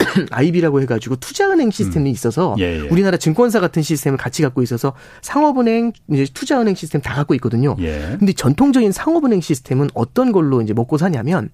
아이비라고 0.30 0.80
해가지고 0.82 1.16
투자은행 1.16 1.70
시스템이 1.70 2.10
음. 2.10 2.12
있어서 2.12 2.56
예, 2.58 2.82
예. 2.84 2.88
우리나라 2.88 3.16
증권사 3.16 3.60
같은 3.60 3.82
시스템을 3.82 4.18
같이 4.18 4.42
갖고 4.42 4.62
있어서 4.62 4.94
상업은행, 5.22 5.92
이제 6.10 6.26
투자은행 6.32 6.74
시스템 6.74 7.00
다 7.00 7.14
갖고 7.14 7.34
있거든요. 7.34 7.76
예. 7.80 8.16
근데 8.18 8.32
전통적인 8.32 8.92
상업은행 8.92 9.40
시스템은 9.40 9.90
어떤 9.94 10.32
걸로 10.32 10.62
이제 10.62 10.72
먹고 10.72 10.98
사냐면 10.98 11.50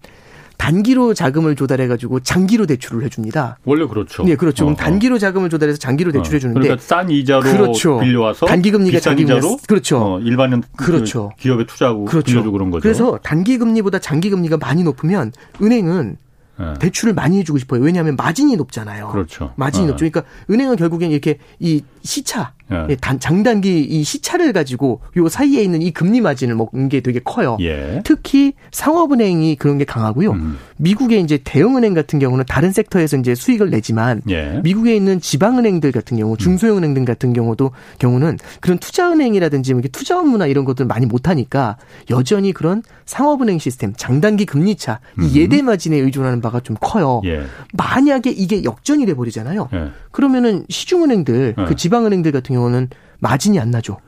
단기로 0.59 1.14
자금을 1.14 1.54
조달해가지고 1.54 2.20
장기로 2.20 2.66
대출을 2.66 3.04
해줍니다. 3.04 3.59
원래 3.64 3.87
그렇죠. 3.87 4.24
네, 4.24 4.37
그렇죠. 4.37 4.64
그럼 4.64 4.70
어, 4.70 4.72
어. 4.72 4.76
단기로 4.76 5.18
자금을 5.18 5.50
조달해서 5.50 5.78
장기로 5.78 6.12
대출해 6.12 6.38
주는데 6.38 6.61
그러니까 6.61 6.82
싼 6.82 7.11
이자로 7.11 7.42
그렇죠. 7.42 7.98
빌려와서 8.00 8.46
단기 8.46 8.70
금리가 8.70 9.00
자기 9.00 9.22
이자로 9.22 9.59
그렇죠. 9.68 9.98
어, 9.98 10.20
일반은 10.20 10.62
그렇죠. 10.76 11.32
기업에 11.38 11.66
투자하고 11.66 12.06
그렇죠. 12.06 12.24
빌려주고 12.26 12.52
그런 12.52 12.70
거죠. 12.70 12.82
그래서 12.82 13.18
단기 13.22 13.59
금리보다 13.59 13.98
장기 13.98 14.30
금리가 14.30 14.56
많이 14.56 14.82
높으면 14.82 15.32
은행은 15.61 16.16
네. 16.59 16.75
대출을 16.79 17.14
많이 17.14 17.38
해주고 17.38 17.59
싶어요. 17.59 17.83
왜냐하면 17.83 18.16
마진이 18.16 18.57
높잖아요. 18.57 19.09
그렇죠. 19.09 19.53
마진이 19.57 19.87
네. 19.87 19.90
높죠. 19.90 20.09
그러니까 20.09 20.25
은행은 20.51 20.77
결국엔 20.77 21.11
이렇게 21.11 21.38
이 21.59 21.83
시차, 22.07 22.53
예. 22.71 22.97
단, 22.97 23.21
장단기 23.21 23.83
이 23.85 24.03
시차를 24.03 24.53
가지고 24.53 25.01
요 25.16 25.29
사이에 25.29 25.62
있는 25.62 25.83
이 25.83 25.92
금리 25.92 26.21
마진을 26.21 26.57
먹는 26.57 26.88
게 26.88 27.01
되게 27.01 27.21
커요. 27.21 27.57
예. 27.61 28.01
특히 28.05 28.55
상업은행이 28.73 29.57
그런 29.57 29.79
게 29.79 29.85
강하고요. 29.85 30.33
음. 30.33 30.59
미국의 30.79 31.21
이제 31.21 31.38
대형은행 31.42 31.95
같은 31.95 32.19
경우는 32.19 32.45
다른 32.49 32.73
섹터에서 32.73 33.19
이제 33.19 33.35
수익을 33.35 33.71
내지만 33.71 34.21
예. 34.29 34.61
미국에 34.64 34.97
있는 34.97 35.21
지방은행들 35.21 35.92
같은 35.92 36.16
경우, 36.16 36.37
중소형은행들 36.37 37.05
같은 37.05 37.33
경우도 37.33 37.71
경우는 37.99 38.38
그런 38.61 38.79
투자은행이라든지 38.79 39.75
뭐 39.75 39.83
투자 39.92 40.19
업무나 40.19 40.47
이런 40.47 40.64
것들 40.64 40.87
많이 40.87 41.07
못하니까 41.07 41.77
여전히 42.11 42.53
그런 42.53 42.83
상업은행 43.05 43.59
시스템, 43.59 43.92
장단기 43.97 44.45
금리차, 44.47 45.01
이 45.21 45.23
음. 45.23 45.31
예대 45.35 45.62
마진에 45.62 45.97
의존하는 45.99 46.40
바가 46.40 46.61
좀 46.61 46.77
커요. 46.81 47.21
예. 47.25 47.42
만약에 47.75 48.31
이게 48.31 48.64
역전이 48.64 49.07
돼 49.07 49.14
버리잖아요. 49.14 49.69
예. 49.73 49.90
그러면은 50.11 50.64
시중은행들 50.69 51.55
그 51.57 51.62
예. 51.71 51.75
지방은행들 51.96 52.32
같은 52.32 52.54
경우는 52.54 52.88
마진이 53.20 53.59
안 53.59 53.70
나죠. 53.70 53.98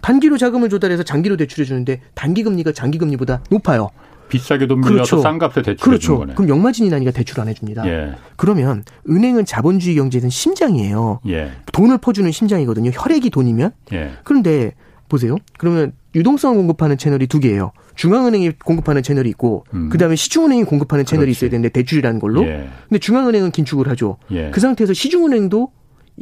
단기로 0.00 0.36
자금을 0.38 0.68
조달해서 0.68 1.02
장기로 1.04 1.36
대출해 1.36 1.64
주는데 1.64 2.00
단기 2.14 2.42
금리가 2.42 2.72
장기 2.72 2.98
금리보다 2.98 3.42
높아요. 3.50 3.90
비싸게 4.28 4.66
돈 4.66 4.80
빌려서 4.80 4.94
그렇죠. 4.94 5.18
싼 5.20 5.38
값에 5.38 5.62
대출해 5.62 5.76
그렇죠. 5.76 6.00
주는 6.06 6.18
거네. 6.18 6.34
그럼 6.34 6.48
역마진이 6.48 6.90
나니까 6.90 7.12
대출 7.12 7.40
안 7.40 7.46
해줍니다. 7.48 7.86
예. 7.86 8.14
그러면 8.36 8.82
은행은 9.08 9.44
자본주의 9.44 9.94
경제는 9.94 10.30
심장이에요. 10.30 11.20
예. 11.28 11.52
돈을 11.72 11.98
퍼주는 11.98 12.30
심장이거든요. 12.30 12.90
혈액이 12.92 13.30
돈이면. 13.30 13.70
예. 13.92 14.10
그런데 14.24 14.72
보세요. 15.08 15.36
그러면 15.58 15.92
유동성을 16.16 16.56
공급하는 16.56 16.98
채널이 16.98 17.28
두 17.28 17.38
개예요. 17.38 17.70
중앙은행이 17.94 18.52
공급하는 18.64 19.04
채널이 19.04 19.28
있고 19.30 19.64
음. 19.74 19.88
그다음에 19.90 20.16
시중은행이 20.16 20.64
공급하는 20.64 21.04
채널이 21.04 21.26
그렇지. 21.26 21.38
있어야 21.38 21.50
되는데 21.50 21.68
대출이라는 21.68 22.18
걸로. 22.18 22.42
예. 22.44 22.68
근데 22.88 22.98
중앙은행은 22.98 23.52
긴축을 23.52 23.88
하죠. 23.90 24.16
예. 24.32 24.50
그 24.50 24.60
상태에서 24.60 24.92
시중은행도 24.92 25.70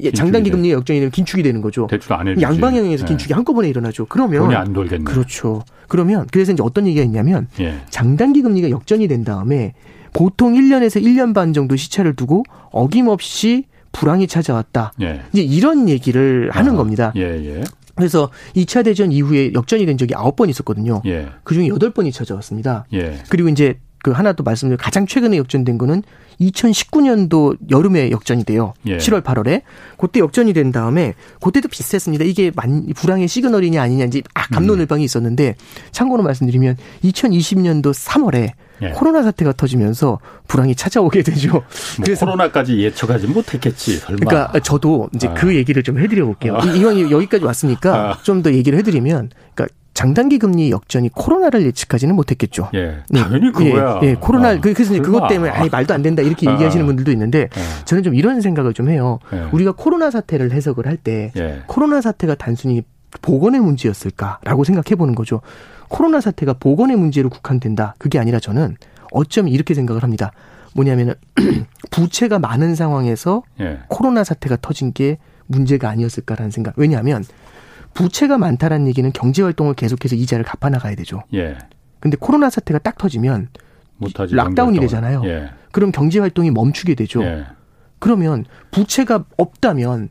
예, 0.00 0.11
장단기 0.11 0.50
금리 0.50 0.72
역전이 0.72 0.98
되면 0.98 1.11
긴축이 1.11 1.42
되는 1.42 1.61
거죠. 1.61 1.87
대출 1.87 2.12
안 2.12 2.26
해주지. 2.26 2.42
양방향에서 2.42 3.04
네. 3.04 3.09
긴축이 3.09 3.28
네. 3.28 3.35
한꺼번에 3.35 3.68
일어나죠. 3.68 4.07
그러면 4.07 4.42
돈이 4.42 4.54
안 4.54 4.72
돌겠네. 4.72 5.04
그렇죠. 5.04 5.62
그러면 5.88 6.26
그래서 6.33 6.52
이제 6.52 6.62
어떤 6.62 6.87
얘기가 6.87 7.04
있냐면 7.04 7.46
예. 7.61 7.80
장단기 7.90 8.42
금리가 8.42 8.70
역전이 8.70 9.07
된 9.09 9.24
다음에 9.24 9.74
보통 10.12 10.54
1년에서 10.54 11.02
1년 11.02 11.35
반 11.35 11.52
정도 11.52 11.76
시차를 11.76 12.16
두고 12.16 12.44
어김없이 12.70 13.64
불황이 13.92 14.26
찾아왔다. 14.26 14.92
예. 15.02 15.22
이제 15.33 15.42
이런 15.42 15.88
얘기를 15.88 16.50
하는 16.52 16.74
아, 16.74 16.76
겁니다. 16.76 17.12
예, 17.16 17.22
예. 17.22 17.62
그래서 17.94 18.30
2차 18.57 18.85
대전 18.85 19.12
이후에 19.12 19.52
역전이 19.54 19.87
된 19.87 19.96
적이 19.96 20.14
9번 20.14 20.48
있었거든요. 20.50 21.00
예. 21.07 21.28
그중에 21.44 21.68
8번이 21.68 22.12
찾아왔습니다. 22.12 22.87
예. 22.92 23.18
그리고 23.28 23.48
이제 23.48 23.78
그 24.05 24.11
하나 24.11 24.35
또 24.35 24.45
말씀드려 24.45 24.77
가장 24.77 25.07
최근에 25.07 25.38
역전된 25.38 25.79
거는 25.79 26.03
2019년도 26.38 27.57
여름에 27.71 28.11
역전이 28.11 28.45
돼요. 28.45 28.75
예. 28.87 28.99
7월 28.99 29.23
8월에 29.23 29.62
그때 29.97 30.21
역전이 30.21 30.53
된 30.53 30.73
다음에 30.73 31.14
그때도 31.40 31.69
비슷했습니다. 31.69 32.27
이게 32.27 32.53
만, 32.55 32.87
불황의 32.95 33.29
시그널이냐 33.29 33.81
아니냐 33.81 34.05
이제 34.05 34.21
아, 34.35 34.47
감론을방이 34.49 35.03
음. 35.03 35.05
있었는데 35.07 35.55
참고로 35.90 36.23
말씀드리면 36.23 36.77
2020년도 37.03 37.95
3월에 37.95 38.51
예. 38.83 38.90
코로나 38.90 39.23
사태가 39.23 39.55
터지면서 39.55 40.19
불황이 40.49 40.75
찾아오게 40.75 41.23
되죠. 41.23 41.53
뭐 41.53 41.62
그래서 42.03 42.27
코로나까지 42.27 42.77
예측하지 42.83 43.29
못했겠지. 43.29 43.97
설마. 43.97 44.19
그러니까 44.19 44.61
저도 44.61 45.09
이제 45.14 45.29
아. 45.29 45.33
그 45.33 45.55
얘기를 45.55 45.83
좀 45.83 45.99
해드려 45.99 46.27
볼게요. 46.27 46.59
아. 46.61 46.64
이왕 46.67 47.11
여기까지 47.11 47.43
왔으니까 47.43 48.11
아. 48.11 48.19
좀더 48.23 48.53
얘기를 48.53 48.79
해드리면, 48.79 49.31
그러니까 49.55 49.75
장단기 49.94 50.38
금리 50.38 50.72
역전이 50.72 51.11
코로나를 51.11 51.64
예측하지는 51.66 52.16
못했겠죠. 52.16 52.68
예, 52.74 52.98
네. 53.09 53.20
당연히 53.20 53.52
그거야. 53.52 54.00
예, 54.02 54.09
예 54.09 54.14
코로나 54.14 54.50
아, 54.50 54.61
그래서 54.61 54.83
이제 54.83 54.98
그것 54.98 55.28
때문에 55.28 55.50
아니 55.50 55.70
말도 55.70 55.94
안 55.94 56.02
된다 56.02 56.20
이렇게 56.20 56.48
아, 56.48 56.52
얘기하시는 56.52 56.85
분들도 56.85 57.12
있는데 57.12 57.48
예. 57.57 57.85
저는 57.85 58.02
좀 58.02 58.14
이런 58.14 58.40
생각을 58.40 58.74
좀 58.74 58.90
해요. 58.90 59.20
예. 59.33 59.48
우리가 59.52 59.72
코로나 59.72 60.11
사태를 60.11 60.52
해석을 60.52 60.87
할때 60.87 61.33
예. 61.37 61.62
코로나 61.68 62.00
사태가 62.00 62.35
단순히 62.35 62.83
보건의 63.22 63.61
문제였을까라고 63.61 64.64
생각해 64.64 64.96
보는 64.96 65.14
거죠. 65.14 65.40
코로나 65.88 66.20
사태가 66.20 66.54
보건의 66.54 66.96
문제로 66.96 67.30
국한된다. 67.30 67.94
그게 67.98 68.18
아니라 68.18 68.40
저는 68.40 68.76
어쩌면 69.12 69.52
이렇게 69.52 69.74
생각을 69.74 70.02
합니다. 70.02 70.33
뭐냐면은 70.74 71.14
부채가 71.92 72.40
많은 72.40 72.74
상황에서 72.74 73.44
예. 73.61 73.78
코로나 73.88 74.24
사태가 74.24 74.59
터진 74.61 74.92
게 74.92 75.18
문제가 75.46 75.88
아니었을까라는 75.88 76.50
생각. 76.50 76.74
왜냐하면 76.76 77.24
부채가 77.94 78.38
많다라는 78.38 78.87
얘기는 78.88 79.11
경제 79.12 79.42
활동을 79.42 79.74
계속해서 79.74 80.16
이자를 80.16 80.44
갚아 80.44 80.68
나가야 80.68 80.94
되죠. 80.96 81.22
예. 81.33 81.57
근데 82.00 82.16
코로나 82.20 82.50
사태가 82.50 82.80
딱 82.80 82.98
터지면 82.98 83.48
못하지, 83.96 84.35
lockdown이 84.35 84.81
되잖아요. 84.80 85.22
예. 85.24 85.50
그럼 85.72 85.92
경제 85.92 86.18
활동이 86.18 86.50
멈추게 86.50 86.94
되죠. 86.94 87.22
예. 87.22 87.44
그러면 88.00 88.44
부채가 88.70 89.24
없다면 89.38 90.11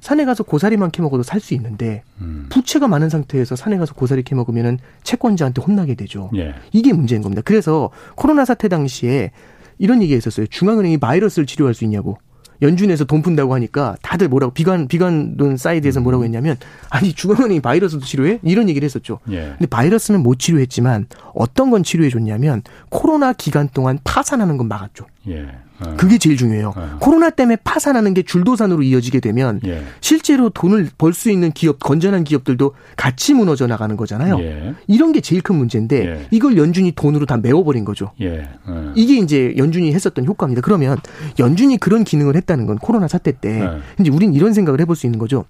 산에 0.00 0.24
가서 0.24 0.42
고사리만 0.44 0.90
캐 0.90 1.02
먹어도 1.02 1.22
살 1.22 1.40
수 1.40 1.54
있는데 1.54 2.02
음. 2.20 2.46
부채가 2.50 2.88
많은 2.88 3.08
상태에서 3.08 3.56
산에 3.56 3.76
가서 3.78 3.94
고사리 3.94 4.22
캐 4.22 4.34
먹으면은 4.34 4.78
채권자한테 5.02 5.60
혼나게 5.62 5.94
되죠. 5.94 6.30
예. 6.36 6.54
이게 6.72 6.92
문제인 6.92 7.22
겁니다. 7.22 7.42
그래서 7.44 7.90
코로나 8.16 8.44
사태 8.44 8.68
당시에 8.68 9.30
이런 9.78 10.02
얘기가 10.02 10.16
있었어요. 10.18 10.46
중앙은행이 10.46 10.98
바이러스를 10.98 11.46
치료할 11.46 11.74
수 11.74 11.84
있냐고. 11.84 12.18
연준에서 12.62 13.04
돈 13.04 13.22
푼다고 13.22 13.54
하니까 13.54 13.96
다들 14.02 14.28
뭐라고 14.28 14.52
비관 14.52 14.88
비관론 14.88 15.56
사이드에서 15.56 16.00
뭐라고 16.00 16.22
음. 16.22 16.26
했냐면 16.26 16.56
아니 16.90 17.12
중앙은행이 17.12 17.60
바이러스도 17.60 18.04
치료해 18.04 18.40
이런 18.42 18.68
얘기를 18.68 18.84
했었죠. 18.84 19.20
예. 19.30 19.54
근데 19.58 19.66
바이러스는 19.66 20.22
못 20.22 20.38
치료했지만 20.38 21.06
어떤 21.34 21.70
건 21.70 21.82
치료해 21.82 22.10
줬냐면 22.10 22.62
코로나 22.88 23.32
기간 23.32 23.68
동안 23.72 23.98
파산하는 24.04 24.56
건 24.56 24.68
막았죠. 24.68 25.06
예. 25.28 25.46
어. 25.80 25.94
그게 25.96 26.18
제일 26.18 26.36
중요해요. 26.36 26.72
어. 26.76 26.96
코로나 26.98 27.30
때문에 27.30 27.56
파산하는 27.62 28.12
게 28.12 28.22
줄도산으로 28.22 28.82
이어지게 28.82 29.20
되면 29.20 29.60
예. 29.64 29.82
실제로 30.00 30.50
돈을 30.50 30.88
벌 30.98 31.12
수 31.12 31.30
있는 31.30 31.52
기업, 31.52 31.78
건전한 31.78 32.24
기업들도 32.24 32.74
같이 32.96 33.32
무너져 33.34 33.66
나가는 33.68 33.96
거잖아요. 33.96 34.38
예. 34.40 34.74
이런 34.88 35.12
게 35.12 35.20
제일 35.20 35.40
큰 35.40 35.54
문제인데 35.56 36.04
예. 36.06 36.26
이걸 36.32 36.56
연준이 36.56 36.90
돈으로 36.92 37.26
다 37.26 37.36
메워버린 37.36 37.84
거죠. 37.84 38.10
예. 38.20 38.48
어. 38.66 38.92
이게 38.96 39.18
이제 39.18 39.54
연준이 39.56 39.92
했었던 39.94 40.24
효과입니다. 40.26 40.62
그러면 40.62 40.96
연준이 41.38 41.76
그런 41.78 42.02
기능을 42.02 42.34
했다는 42.36 42.66
건 42.66 42.78
코로나 42.78 43.06
사태 43.06 43.30
때 43.32 43.60
예. 43.60 43.78
이제 44.00 44.10
우린 44.10 44.34
이런 44.34 44.52
생각을 44.52 44.80
해볼 44.80 44.96
수 44.96 45.06
있는 45.06 45.18
거죠. 45.20 45.44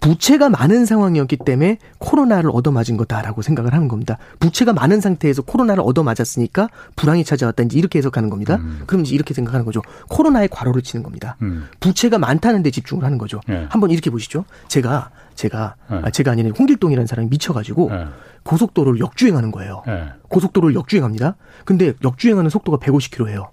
부채가 0.00 0.48
많은 0.48 0.84
상황이었기 0.84 1.38
때문에 1.38 1.78
코로나를 1.98 2.50
얻어맞은 2.52 2.96
거다라고 2.96 3.42
생각을 3.42 3.72
하는 3.72 3.88
겁니다. 3.88 4.18
부채가 4.38 4.72
많은 4.72 5.00
상태에서 5.00 5.42
코로나를 5.42 5.82
얻어맞았으니까 5.86 6.68
불황이 6.96 7.24
찾아왔다 7.24 7.64
이제 7.64 7.78
이렇게 7.78 7.98
해석하는 7.98 8.30
겁니다. 8.30 8.56
음. 8.56 8.82
그럼 8.86 9.04
이제 9.04 9.14
이렇게 9.14 9.34
생각하는 9.34 9.64
거죠. 9.64 9.82
코로나의 10.08 10.48
과로를 10.48 10.82
치는 10.82 11.02
겁니다. 11.02 11.36
음. 11.42 11.68
부채가 11.80 12.18
많다는 12.18 12.62
데 12.62 12.70
집중을 12.70 13.04
하는 13.04 13.18
거죠. 13.18 13.40
네. 13.46 13.66
한번 13.70 13.90
이렇게 13.90 14.10
보시죠. 14.10 14.44
제가 14.68 15.10
제가 15.34 15.76
네. 15.90 16.00
아, 16.04 16.10
제가 16.10 16.32
아니라 16.32 16.50
홍길동이라는 16.58 17.06
사람이 17.06 17.28
미쳐가지고 17.30 17.90
네. 17.90 18.06
고속도로를 18.42 19.00
역주행하는 19.00 19.50
거예요. 19.50 19.82
고속도로를 20.28 20.74
역주행합니다. 20.74 21.36
근데 21.64 21.92
역주행하는 22.02 22.48
속도가 22.50 22.78
150km예요. 22.78 23.48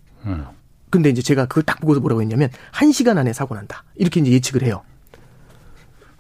근데 0.90 1.10
이제 1.10 1.22
제가 1.22 1.46
그걸 1.46 1.64
딱 1.64 1.82
보고서 1.82 2.00
뭐라고 2.00 2.22
했냐면 2.22 2.50
1시간 2.74 3.18
안에 3.18 3.34
사고 3.34 3.56
난다. 3.56 3.84
이렇게 3.96 4.22
이제 4.22 4.32
예측을 4.32 4.64
해요. 4.64 4.82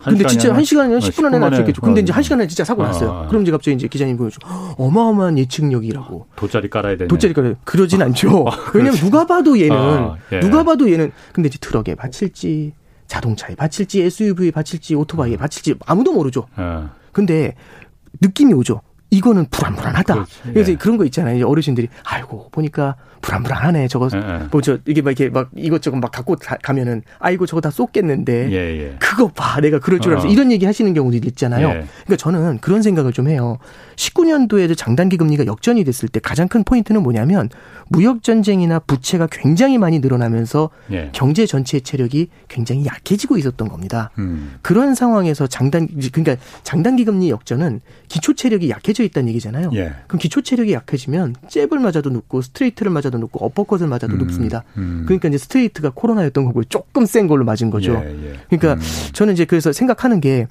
근데 0.03 0.25
진짜 0.27 0.53
한 0.53 0.63
시간이면 0.63 0.99
10분 0.99 1.25
안에 1.25 1.39
날수 1.39 1.62
있겠죠. 1.62 1.81
근데 1.81 2.01
이제 2.01 2.13
한 2.13 2.21
시간 2.23 2.39
안에 2.39 2.47
진짜 2.47 2.63
사고 2.63 2.83
아, 2.83 2.88
났어요. 2.88 3.12
아, 3.12 3.27
그럼 3.27 3.41
이제 3.41 3.51
갑자기 3.51 3.75
이제 3.75 3.88
기자님 3.88 4.15
보여줘. 4.17 4.39
어마어마한 4.77 5.38
예측력이라고. 5.39 6.27
돗자리 6.36 6.69
깔아야 6.69 6.97
되네. 6.97 7.07
돗자리 7.07 7.33
깔아야 7.33 7.55
그러진 7.63 8.01
않죠. 8.01 8.45
왜냐면 8.73 8.97
누가 8.99 9.25
봐도 9.25 9.60
얘는 9.60 9.75
아, 9.75 10.15
예. 10.31 10.39
누가 10.39 10.63
봐도 10.63 10.91
얘는 10.91 11.12
근데 11.33 11.47
이제 11.47 11.57
트럭에 11.60 11.95
받칠지 11.95 12.73
자동차에 13.07 13.55
받칠지 13.55 14.01
SUV에 14.03 14.51
받칠지 14.51 14.93
오토바이에 14.95 15.36
음. 15.36 15.38
받칠지 15.38 15.75
아무도 15.86 16.13
모르죠. 16.13 16.45
예. 16.60 16.83
근데 17.12 17.55
느낌이 18.21 18.53
오죠. 18.53 18.81
이거는 19.10 19.46
불안불안하다. 19.50 20.13
그렇지. 20.13 20.34
그래서 20.43 20.72
예. 20.72 20.76
그런 20.76 20.98
거 20.98 21.06
있잖아요. 21.06 21.48
어르신들이 21.48 21.88
아이고 22.04 22.50
보니까 22.52 22.96
불안불안하네. 23.22 23.88
저거 23.88 24.10
예, 24.13 24.17
예. 24.17 24.48
뭐저 24.52 24.80
이게 24.86 25.02
막 25.02 25.12
이렇게 25.12 25.30
막 25.30 25.50
이것저것 25.56 25.98
막 25.98 26.12
갖고 26.12 26.36
가, 26.36 26.74
면은 26.74 27.02
아이고 27.20 27.46
저거 27.46 27.62
다 27.62 27.70
쏟겠는데 27.70 28.52
예, 28.52 28.56
예. 28.56 28.96
그거 29.00 29.28
봐 29.30 29.60
내가 29.62 29.80
그럴 29.80 30.00
줄 30.00 30.12
알아서 30.13 30.28
어. 30.28 30.32
이런 30.32 30.52
얘기 30.52 30.65
하시는 30.65 30.93
경우도 30.93 31.17
있잖아요. 31.28 31.67
예. 31.67 31.72
그러니까 32.06 32.15
저는 32.17 32.60
그런 32.60 32.82
생각을 32.82 33.13
좀 33.13 33.30
해요. 33.30 33.58
19년도에도 33.96 34.78
장단기 34.78 35.17
금리가 35.17 35.46
역전이 35.46 35.84
됐을 35.84 36.10
때 36.10 36.20
가장 36.20 36.48
큰 36.48 36.63
포인트는 36.63 37.02
뭐냐면 37.02 37.50
무역 37.89 38.24
전쟁이나 38.24 38.80
부채가 38.80 39.28
굉장히 39.32 39.78
많이 39.78 40.00
늘어나면서 40.00 40.70
예. 40.91 41.10
경제 41.13 41.46
전체의 41.46 41.82
체력이 41.82 42.28
굉장히 42.48 42.86
약해지고 42.86 43.38
있었던 43.38 43.70
겁니다. 43.70 44.12
음. 44.20 44.58
그런 44.62 44.96
상황에서 44.96 45.48
장단 45.48 45.88
그러니까 46.12 46.36
장단기 46.63 47.06
금리 47.06 47.30
역전은 47.30 47.82
기초 48.08 48.34
체력이 48.34 48.70
약해 48.70 48.93
져 48.97 49.03
있다는 49.03 49.29
얘기잖아요. 49.29 49.69
예. 49.75 49.93
그럼 50.07 50.19
기초 50.19 50.41
체력이 50.41 50.73
약해지면 50.73 51.36
잽을 51.47 51.79
맞아도 51.79 52.10
눕고 52.10 52.41
스트레이트를 52.41 52.91
맞아도 52.91 53.17
눕고 53.19 53.45
어퍼컷을 53.45 53.88
맞아도 53.88 54.07
음. 54.07 54.17
눕습니다. 54.17 54.63
음. 54.77 55.03
그러니까 55.05 55.27
이제 55.27 55.38
스트레이트가 55.38 55.91
코로나였던 55.93 56.45
거고 56.45 56.63
조금 56.63 57.05
센 57.05 57.27
걸로 57.27 57.45
맞은 57.45 57.69
거죠. 57.69 57.93
예, 57.93 58.10
예. 58.10 58.33
그러니까 58.49 58.73
음. 58.73 58.79
저는 59.13 59.33
이제 59.33 59.45
그래서 59.45 59.71
생각하는 59.71 60.19
게 60.19 60.47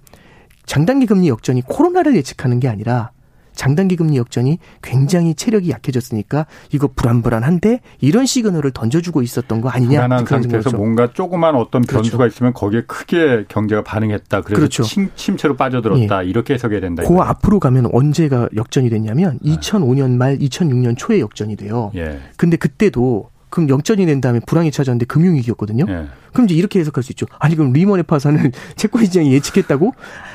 장단기 0.64 1.06
금리 1.06 1.28
역전이 1.28 1.62
코로나를 1.62 2.16
예측하는 2.16 2.61
게 2.61 2.68
아니라 2.68 3.11
장단기 3.57 3.97
금리 3.97 4.16
역전이 4.19 4.59
굉장히 4.83 5.35
체력이 5.35 5.71
약해졌으니까 5.71 6.47
이거 6.73 6.88
불안불안한데 6.95 7.81
이런 8.01 8.27
시그널을 8.27 8.71
던져주고 8.71 9.23
있었던 9.23 9.61
거 9.61 9.69
아니냐 9.69 9.99
불안한 10.07 10.27
상태에서 10.27 10.71
거죠. 10.71 10.77
뭔가 10.77 11.12
조그만 11.12 11.57
어떤 11.57 11.83
그렇죠. 11.83 12.03
변수가 12.03 12.19
그렇죠. 12.19 12.35
있으면 12.35 12.53
거기에 12.53 12.83
크게 12.87 13.47
경제가 13.49 13.83
반응했다. 13.83 14.42
그래서 14.42 14.57
그렇죠. 14.61 14.83
침, 14.85 15.11
침체로 15.16 15.57
빠져들었다. 15.57 16.25
예. 16.25 16.29
이렇게 16.29 16.55
해석해야 16.55 16.81
된다. 16.81 17.03
그 17.07 17.16
앞으로 17.19 17.59
가면 17.59 17.90
언제가 17.92 18.49
역전이 18.55 18.90
됐냐면 18.90 19.38
네. 19.42 19.57
2005년 19.57 20.16
말 20.16 20.38
2006년 20.38 20.95
초에 20.97 21.21
역전이 21.21 21.57
돼요. 21.57 21.90
예. 21.97 22.21
근데 22.37 22.57
그때도 22.57 23.31
그럼 23.49 23.71
역전이 23.71 24.05
된 24.07 24.21
다음에 24.21 24.40
불황이 24.45 24.71
찾아왔는데 24.71 25.07
금융위기였거든요. 25.07 25.87
예. 25.88 26.07
그럼 26.33 26.45
이제 26.45 26.55
이렇게 26.55 26.79
해석할 26.81 27.03
수 27.03 27.12
있죠. 27.12 27.27
아니 27.38 27.55
그럼 27.55 27.73
리먼의 27.73 28.03
파산을 28.03 28.53
채권 28.77 29.05
시장이 29.05 29.33
예측했다고? 29.33 29.95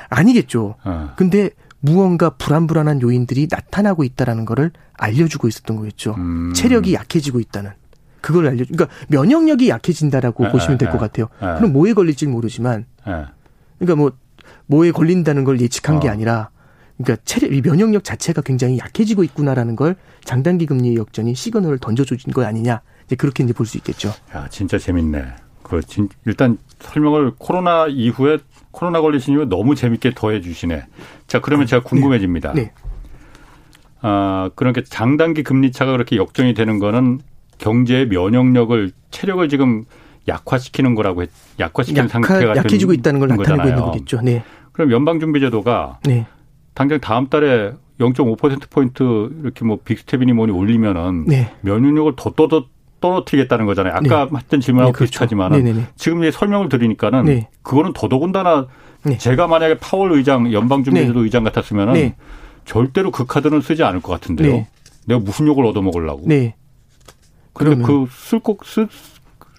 아니겠죠. 0.10 0.76
어. 0.84 1.14
근데 1.16 1.52
무언가 1.82 2.30
불안불안한 2.30 3.02
요인들이 3.02 3.48
나타나고 3.50 4.04
있다라는 4.04 4.46
거를 4.46 4.72
알려주고 4.94 5.48
있었던 5.48 5.76
거겠죠. 5.78 6.16
음. 6.18 6.54
체력이 6.54 6.94
약해지고 6.94 7.40
있다는. 7.40 7.72
그걸 8.22 8.48
알려. 8.48 8.66
그러니까 8.66 8.88
면역력이 9.10 9.68
약해진다라고 9.70 10.44
에, 10.44 10.48
네, 10.48 10.52
보시면 10.52 10.78
될것 10.78 11.00
네, 11.00 11.00
같아요. 11.00 11.26
에. 11.42 11.54
네. 11.54 11.58
그럼 11.58 11.74
뭐에 11.74 11.94
걸릴지 11.94 12.28
모르지만, 12.28 12.86
에. 13.08 13.26
그러니까 13.80 13.96
뭐 13.96 14.12
뭐에 14.68 14.92
걸린다는 14.92 15.44
걸 15.44 15.60
예측한 15.60 15.98
어. 15.98 16.00
게 16.00 16.08
아니라, 16.08 16.50
그러니까 16.98 17.22
체력, 17.26 17.52
이 17.52 17.62
면역력 17.62 18.04
자체가 18.04 18.44
굉장히 18.44 18.78
약해지고 18.78 19.24
있구나라는 19.24 19.76
걸 19.76 19.96
장단기 20.24 20.68
금리 20.68 20.96
역전이 20.96 21.34
시그널을 21.34 21.80
던져준 21.80 22.18
거 22.32 22.44
아니냐. 22.46 22.82
이제 23.08 23.16
그렇게 23.16 23.44
이제 23.44 23.54
볼 23.54 23.66
수 23.66 23.78
있겠죠. 23.78 24.14
야, 24.36 24.48
진짜 24.50 24.78
재밌네. 24.78 25.26
그 25.64 25.82
진, 25.82 26.08
일단 26.26 26.58
설명을 26.80 27.34
코로나 27.40 27.88
이후에 27.88 28.38
코로나 28.72 29.02
걸리신 29.02 29.34
이후 29.34 29.46
너무 29.46 29.76
재밌게 29.76 30.12
더해 30.16 30.42
주시네. 30.42 30.84
자, 31.28 31.40
그러면 31.40 31.68
제가 31.68 31.84
궁금해집니다. 31.84 32.54
네. 32.54 32.64
네. 32.64 32.72
아, 34.02 34.50
그러니까 34.56 34.82
장단기 34.84 35.44
금리 35.44 35.72
차가 35.72 35.92
그렇게 35.92 36.16
역전이 36.16 36.54
되는 36.54 36.80
거는 36.80 37.20
경제의 37.60 38.08
면역력을 38.08 38.92
체력을 39.12 39.48
지금 39.50 39.84
약화시키는 40.28 40.96
거라고 40.96 41.22
했, 41.24 41.30
약화시키는 41.60 42.06
약화, 42.06 42.12
상태가 42.12 42.56
약해지고 42.56 42.94
있다는 42.94 43.20
걸 43.20 43.30
나타내고 43.30 43.70
있는 43.70 43.82
거겠죠. 43.84 44.22
네. 44.22 44.44
그럼 44.72 44.92
연방준비제도가 44.92 46.00
네. 46.06 46.26
당장 46.74 47.00
다음 47.00 47.28
달에 47.28 47.74
0.5% 48.00 48.70
포인트 48.70 49.30
이렇게 49.44 49.66
뭐 49.66 49.78
빅스텝이니 49.84 50.34
뭐니 50.34 50.52
올리면은 50.52 51.26
네. 51.26 51.54
면역력을 51.62 52.14
더 52.16 52.32
떠더 52.32 52.66
떨어뜨리겠다는 53.02 53.66
거잖아요. 53.66 53.94
아까 53.96 54.26
네. 54.32 54.38
했던 54.38 54.62
질문하고 54.62 54.94
네, 54.94 54.98
그렇죠. 54.98 55.12
비슷하지만은 55.12 55.64
네, 55.64 55.74
네, 55.74 55.80
네. 55.82 55.88
지금 55.98 56.24
이제 56.24 56.32
설명을 56.32 56.70
드리니까는 56.70 57.26
네. 57.26 57.50
그거는 57.64 57.92
더더군다나 57.94 58.68
제가 59.18 59.48
만약에 59.48 59.80
파월 59.80 60.14
의장 60.14 60.54
연방준비제도 60.54 61.24
의장 61.24 61.44
같았으면은 61.44 62.14
절대로 62.64 63.12
그 63.12 63.26
카드는 63.26 63.60
쓰지 63.62 63.84
않을 63.84 64.02
것 64.02 64.14
같은데요. 64.14 64.66
내가 65.06 65.20
무슨 65.20 65.48
욕을 65.48 65.66
얻어먹으려고. 65.66 66.24
네. 66.28 66.56
그러면 67.54 67.82
그쓸꼭 67.84 68.64
쓸, 68.66 68.88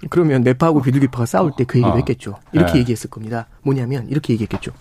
그러면 0.09 0.43
네파하고 0.43 0.81
비둘기파가 0.81 1.27
싸울 1.27 1.53
때 1.57 1.65
그 1.65 1.79
얘기도 1.79 1.93
어. 1.93 1.97
했겠죠. 1.97 2.37
이렇게 2.53 2.75
네. 2.75 2.79
얘기했을 2.81 3.11
겁니다. 3.11 3.49
뭐냐면 3.63 4.09
이렇게 4.09 4.33
얘기했겠죠. 4.33 4.73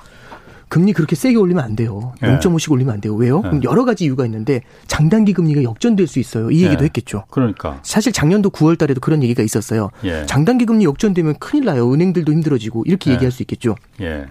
금리 0.72 0.94
그렇게 0.94 1.18
세게 1.18 1.36
올리면 1.36 1.62
안 1.62 1.76
돼요. 1.76 2.14
네. 2.22 2.40
0.5씩 2.40 2.72
올리면 2.72 2.94
안 2.94 3.02
돼요. 3.02 3.14
왜요? 3.16 3.42
네. 3.42 3.50
그럼 3.50 3.64
여러 3.66 3.84
가지 3.84 4.06
이유가 4.06 4.24
있는데 4.24 4.62
장단기 4.88 5.34
금리가 5.34 5.64
역전될 5.64 6.08
수 6.08 6.18
있어요. 6.18 6.50
이 6.50 6.64
얘기도 6.64 6.80
네. 6.80 6.86
했겠죠. 6.86 7.26
그러니까. 7.30 7.82
사실 7.84 8.14
작년도 8.14 8.52
9월 8.52 8.78
달에도 8.78 9.02
그런 9.02 9.22
얘기가 9.22 9.44
있었어요. 9.44 9.90
예. 10.06 10.26
장단기 10.28 10.66
금리 10.66 10.86
역전되면 10.86 11.40
큰일 11.40 11.66
나요. 11.66 11.92
은행들도 11.92 12.32
힘들어지고 12.32 12.86
이렇게 12.88 13.10
예. 13.10 13.16
얘기할 13.16 13.34
수 13.34 13.44
있겠죠. 13.44 13.76
예. 14.00 14.28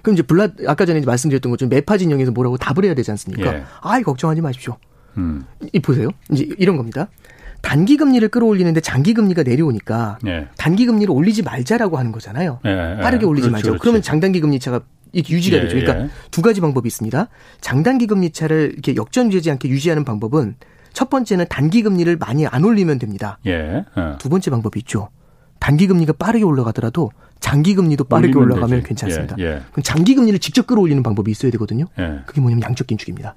그럼 0.00 0.14
이제 0.14 0.22
블라 0.22 0.48
아까 0.66 0.86
전에 0.86 0.98
말씀드렸던 1.00 1.50
것처럼 1.50 1.68
매파 1.68 1.98
진영에서 1.98 2.30
뭐라고 2.30 2.56
답을 2.56 2.86
해야 2.86 2.94
되지 2.94 3.10
않습니까? 3.10 3.54
예. 3.54 3.64
아이 3.82 4.02
걱정하지 4.02 4.40
마십시오. 4.40 4.78
음. 5.18 5.44
이 5.74 5.80
보세요. 5.80 6.08
이제 6.32 6.48
이런 6.56 6.78
겁니다. 6.78 7.08
단기 7.60 7.96
금리를 7.96 8.26
끌어올리는데 8.28 8.80
장기 8.80 9.12
금리가 9.12 9.42
내려오니까 9.42 10.18
네. 10.22 10.46
단기 10.56 10.86
금리를 10.86 11.12
올리지 11.12 11.42
말자라고 11.42 11.98
하는 11.98 12.12
거잖아요. 12.12 12.60
네, 12.64 12.96
빠르게 12.98 13.26
올리지 13.26 13.48
그렇지, 13.48 13.50
말자. 13.50 13.68
그렇지. 13.70 13.80
그러면 13.82 14.02
장단기 14.02 14.40
금리 14.40 14.60
차가 14.60 14.80
이렇게 15.16 15.34
유지가 15.34 15.56
예, 15.56 15.62
되죠. 15.62 15.76
그러니까 15.76 16.04
예. 16.04 16.10
두 16.30 16.42
가지 16.42 16.60
방법이 16.60 16.86
있습니다. 16.86 17.28
장단기 17.60 18.06
금리 18.06 18.30
차를 18.30 18.72
이렇게 18.72 18.94
역전되지 18.96 19.50
않게 19.50 19.68
유지하는 19.68 20.04
방법은 20.04 20.56
첫 20.92 21.10
번째는 21.10 21.46
단기 21.48 21.82
금리를 21.82 22.16
많이 22.18 22.46
안 22.46 22.64
올리면 22.64 22.98
됩니다. 22.98 23.38
예. 23.46 23.84
어. 23.94 24.16
두 24.18 24.28
번째 24.28 24.50
방법이 24.50 24.78
있죠. 24.80 25.08
단기 25.58 25.86
금리가 25.86 26.12
빠르게 26.12 26.44
올라가더라도 26.44 27.10
장기 27.40 27.74
금리도 27.74 28.04
빠르게 28.04 28.36
올라가면 28.36 28.68
되지. 28.68 28.88
괜찮습니다. 28.88 29.36
예, 29.38 29.44
예. 29.44 29.60
그럼 29.72 29.82
장기 29.82 30.14
금리를 30.14 30.38
직접 30.38 30.66
끌어올리는 30.66 31.02
방법이 31.02 31.30
있어야 31.30 31.50
되거든요. 31.52 31.86
그게 32.26 32.40
뭐냐면 32.40 32.62
양적 32.62 32.86
긴축입니다. 32.86 33.34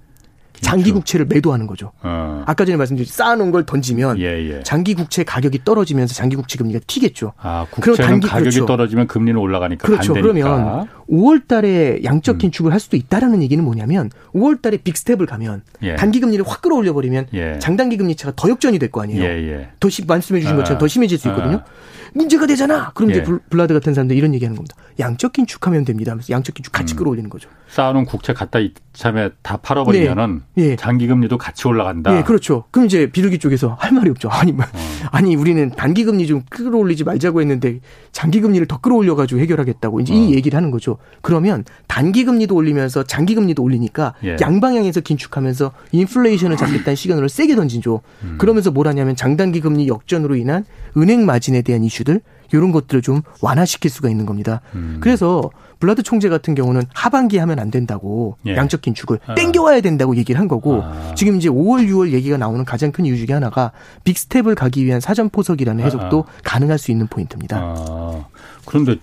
장기 0.61 0.91
국채를 0.91 1.25
매도하는 1.27 1.67
거죠. 1.67 1.91
어. 2.01 2.43
아까 2.45 2.65
전에 2.65 2.77
말씀드린 2.77 3.07
쌓아놓은 3.09 3.51
걸 3.51 3.65
던지면 3.65 4.19
예, 4.19 4.25
예. 4.25 4.63
장기 4.63 4.93
국채 4.93 5.23
가격이 5.23 5.63
떨어지면서 5.63 6.13
장기 6.13 6.35
국채 6.35 6.57
금리가 6.57 6.79
튀겠죠. 6.87 7.33
아, 7.37 7.65
국채는 7.69 7.97
단기, 7.97 8.27
가격이 8.27 8.49
그렇죠. 8.55 8.65
떨어지면 8.65 9.07
금리는 9.07 9.39
올라가니까 9.39 9.85
그렇죠. 9.87 10.13
그러면 10.13 10.87
5월 11.09 11.47
달에 11.47 12.01
양적 12.03 12.35
음. 12.35 12.37
긴축을 12.39 12.71
음. 12.71 12.73
할 12.73 12.79
수도 12.79 12.97
있다라는 12.97 13.41
얘기는 13.43 13.63
뭐냐면 13.63 14.09
5월 14.33 14.61
달에 14.61 14.77
big 14.77 14.91
step을 14.91 15.25
가면 15.25 15.61
예. 15.83 15.95
단기 15.95 16.19
금리를 16.19 16.45
확 16.47 16.61
끌어올려 16.61 16.93
버리면 16.93 17.27
예. 17.33 17.57
장단기 17.59 17.97
금리 17.97 18.15
차가 18.15 18.33
더 18.35 18.49
역전이 18.49 18.77
될 18.79 18.89
거 18.89 19.03
아니에요. 19.03 19.23
예, 19.23 19.27
예. 19.27 19.69
더 19.79 19.87
시, 19.89 20.03
말씀해 20.05 20.39
주신 20.41 20.55
아. 20.55 20.57
것처럼 20.57 20.79
더 20.79 20.87
심해질 20.87 21.17
수 21.19 21.27
있거든요. 21.29 21.57
아. 21.57 21.65
문제가 22.13 22.47
되잖아. 22.47 22.91
그럼 22.95 23.11
이제 23.11 23.19
예. 23.19 23.23
불라드 23.51 23.71
같은 23.73 23.93
사람들 23.93 24.15
이런 24.15 24.33
얘기하는 24.33 24.55
겁니다. 24.55 24.75
양적 24.99 25.31
긴축하면 25.31 25.85
됩니다. 25.85 26.11
하면서 26.11 26.33
양적 26.33 26.55
긴축 26.55 26.73
같이 26.73 26.95
음. 26.95 26.97
끌어올리는 26.97 27.29
거죠. 27.29 27.49
쌓아놓은 27.69 28.05
국채 28.05 28.33
갖다 28.33 28.57
이참에 28.57 29.29
다 29.43 29.57
팔아버리면은 29.57 30.35
네. 30.35 30.41
네. 30.59 30.75
장기 30.75 31.07
금리도 31.07 31.37
같이 31.37 31.67
올라간다. 31.67 32.11
네, 32.11 32.23
그렇죠. 32.23 32.65
그럼 32.71 32.85
이제 32.85 33.09
비둘기 33.09 33.39
쪽에서 33.39 33.75
할 33.79 33.91
말이 33.91 34.09
없죠. 34.09 34.29
아니, 34.29 34.51
뭐, 34.51 34.65
어. 34.65 35.09
아니 35.11 35.35
우리는 35.35 35.69
단기 35.71 36.03
금리 36.03 36.27
좀 36.27 36.41
끌어올리지 36.49 37.03
말자고 37.03 37.41
했는데 37.41 37.79
장기 38.11 38.41
금리를 38.41 38.67
더 38.67 38.79
끌어올려 38.79 39.15
가지고 39.15 39.41
해결하겠다고 39.41 40.01
이제 40.01 40.13
어. 40.13 40.17
이 40.17 40.33
얘기를 40.33 40.55
하는 40.57 40.71
거죠. 40.71 40.97
그러면 41.21 41.63
단기 41.87 42.25
금리도 42.25 42.55
올리면서 42.55 43.03
장기 43.03 43.35
금리도 43.35 43.63
올리니까 43.63 44.13
예. 44.23 44.37
양방향에서 44.41 45.01
긴축하면서 45.01 45.71
인플레이션을 45.91 46.57
잡겠다는 46.57 46.95
시간으로 46.95 47.27
세게 47.27 47.55
던진죠. 47.55 48.01
음. 48.23 48.35
그러면서 48.37 48.71
뭘 48.71 48.87
하냐면 48.87 49.15
장단기 49.15 49.61
금리 49.61 49.87
역전으로 49.87 50.35
인한 50.35 50.65
은행 50.97 51.25
마진에 51.25 51.61
대한 51.61 51.83
이슈들 51.83 52.21
이런 52.51 52.71
것들을 52.71 53.01
좀 53.01 53.21
완화시킬 53.41 53.91
수가 53.91 54.09
있는 54.09 54.25
겁니다. 54.25 54.61
음. 54.75 54.97
그래서 55.01 55.49
불라드 55.79 56.03
총재 56.03 56.29
같은 56.29 56.55
경우는 56.55 56.83
하반기에 56.93 57.39
하면 57.39 57.59
안 57.59 57.71
된다고 57.71 58.37
예. 58.45 58.55
양적 58.55 58.81
긴축을 58.81 59.19
아. 59.25 59.35
땡겨와야 59.35 59.81
된다고 59.81 60.15
얘기를 60.15 60.39
한 60.39 60.47
거고 60.47 60.81
아. 60.83 61.13
지금 61.15 61.37
이제 61.37 61.49
5월 61.49 61.87
6월 61.87 62.11
얘기가 62.11 62.37
나오는 62.37 62.63
가장 62.65 62.91
큰 62.91 63.05
이유 63.05 63.17
중에 63.17 63.33
하나가 63.33 63.71
big 64.03 64.19
step을 64.19 64.55
가기 64.55 64.85
위한 64.85 64.99
사전 64.99 65.29
포석이라는 65.29 65.83
해석도 65.83 66.25
아. 66.27 66.31
가능할 66.43 66.77
수 66.77 66.91
있는 66.91 67.07
포인트입니다. 67.07 67.57
아. 67.59 68.25
그런데 68.65 68.97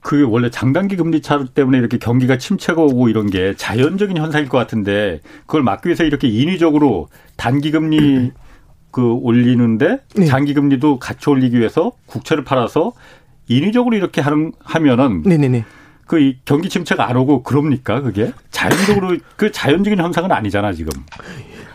그게 0.00 0.22
원래 0.22 0.48
장단기 0.50 0.96
금리 0.96 1.20
차 1.20 1.44
때문에 1.44 1.78
이렇게 1.78 1.98
경기가 1.98 2.38
침체가 2.38 2.80
오고 2.80 3.08
이런 3.08 3.28
게 3.28 3.54
자연적인 3.56 4.16
현상일 4.16 4.48
것 4.48 4.56
같은데 4.56 5.20
그걸 5.46 5.62
막기 5.62 5.88
위해서 5.88 6.04
이렇게 6.04 6.28
인위적으로 6.28 7.08
단기 7.36 7.70
금리 7.70 8.30
그 8.90 9.12
올리는데 9.12 9.98
네. 10.14 10.24
장기 10.24 10.54
금리도 10.54 10.98
같이 10.98 11.28
올리기 11.28 11.58
위해서 11.58 11.92
국채를 12.06 12.44
팔아서 12.44 12.92
인위적으로 13.48 13.96
이렇게 13.96 14.20
하는 14.20 14.52
하면은 14.62 15.22
네네네. 15.26 15.64
그 16.08 16.32
경기 16.44 16.68
침체가 16.68 17.08
안 17.08 17.16
오고 17.16 17.44
그럽니까 17.44 18.00
그게 18.00 18.32
자연적으로 18.50 19.16
그 19.36 19.52
자연적인 19.52 20.00
현상은 20.00 20.32
아니잖아 20.32 20.72
지금. 20.72 20.90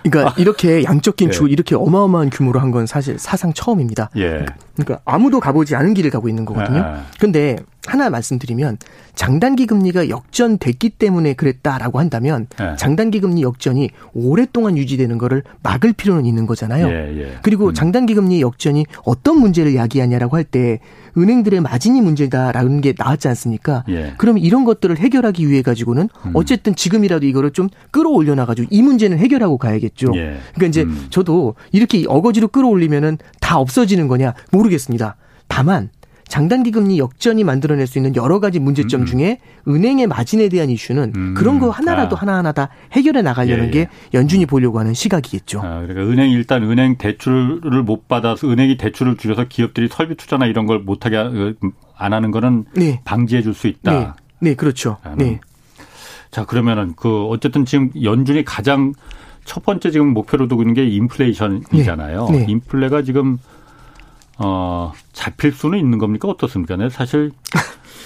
그러니까 0.03 0.31
아. 0.31 0.35
이렇게 0.37 0.83
양적 0.83 1.15
긴축 1.15 1.47
예. 1.49 1.53
이렇게 1.53 1.75
어마어마한 1.75 2.29
규모로 2.29 2.59
한 2.59 2.73
건 2.73 2.87
사실 2.87 3.19
사상 3.19 3.53
처음입니다. 3.53 4.09
예. 4.17 4.45
그러니까 4.75 4.99
아무도 5.05 5.39
가보지 5.39 5.75
않은 5.75 5.93
길을 5.93 6.09
가고 6.09 6.27
있는 6.27 6.43
거거든요. 6.43 6.79
아. 6.79 7.05
근데 7.19 7.55
하나 7.85 8.09
말씀드리면 8.09 8.77
장단기 9.15 9.65
금리가 9.67 10.09
역전됐기 10.09 10.91
때문에 10.91 11.33
그랬다라고 11.33 11.99
한다면 11.99 12.47
예. 12.61 12.75
장단기 12.77 13.19
금리 13.19 13.41
역전이 13.41 13.89
오랫동안 14.13 14.77
유지되는 14.77 15.17
거를 15.17 15.43
막을 15.61 15.93
필요는 15.93 16.25
있는 16.25 16.45
거잖아요. 16.45 16.87
예, 16.87 17.21
예. 17.21 17.37
그리고 17.41 17.67
음. 17.67 17.73
장단기 17.73 18.15
금리 18.15 18.41
역전이 18.41 18.85
어떤 19.03 19.39
문제를 19.39 19.75
야기하냐라고 19.75 20.37
할 20.37 20.43
때 20.43 20.79
은행들의 21.17 21.61
마진이 21.61 22.01
문제다라는 22.01 22.81
게 22.81 22.93
나왔지 22.97 23.27
않습니까? 23.29 23.83
예. 23.87 24.13
그러면 24.17 24.43
이런 24.43 24.65
것들을 24.65 24.97
해결하기 24.97 25.49
위해 25.49 25.61
가지고는 25.61 26.09
음. 26.25 26.31
어쨌든 26.33 26.75
지금이라도 26.75 27.25
이거를 27.25 27.51
좀 27.51 27.69
끌어올려 27.91 28.35
놔 28.35 28.45
가지고 28.45 28.67
이 28.71 28.81
문제는 28.81 29.17
해결하고 29.19 29.57
가야겠죠. 29.57 30.11
예. 30.15 30.37
그러니까 30.53 30.65
이제 30.67 30.83
음. 30.83 31.07
저도 31.09 31.55
이렇게 31.71 32.03
어거지로 32.07 32.49
끌어올리면은 32.49 33.17
다 33.39 33.57
없어지는 33.57 34.07
거냐 34.07 34.33
모르겠습니다. 34.51 35.15
다만 35.47 35.89
장단기 36.27 36.71
금리 36.71 36.97
역전이 36.97 37.43
만들어낼 37.43 37.87
수 37.87 37.97
있는 37.97 38.15
여러 38.15 38.39
가지 38.39 38.59
문제점 38.59 39.01
음. 39.01 39.05
중에 39.05 39.39
은행의 39.67 40.07
마진에 40.07 40.49
대한 40.49 40.69
이슈는 40.69 41.13
음. 41.15 41.33
그런 41.35 41.59
거 41.59 41.69
하나라도 41.69 42.15
아. 42.15 42.21
하나하나 42.21 42.51
다 42.51 42.69
해결해 42.91 43.21
나가려는 43.21 43.65
예, 43.65 43.67
예. 43.67 43.71
게 43.71 43.87
연준이 44.13 44.45
보려고 44.45 44.79
하는 44.79 44.93
시각이겠죠. 44.93 45.59
아, 45.59 45.81
그러니까 45.81 46.01
은행 46.01 46.31
일단 46.31 46.63
은행 46.63 46.97
대출을 46.97 47.83
못 47.83 48.07
받아서 48.07 48.49
은행이 48.49 48.77
대출을 48.77 49.17
줄여서 49.17 49.45
기업들이 49.49 49.87
설비 49.89 50.15
투자나 50.15 50.45
이런 50.45 50.65
걸 50.65 50.79
못하게 50.79 51.17
안 51.97 52.13
하는 52.13 52.31
거는 52.31 52.65
네. 52.75 53.01
방지해 53.05 53.41
줄 53.41 53.53
수 53.53 53.67
있다. 53.67 53.91
네, 54.39 54.49
네 54.49 54.55
그렇죠. 54.55 54.97
네. 55.17 55.39
자 56.31 56.45
그러면은 56.45 56.93
그 56.95 57.25
어쨌든 57.27 57.65
지금 57.65 57.91
연준이 58.01 58.43
가장 58.43 58.93
첫 59.45 59.63
번째 59.63 59.91
지금 59.91 60.07
목표로 60.13 60.47
두고 60.47 60.63
있는 60.63 60.73
게 60.73 60.87
인플레이션이잖아요. 60.87 62.27
네. 62.31 62.39
네. 62.39 62.45
인플레가 62.49 63.03
지금 63.03 63.37
어, 64.37 64.93
잡힐 65.11 65.51
수는 65.51 65.77
있는 65.79 65.97
겁니까? 65.97 66.27
어떻습니까? 66.27 66.75
네, 66.75 66.89
사실 66.89 67.31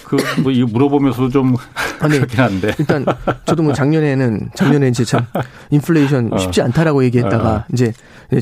그뭐 0.07 0.51
이거 0.51 0.67
물어보면서도 0.67 1.29
좀 1.29 1.55
아니, 1.99 2.15
그렇긴 2.15 2.39
한데 2.39 2.73
일단 2.79 3.05
저도 3.45 3.63
뭐 3.63 3.73
작년에는 3.73 4.51
작년에 4.55 4.87
이제 4.87 5.03
참 5.03 5.25
인플레이션 5.69 6.33
어. 6.33 6.37
쉽지 6.37 6.61
않다라고 6.61 7.03
얘기했다가 7.05 7.51
어. 7.51 7.63
이제 7.73 7.91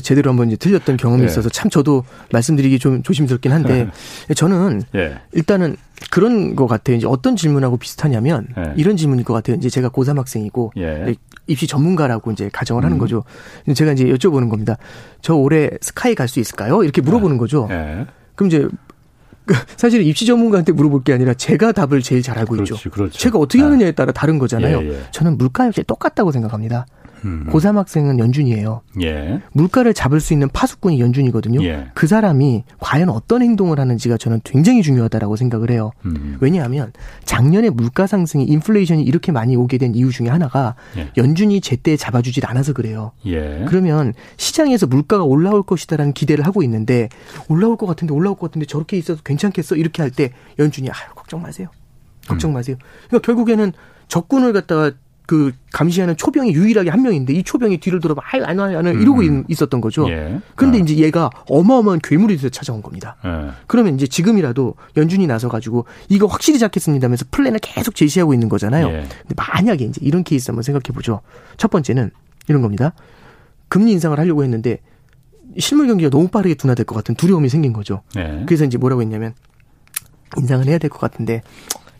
제대로 0.02 0.30
한번 0.30 0.48
이제 0.48 0.56
틀렸던 0.56 0.96
경험이 0.96 1.22
예. 1.22 1.26
있어서 1.26 1.48
참 1.48 1.70
저도 1.70 2.04
말씀드리기 2.32 2.78
좀 2.78 3.02
조심스럽긴 3.02 3.52
한데 3.52 3.88
예. 4.30 4.34
저는 4.34 4.82
예. 4.94 5.18
일단은 5.32 5.76
그런 6.10 6.56
것 6.56 6.66
같아요. 6.66 6.96
이제 6.96 7.06
어떤 7.06 7.36
질문하고 7.36 7.76
비슷하냐면 7.76 8.48
예. 8.58 8.74
이런 8.76 8.96
질문일 8.96 9.24
것 9.24 9.34
같아요. 9.34 9.56
이제 9.56 9.68
제가 9.68 9.88
고3 9.88 10.16
학생이고 10.16 10.72
예. 10.76 11.14
입시 11.46 11.66
전문가라고 11.66 12.32
이제 12.32 12.48
가정을 12.52 12.84
하는 12.84 12.96
음. 12.96 12.98
거죠. 12.98 13.24
제가 13.74 13.92
이제 13.92 14.04
여쭤보는 14.06 14.50
겁니다. 14.50 14.76
저 15.20 15.34
올해 15.34 15.70
스카이 15.80 16.14
갈 16.14 16.28
수 16.28 16.40
있을까요? 16.40 16.82
이렇게 16.82 17.00
물어보는 17.00 17.36
거죠. 17.38 17.68
예. 17.70 18.06
그럼 18.34 18.48
이제 18.48 18.68
그 19.44 19.54
사실 19.76 20.02
입시 20.04 20.26
전문가한테 20.26 20.72
물어볼 20.72 21.04
게 21.04 21.12
아니라 21.12 21.32
제가 21.34 21.70
답을 21.72 22.02
제일 22.02 22.20
잘 22.22 22.36
알고 22.38 22.54
그렇지, 22.54 22.74
있죠. 22.74 22.90
그렇죠. 22.90 23.16
제가 23.16 23.38
어떻게 23.38 23.62
하느냐에 23.62 23.92
따라 23.92 24.10
다른 24.12 24.38
거잖아요. 24.38 24.82
예, 24.82 24.88
예. 24.88 25.00
저는 25.12 25.38
물가 25.38 25.66
역시 25.66 25.84
똑같다고 25.84 26.32
생각합니다. 26.32 26.86
음. 27.24 27.46
고3 27.50 27.74
학생은 27.76 28.18
연준이에요. 28.18 28.82
예. 29.02 29.40
물가를 29.52 29.94
잡을 29.94 30.20
수 30.20 30.32
있는 30.32 30.48
파수꾼이 30.48 31.00
연준이거든요. 31.00 31.62
예. 31.64 31.88
그 31.94 32.06
사람이 32.06 32.64
과연 32.78 33.08
어떤 33.08 33.42
행동을 33.42 33.80
하는지가 33.80 34.16
저는 34.16 34.40
굉장히 34.44 34.82
중요하다라고 34.82 35.36
생각을 35.36 35.70
해요. 35.70 35.92
음. 36.04 36.36
왜냐하면 36.40 36.92
작년에 37.24 37.70
물가 37.70 38.06
상승이 38.06 38.44
인플레이션이 38.44 39.02
이렇게 39.02 39.32
많이 39.32 39.56
오게 39.56 39.78
된 39.78 39.94
이유 39.94 40.10
중에 40.10 40.28
하나가 40.28 40.74
예. 40.96 41.10
연준이 41.16 41.60
제때 41.60 41.96
잡아주질 41.96 42.44
않아서 42.46 42.72
그래요. 42.72 43.12
예. 43.26 43.64
그러면 43.68 44.12
시장에서 44.36 44.86
물가가 44.86 45.24
올라올 45.24 45.62
것이다라는 45.62 46.12
기대를 46.12 46.46
하고 46.46 46.62
있는데 46.62 47.08
올라올 47.48 47.76
것 47.76 47.86
같은데 47.86 48.12
올라올 48.14 48.36
것 48.36 48.48
같은데 48.48 48.66
저렇게 48.66 48.96
있어도 48.98 49.20
괜찮겠어 49.24 49.76
이렇게 49.76 50.02
할 50.02 50.10
때 50.16 50.30
연준이 50.58 50.88
아 50.88 50.94
걱정 51.14 51.42
마세요. 51.42 51.68
걱정 52.26 52.52
음. 52.52 52.54
마세요. 52.54 52.76
그러니까 53.08 53.24
결국에는 53.26 53.72
적군을 54.08 54.52
갖다가 54.52 54.92
그 55.26 55.52
감시하는 55.72 56.16
초병이 56.16 56.54
유일하게 56.54 56.90
한 56.90 57.02
명인데 57.02 57.32
이 57.32 57.42
초병이 57.42 57.78
뒤를 57.78 58.00
돌아봐 58.00 58.22
아유 58.32 58.44
안 58.44 58.58
와요 58.58 58.78
안 58.78 58.86
와요 58.86 58.98
이러고 58.98 59.22
음. 59.22 59.44
있었던 59.48 59.80
거죠. 59.80 60.08
예. 60.08 60.40
그런데 60.54 60.78
아. 60.78 60.80
이제 60.82 60.96
얘가 60.98 61.30
어마어마한 61.48 62.00
괴물이 62.02 62.36
돼서 62.36 62.48
찾아온 62.48 62.80
겁니다. 62.80 63.16
예. 63.24 63.50
그러면 63.66 63.96
이제 63.96 64.06
지금이라도 64.06 64.74
연준이 64.96 65.26
나서 65.26 65.48
가지고 65.48 65.84
이거 66.08 66.26
확실히 66.26 66.58
잡겠습니다면서 66.60 67.26
플랜을 67.30 67.58
계속 67.60 67.94
제시하고 67.96 68.34
있는 68.34 68.48
거잖아요. 68.48 68.86
예. 68.86 68.92
근데 69.22 69.34
만약에 69.36 69.84
이제 69.84 70.00
이런 70.02 70.22
케이스 70.22 70.50
한번 70.50 70.62
생각해 70.62 70.94
보죠. 70.94 71.20
첫 71.56 71.70
번째는 71.70 72.10
이런 72.48 72.62
겁니다. 72.62 72.92
금리 73.68 73.90
인상을 73.92 74.16
하려고 74.18 74.44
했는데 74.44 74.78
실물 75.58 75.88
경기가 75.88 76.08
너무 76.10 76.28
빠르게 76.28 76.54
둔화될 76.54 76.86
것 76.86 76.94
같은 76.94 77.14
두려움이 77.16 77.48
생긴 77.48 77.72
거죠. 77.72 78.02
예. 78.16 78.44
그래서 78.46 78.64
이제 78.64 78.78
뭐라고 78.78 79.02
했냐면 79.02 79.34
인상을 80.38 80.64
해야 80.66 80.78
될 80.78 80.88
것 80.90 81.00
같은데 81.00 81.42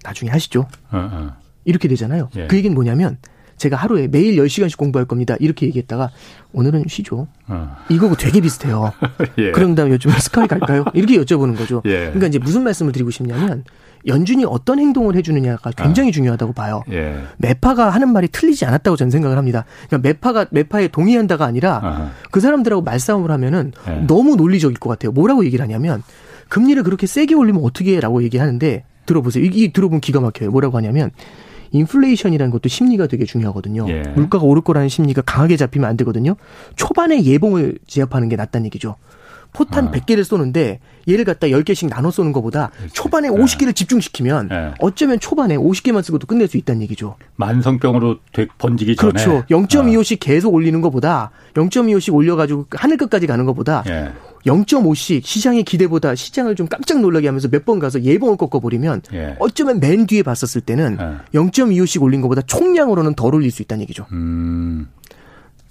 나중에 0.04 0.30
하시죠. 0.30 0.60
어, 0.92 0.96
어. 1.12 1.36
이렇게 1.66 1.88
되잖아요. 1.88 2.30
예. 2.36 2.46
그 2.46 2.56
얘기는 2.56 2.74
뭐냐면 2.74 3.18
제가 3.58 3.76
하루에 3.76 4.06
매일 4.08 4.36
10시간씩 4.36 4.76
공부할 4.76 5.06
겁니다. 5.06 5.34
이렇게 5.40 5.66
얘기했다가 5.66 6.10
오늘은 6.52 6.84
쉬죠. 6.88 7.26
어. 7.48 7.76
이거고 7.88 8.14
되게 8.16 8.40
비슷해요. 8.40 8.92
예. 9.38 9.50
그런 9.52 9.74
다음에 9.74 9.92
요즘 9.92 10.10
스카이 10.12 10.46
갈까요? 10.46 10.84
이렇게 10.94 11.18
여쭤보는 11.18 11.56
거죠. 11.56 11.82
예. 11.86 12.06
그러니까 12.06 12.26
이제 12.26 12.38
무슨 12.38 12.64
말씀을 12.64 12.92
드리고 12.92 13.10
싶냐면 13.10 13.64
연준이 14.06 14.44
어떤 14.44 14.78
행동을 14.78 15.16
해주느냐가 15.16 15.72
굉장히 15.72 16.10
아. 16.10 16.12
중요하다고 16.12 16.52
봐요. 16.52 16.82
예. 16.92 17.18
매파가 17.38 17.90
하는 17.90 18.12
말이 18.12 18.28
틀리지 18.28 18.64
않았다고 18.66 18.96
저는 18.96 19.10
생각을 19.10 19.36
합니다. 19.38 19.64
그러니까 19.88 20.08
매파가 20.08 20.46
매파에 20.50 20.88
동의한다가 20.88 21.44
아니라 21.46 21.80
아하. 21.82 22.10
그 22.30 22.40
사람들하고 22.40 22.82
말싸움을 22.82 23.30
하면은 23.30 23.72
예. 23.88 24.04
너무 24.06 24.36
논리적일 24.36 24.78
것 24.78 24.90
같아요. 24.90 25.12
뭐라고 25.12 25.44
얘기를 25.44 25.62
하냐면 25.62 26.02
금리를 26.48 26.82
그렇게 26.82 27.06
세게 27.06 27.34
올리면 27.34 27.64
어떻게 27.64 27.96
해라고 27.96 28.22
얘기하는데 28.22 28.84
들어보세요. 29.06 29.44
이, 29.44 29.48
이 29.52 29.72
들어보면 29.72 30.00
기가 30.00 30.20
막혀요. 30.20 30.50
뭐라고 30.50 30.76
하냐면 30.76 31.10
인플레이션이라는 31.72 32.50
것도 32.50 32.68
심리가 32.68 33.06
되게 33.06 33.24
중요하거든요. 33.24 33.86
예. 33.88 34.02
물가가 34.14 34.44
오를 34.44 34.62
거라는 34.62 34.88
심리가 34.88 35.22
강하게 35.22 35.56
잡히면 35.56 35.88
안 35.88 35.96
되거든요. 35.98 36.36
초반에 36.76 37.22
예봉을 37.24 37.78
제압하는 37.86 38.28
게 38.28 38.36
낫다는 38.36 38.66
얘기죠. 38.66 38.96
포탄 39.52 39.88
아. 39.88 39.90
100개를 39.90 40.24
쏘는데 40.24 40.80
얘를 41.08 41.24
갖다 41.24 41.46
10개씩 41.46 41.88
나눠 41.88 42.10
쏘는 42.10 42.32
것보다 42.32 42.70
그렇지. 42.76 42.92
초반에 42.94 43.28
50개를 43.28 43.74
집중시키면 43.74 44.48
네. 44.48 44.74
어쩌면 44.80 45.20
초반에 45.20 45.56
50개만 45.56 46.02
쓰고도 46.02 46.26
끝낼 46.26 46.48
수 46.48 46.56
있다는 46.56 46.82
얘기죠. 46.82 47.16
만성병으로 47.36 48.18
번지기 48.58 48.96
전에. 48.96 49.12
그렇죠. 49.12 49.44
0.25씩 49.48 50.16
아. 50.16 50.18
계속 50.20 50.52
올리는 50.54 50.80
것보다 50.80 51.30
0.25씩 51.54 52.12
올려가지고 52.14 52.66
하늘 52.72 52.96
끝까지 52.96 53.26
가는 53.26 53.44
것보다 53.46 53.82
네. 53.84 54.10
0.5씩 54.46 55.24
시장의 55.24 55.64
기대보다 55.64 56.14
시장을 56.14 56.54
좀 56.54 56.68
깜짝 56.68 57.00
놀라게 57.00 57.26
하면서 57.26 57.48
몇 57.48 57.64
번 57.66 57.80
가서 57.80 58.02
예봉을 58.02 58.36
꺾어버리면 58.36 59.02
예. 59.12 59.34
어쩌면 59.40 59.80
맨 59.80 60.06
뒤에 60.06 60.22
봤었을 60.22 60.60
때는 60.60 60.98
예. 61.00 61.36
0.25씩 61.38 62.00
올린 62.00 62.20
것보다 62.20 62.42
총량으로는 62.42 63.14
덜 63.14 63.34
올릴 63.34 63.50
수 63.50 63.60
있다는 63.62 63.82
얘기죠. 63.82 64.06
음. 64.12 64.86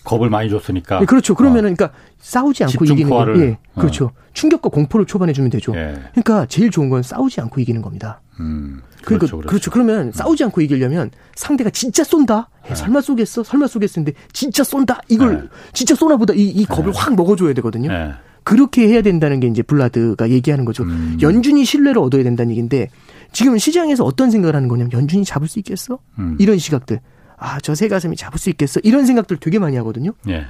겁을 0.05 0.29
많이 0.29 0.49
줬으니까. 0.49 0.99
네, 0.99 1.05
그렇죠. 1.05 1.35
그러면은 1.35 1.71
어. 1.71 1.75
그러니까 1.75 1.97
싸우지 2.19 2.63
않고 2.63 2.85
이기는 2.85 3.09
거. 3.09 3.39
예. 3.39 3.57
어. 3.73 3.81
그렇죠. 3.81 4.05
어. 4.05 4.11
충격과 4.33 4.69
공포를 4.69 5.05
초반에 5.05 5.33
주면 5.33 5.49
되죠. 5.49 5.73
예. 5.75 5.95
그러니까 6.11 6.45
제일 6.45 6.69
좋은 6.69 6.89
건 6.89 7.03
싸우지 7.03 7.41
않고 7.41 7.59
이기는 7.59 7.81
겁니다. 7.81 8.21
음. 8.39 8.81
그러니까 9.03 9.27
그렇죠, 9.27 9.37
그렇죠. 9.37 9.49
그렇죠. 9.49 9.71
그러면 9.71 10.07
음. 10.07 10.11
싸우지 10.11 10.43
않고 10.45 10.61
이기려면 10.61 11.11
상대가 11.35 11.69
진짜 11.69 12.03
쏜다. 12.03 12.49
네. 12.67 12.75
설마 12.75 13.01
쏘겠어? 13.01 13.43
설마 13.43 13.67
쏘겠는데 13.67 14.13
진짜 14.31 14.63
쏜다. 14.63 15.01
이걸 15.09 15.41
네. 15.41 15.47
진짜 15.73 15.95
쏘나 15.95 16.17
보다 16.17 16.33
이, 16.33 16.47
이 16.47 16.65
겁을 16.65 16.91
네. 16.91 16.99
확 16.99 17.15
먹어줘야 17.15 17.53
되거든요. 17.53 17.91
네. 17.91 18.11
그렇게 18.43 18.87
해야 18.87 19.01
된다는 19.01 19.39
게 19.39 19.47
이제 19.47 19.63
블라드가 19.63 20.29
얘기하는 20.29 20.65
거죠. 20.65 20.83
음. 20.83 21.17
연준이 21.21 21.65
신뢰를 21.65 21.99
얻어야 21.99 22.23
된다는 22.23 22.51
얘기인데 22.51 22.89
지금 23.31 23.57
시장에서 23.57 24.03
어떤 24.03 24.29
생각을 24.29 24.55
하는 24.55 24.67
거냐면 24.67 24.91
연준이 24.93 25.25
잡을 25.25 25.47
수 25.47 25.57
있겠어? 25.59 25.97
음. 26.19 26.37
이런 26.39 26.57
시각들. 26.59 26.99
아, 27.37 27.59
저 27.59 27.75
새 27.75 27.87
가슴이 27.87 28.15
잡을 28.15 28.39
수 28.39 28.49
있겠어? 28.49 28.79
이런 28.83 29.05
생각들 29.05 29.37
되게 29.37 29.59
많이 29.59 29.75
하거든요. 29.77 30.11
예. 30.29 30.45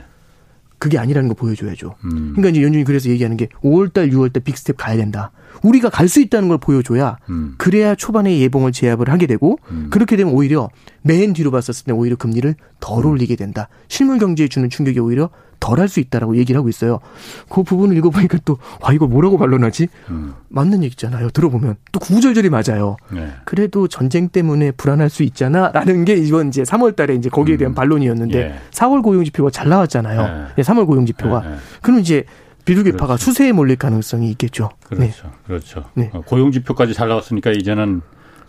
그게 0.78 1.00
아니라는 1.00 1.30
거 1.30 1.36
보여줘야죠. 1.36 1.96
음. 2.04 2.34
그러니까 2.36 2.50
이제 2.50 2.62
연준이 2.62 2.84
그래서 2.84 3.10
얘기하는 3.10 3.38
게 3.38 3.48
5월달, 3.64 4.12
6월달 4.12 4.44
big 4.44 4.58
step 4.58 4.76
가야 4.78 4.98
된다. 4.98 5.32
우리가 5.64 5.90
갈 5.90 6.08
수 6.10 6.20
있다는 6.22 6.50
걸 6.50 6.58
보여줘야 6.58 7.18
음. 7.30 7.56
그래야 7.58 7.96
초반에 7.96 8.38
예봉을 8.40 8.72
제압을 8.74 9.10
하게 9.10 9.26
되고 9.26 9.58
음. 9.72 9.88
그렇게 9.90 10.16
되면 10.18 10.34
오히려 10.34 10.70
맨 11.06 11.34
뒤로 11.34 11.52
봤었을 11.52 11.86
때 11.86 11.92
오히려 11.92 12.16
금리를 12.16 12.56
덜 12.80 13.06
음. 13.06 13.12
올리게 13.12 13.36
된다. 13.36 13.70
실물 13.88 14.18
경제에 14.18 14.48
주는 14.48 14.70
충격이 14.72 15.00
오히려 15.00 15.30
덜 15.60 15.80
할 15.80 15.88
수 15.88 16.00
있다라고 16.00 16.36
얘기를 16.38 16.58
하고 16.58 16.68
있어요. 16.68 17.00
그 17.48 17.62
부분을 17.64 17.96
읽어보니까 17.98 18.40
또, 18.44 18.58
와, 18.82 18.92
이거 18.92 19.08
뭐라고 19.08 19.38
반론하지? 19.38 19.88
음. 20.10 20.34
맞는 20.50 20.84
얘기잖아요. 20.84 21.30
들어보면. 21.30 21.76
또 21.92 22.00
구구절절히 22.00 22.50
맞아요. 22.50 22.98
네. 23.12 23.30
그래도 23.46 23.88
전쟁 23.88 24.30
때문에 24.30 24.72
불안할 24.72 25.10
수 25.10 25.22
있잖아. 25.24 25.72
라는 25.72 26.06
게 26.06 26.16
이번 26.16 26.48
이제 26.50 26.64
3월 26.64 26.96
달에 26.96 27.16
이제 27.16 27.30
거기에 27.30 27.58
대한 27.58 27.72
음. 27.72 27.76
반론이었는데, 27.76 28.38
예. 28.38 28.56
4월 28.72 29.02
고용지표가 29.04 29.52
잘 29.52 29.70
나왔잖아요. 29.70 30.50
네. 30.56 30.62
3월 30.64 30.88
고용지표가. 30.88 31.42
네. 31.42 31.56
그럼 31.82 32.00
이제 32.00 32.26
비둘기파가 32.66 33.06
그렇죠. 33.06 33.24
수세에 33.26 33.52
몰릴 33.52 33.76
가능성이 33.78 34.30
있겠죠. 34.32 34.70
그렇죠. 34.84 35.04
네. 35.06 35.12
그렇죠. 35.48 35.86
네. 35.94 36.10
어, 36.14 36.22
고용지표까지 36.22 36.94
잘 36.96 37.08
나왔으니까 37.10 37.52
이제는 37.52 38.02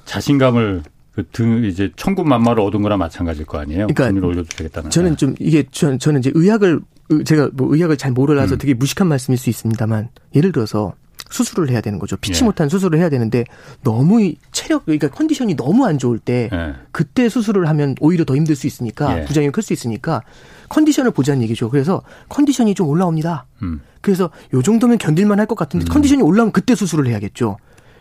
자신감을 0.07 0.83
그등 1.17 1.65
이제 1.65 1.91
천군만마를 1.97 2.63
얻은 2.63 2.83
거나 2.83 2.97
마찬가지일 2.99 3.47
거 3.47 3.59
아니에요. 3.59 3.87
그러니까 3.89 4.09
금리를 4.09 4.29
올려주겠다는. 4.29 4.91
저는 4.91 5.17
좀 5.17 5.35
이게 5.41 5.65
저, 5.73 5.97
저는 5.97 6.21
이제 6.21 6.31
의학을 6.35 6.81
제가 7.25 7.51
뭐 7.55 7.75
의학을 7.75 7.97
잘 7.97 8.13
몰라서 8.13 8.55
음. 8.57 8.59
되게 8.59 8.75
무식한 8.75 9.09
말씀일 9.09 9.39
수 9.39 9.49
있습니다만 9.49 10.11
예를 10.35 10.53
들어서 10.53 10.95
수술을 11.31 11.71
해야 11.71 11.81
되는 11.81 11.99
거죠. 11.99 12.17
피치 12.19 12.43
예. 12.43 12.45
못한 12.45 12.69
수술을 12.69 12.99
해야 12.99 13.09
되는데 13.09 13.45
너무 13.83 14.33
체력 14.53 14.85
그러니까 14.85 15.09
컨디션이 15.09 15.57
너무 15.57 15.87
안 15.87 15.99
좋을 15.99 16.19
때 16.19 16.51
예. 16.53 16.75
그때 16.93 17.29
수술을 17.29 17.67
하면 17.69 17.95
오히려 18.01 18.25
더 18.25 18.37
힘들 18.37 18.55
수 18.55 18.67
있으니까 18.67 19.21
예. 19.21 19.25
부작용이 19.25 19.51
클 19.53 19.63
수 19.63 19.73
있으니까 19.73 20.23
컨디션을 20.69 21.13
보자는 21.13 21.43
얘기죠. 21.45 21.71
그래서 21.71 22.03
컨디션이 22.29 22.75
좀 22.75 22.89
올라옵니다. 22.89 23.47
음. 23.63 23.81
그래서 24.03 24.31
요 24.53 24.63
정도면 24.63 24.99
견딜만 24.99 25.41
할 25.41 25.47
것 25.47 25.55
같은데 25.57 25.87
음. 25.87 25.89
컨디션이 25.89 26.23
올라오면 26.23 26.53
그때 26.53 26.75
수술을 26.75 27.07
해야겠죠. 27.07 27.57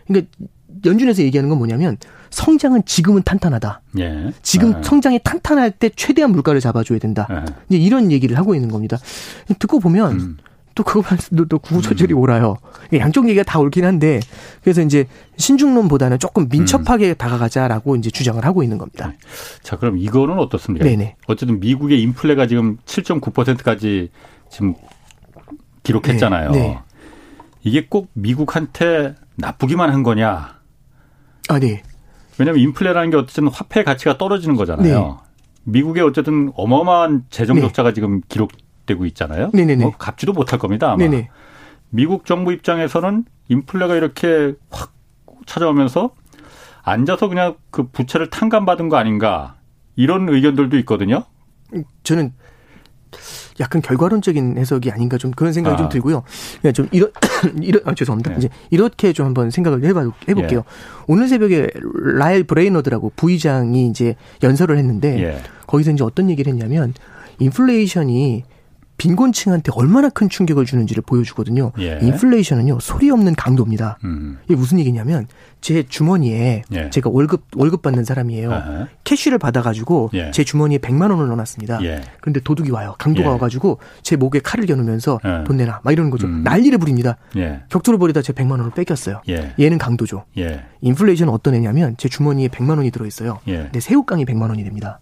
그러니까 0.06 0.30
연준에서 0.84 1.22
얘기하는 1.22 1.48
건 1.48 1.58
뭐냐면 1.58 1.96
성장은 2.30 2.84
지금은 2.84 3.22
탄탄하다. 3.22 3.80
예. 3.98 4.32
지금 4.42 4.74
아. 4.74 4.82
성장이 4.82 5.20
탄탄할 5.22 5.70
때 5.70 5.90
최대한 5.94 6.32
물가를 6.32 6.60
잡아줘야 6.60 6.98
된다. 6.98 7.26
아. 7.30 7.44
이제 7.68 7.78
이런 7.78 8.12
얘기를 8.12 8.36
하고 8.38 8.54
있는 8.54 8.70
겁니다. 8.70 8.98
듣고 9.58 9.80
보면 9.80 10.12
음. 10.12 10.36
또 10.74 10.84
그거 10.84 11.02
말씀도 11.08 11.46
또 11.46 11.58
구구절절이 11.58 12.12
음. 12.14 12.18
오라요. 12.18 12.56
양쪽 12.92 13.28
얘기가 13.28 13.42
다 13.42 13.58
옳긴 13.58 13.84
한데 13.84 14.20
그래서 14.62 14.82
이제 14.82 15.06
신중론보다는 15.38 16.18
조금 16.18 16.48
민첩하게 16.50 17.10
음. 17.10 17.14
다가가자라고 17.16 17.96
이제 17.96 18.10
주장을 18.10 18.44
하고 18.44 18.62
있는 18.62 18.76
겁니다. 18.76 19.08
네. 19.08 19.16
자 19.62 19.76
그럼 19.76 19.98
이거는 19.98 20.38
어떻습니까? 20.38 20.84
네네. 20.84 21.16
어쨌든 21.26 21.60
미국의 21.60 22.00
인플레가 22.02 22.46
지금 22.46 22.76
7.9%까지 22.84 24.10
지금 24.50 24.74
기록했잖아요. 25.82 26.50
네. 26.50 26.58
네. 26.58 26.78
이게 27.62 27.86
꼭 27.88 28.10
미국한테 28.12 29.14
나쁘기만 29.36 29.90
한 29.90 30.02
거냐? 30.02 30.56
아, 31.48 31.58
네. 31.58 31.82
왜냐하면 32.38 32.62
인플레라는 32.62 33.10
게 33.10 33.16
어쨌든 33.16 33.48
화폐 33.48 33.82
가치가 33.82 34.18
떨어지는 34.18 34.56
거잖아요. 34.56 35.04
네. 35.04 35.14
미국에 35.64 36.00
어쨌든 36.00 36.52
어마어마한 36.54 37.24
재정 37.30 37.56
네. 37.56 37.62
적자가 37.62 37.90
네. 37.90 37.94
지금 37.94 38.20
기록되고 38.28 39.06
있잖아요. 39.06 39.50
네네네. 39.52 39.84
뭐 39.84 39.92
갚지도 39.96 40.32
못할 40.32 40.58
겁니다. 40.58 40.88
아마. 40.88 40.96
네네. 40.96 41.28
미국 41.90 42.26
정부 42.26 42.52
입장에서는 42.52 43.24
인플레가 43.48 43.94
이렇게 43.96 44.54
확 44.70 44.92
찾아오면서 45.46 46.10
앉아서 46.82 47.28
그냥 47.28 47.56
그 47.70 47.88
부채를 47.88 48.30
탕감받은 48.30 48.88
거 48.88 48.96
아닌가 48.96 49.56
이런 49.96 50.28
의견들도 50.28 50.76
있거든요. 50.78 51.24
저는 52.02 52.32
약간 53.60 53.82
결과론적인 53.82 54.58
해석이 54.58 54.90
아닌가 54.90 55.18
좀 55.18 55.30
그런 55.30 55.52
생각이 55.52 55.74
아. 55.74 55.76
좀 55.78 55.88
들고요. 55.88 56.22
그냥 56.60 56.74
좀 56.74 56.88
이런 56.92 57.10
이런 57.62 57.82
아, 57.84 57.94
죄송합니다. 57.94 58.30
네. 58.30 58.36
이제 58.38 58.48
이렇게 58.70 59.12
좀 59.12 59.26
한번 59.26 59.50
생각을 59.50 59.84
해봐 59.84 60.10
해볼게요. 60.28 60.60
예. 60.60 61.04
오늘 61.06 61.28
새벽에 61.28 61.68
라엘 62.16 62.44
브레이너드라고 62.44 63.12
부의장이 63.16 63.88
이제 63.88 64.16
연설을 64.42 64.78
했는데 64.78 65.22
예. 65.22 65.42
거기서 65.66 65.92
이제 65.92 66.04
어떤 66.04 66.30
얘기를 66.30 66.52
했냐면 66.52 66.94
인플레이션이 67.38 68.44
빈곤층한테 68.96 69.72
얼마나 69.74 70.08
큰 70.08 70.28
충격을 70.28 70.64
주는지를 70.64 71.02
보여주거든요. 71.06 71.72
예. 71.78 71.98
인플레이션은요 72.02 72.80
소리 72.80 73.10
없는 73.10 73.34
강도입니다. 73.34 73.98
음. 74.04 74.38
이게 74.46 74.56
무슨 74.56 74.78
얘기냐면 74.78 75.26
제 75.60 75.82
주머니에 75.82 76.62
예. 76.72 76.90
제가 76.90 77.10
월급 77.10 77.44
월급 77.54 77.82
받는 77.82 78.04
사람이에요. 78.04 78.52
아하. 78.52 78.88
캐시를 79.04 79.38
받아가지고 79.38 80.10
예. 80.14 80.30
제 80.30 80.44
주머니에 80.44 80.78
100만 80.78 81.10
원을 81.10 81.26
넣어놨습니다. 81.28 81.82
예. 81.84 82.02
그런데 82.20 82.40
도둑이 82.40 82.70
와요. 82.70 82.94
강도가 82.98 83.28
예. 83.28 83.32
와가지고 83.32 83.78
제 84.02 84.16
목에 84.16 84.40
칼을 84.40 84.66
겨누면서 84.66 85.20
예. 85.24 85.44
돈 85.44 85.58
내놔 85.58 85.80
막 85.84 85.92
이러는 85.92 86.10
거죠. 86.10 86.26
음. 86.26 86.42
난리를 86.42 86.78
부립니다. 86.78 87.16
격투를 87.68 87.98
벌이다 87.98 88.22
제 88.22 88.32
100만 88.32 88.52
원을 88.52 88.70
뺏겼어요. 88.70 89.20
얘는 89.58 89.78
강도죠. 89.78 90.24
인플레이션은 90.80 91.32
어떤 91.32 91.54
애냐면 91.54 91.96
제 91.98 92.08
주머니에 92.08 92.48
100만 92.48 92.76
원이 92.78 92.90
들어있어요. 92.90 93.40
근데 93.44 93.80
새우깡이 93.80 94.24
100만 94.24 94.48
원이 94.48 94.64
됩니다. 94.64 95.00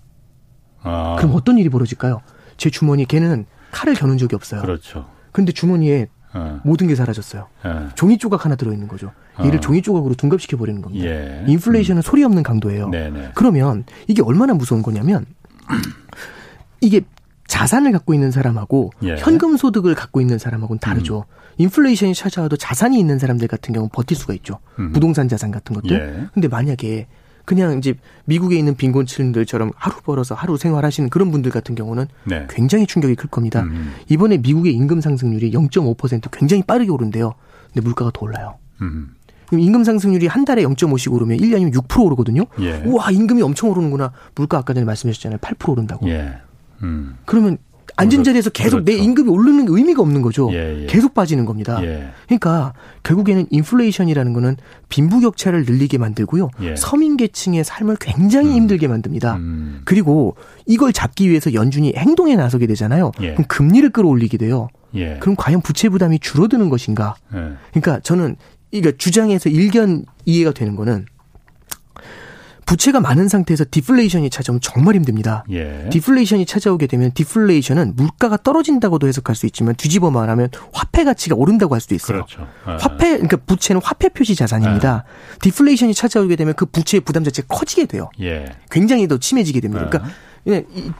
아. 0.82 1.16
그럼 1.18 1.34
어떤 1.34 1.58
일이 1.58 1.68
벌어질까요? 1.68 2.20
제 2.56 2.70
주머니 2.70 3.04
걔는 3.06 3.46
칼을 3.74 3.94
겨눈 3.94 4.18
적이 4.18 4.36
없어요. 4.36 4.62
그렇죠. 4.62 5.06
근데 5.32 5.50
주머니에 5.52 6.06
어. 6.32 6.60
모든 6.64 6.86
게 6.86 6.94
사라졌어요. 6.94 7.48
어. 7.64 7.88
종이 7.94 8.18
조각 8.18 8.44
하나 8.44 8.54
들어있는 8.54 8.88
거죠. 8.88 9.12
얘를 9.40 9.58
어. 9.58 9.60
종이 9.60 9.82
조각으로 9.82 10.14
둔갑시켜 10.14 10.56
버리는 10.56 10.80
겁니다. 10.80 11.06
예. 11.06 11.44
인플레이션은 11.46 12.00
음. 12.00 12.02
소리 12.02 12.22
없는 12.24 12.42
강도예요. 12.42 12.88
네네. 12.90 13.32
그러면 13.34 13.84
이게 14.06 14.22
얼마나 14.22 14.54
무서운 14.54 14.82
거냐면 14.82 15.26
이게 16.80 17.02
자산을 17.46 17.92
갖고 17.92 18.14
있는 18.14 18.30
사람하고 18.30 18.92
예. 19.02 19.16
현금 19.16 19.56
소득을 19.56 19.94
갖고 19.94 20.20
있는 20.20 20.38
사람하고는 20.38 20.78
다르죠. 20.78 21.24
음. 21.28 21.34
인플레이션이 21.58 22.14
찾아와도 22.14 22.56
자산이 22.56 22.98
있는 22.98 23.18
사람들 23.18 23.46
같은 23.48 23.72
경우는 23.72 23.90
버틸 23.92 24.16
수가 24.16 24.34
있죠. 24.34 24.58
음. 24.78 24.92
부동산 24.92 25.28
자산 25.28 25.50
같은 25.50 25.74
것들. 25.74 25.90
예. 25.92 26.26
근데 26.32 26.48
만약에 26.48 27.06
그냥 27.44 27.78
이제 27.78 27.94
미국에 28.24 28.56
있는 28.56 28.74
빈곤층들처럼 28.74 29.72
하루 29.76 29.96
벌어서 30.00 30.34
하루 30.34 30.56
생활하시는 30.56 31.10
그런 31.10 31.30
분들 31.30 31.50
같은 31.50 31.74
경우는 31.74 32.06
네. 32.24 32.46
굉장히 32.50 32.86
충격이 32.86 33.14
클 33.16 33.28
겁니다. 33.28 33.62
음. 33.62 33.94
이번에 34.08 34.38
미국의 34.38 34.72
임금 34.74 35.00
상승률이 35.00 35.52
0.5% 35.52 36.30
굉장히 36.32 36.62
빠르게 36.62 36.90
오른대요. 36.90 37.34
근데 37.72 37.80
물가가 37.84 38.10
더 38.12 38.24
올라요. 38.24 38.56
음. 38.80 39.14
임금 39.52 39.84
상승률이 39.84 40.26
한 40.26 40.44
달에 40.44 40.62
0.5씩 40.62 41.12
오르면 41.12 41.38
1년이면 41.38 41.74
6% 41.74 42.04
오르거든요. 42.04 42.44
예. 42.60 42.82
우와, 42.84 43.10
임금이 43.10 43.42
엄청 43.42 43.70
오르는구나. 43.70 44.12
물가 44.34 44.58
아까 44.58 44.72
전에 44.72 44.84
말씀하셨잖아요. 44.84 45.38
8% 45.38 45.68
오른다고. 45.68 46.08
예. 46.08 46.34
음. 46.82 47.16
그러면 47.24 47.58
앉은 47.96 48.24
자리에서 48.24 48.50
계속 48.50 48.84
그렇죠. 48.84 48.84
내 48.84 48.96
임금이 48.96 49.28
오르는 49.30 49.66
의미가 49.68 50.02
없는 50.02 50.22
거죠. 50.22 50.50
예, 50.52 50.82
예. 50.82 50.86
계속 50.86 51.14
빠지는 51.14 51.44
겁니다. 51.44 51.82
예. 51.82 52.08
그러니까 52.26 52.72
결국에는 53.02 53.46
인플레이션이라는 53.50 54.32
거는 54.32 54.56
빈부격차를 54.88 55.64
늘리게 55.64 55.98
만들고요. 55.98 56.50
예. 56.62 56.76
서민 56.76 57.16
계층의 57.16 57.64
삶을 57.64 57.96
굉장히 58.00 58.50
음. 58.50 58.54
힘들게 58.54 58.88
만듭니다. 58.88 59.36
음. 59.36 59.82
그리고 59.84 60.36
이걸 60.66 60.92
잡기 60.92 61.30
위해서 61.30 61.54
연준이 61.54 61.92
행동에 61.96 62.34
나서게 62.36 62.66
되잖아요. 62.66 63.12
예. 63.20 63.34
그럼 63.34 63.46
금리를 63.46 63.88
끌어올리게 63.90 64.38
돼요. 64.38 64.68
예. 64.94 65.18
그럼 65.20 65.36
과연 65.36 65.60
부채 65.60 65.88
부담이 65.88 66.18
줄어드는 66.18 66.70
것인가? 66.70 67.14
그러니까 67.70 68.00
저는 68.00 68.36
이거 68.70 68.90
주장에서 68.90 69.50
일견 69.50 70.04
이해가 70.24 70.52
되는 70.52 70.76
거는 70.76 71.06
부채가 72.66 73.00
많은 73.00 73.28
상태에서 73.28 73.64
디플레이션이 73.70 74.30
찾아오면 74.30 74.60
정말 74.60 74.94
힘듭니다. 74.94 75.44
예. 75.50 75.88
디플레이션이 75.90 76.46
찾아오게 76.46 76.86
되면 76.86 77.12
디플레이션은 77.12 77.94
물가가 77.96 78.36
떨어진다고도 78.36 79.06
해석할 79.08 79.36
수 79.36 79.46
있지만 79.46 79.74
뒤집어 79.76 80.10
말하면 80.10 80.48
화폐 80.72 81.04
가치가 81.04 81.36
오른다고 81.36 81.74
할 81.74 81.80
수도 81.80 81.94
있어요. 81.94 82.24
그렇죠. 82.24 82.46
아. 82.64 82.76
화폐 82.80 83.12
그러니까 83.12 83.36
부채는 83.38 83.80
화폐 83.82 84.08
표시 84.08 84.34
자산입니다. 84.34 85.04
아. 85.06 85.38
디플레이션이 85.40 85.94
찾아오게 85.94 86.36
되면 86.36 86.54
그 86.54 86.66
부채의 86.66 87.02
부담 87.02 87.24
자체가 87.24 87.48
커지게 87.48 87.86
돼요. 87.86 88.10
예. 88.20 88.46
굉장히 88.70 89.06
더 89.08 89.18
심해지게 89.20 89.60
됩니다. 89.60 89.88
그러니까 89.88 90.10
아. 90.10 90.23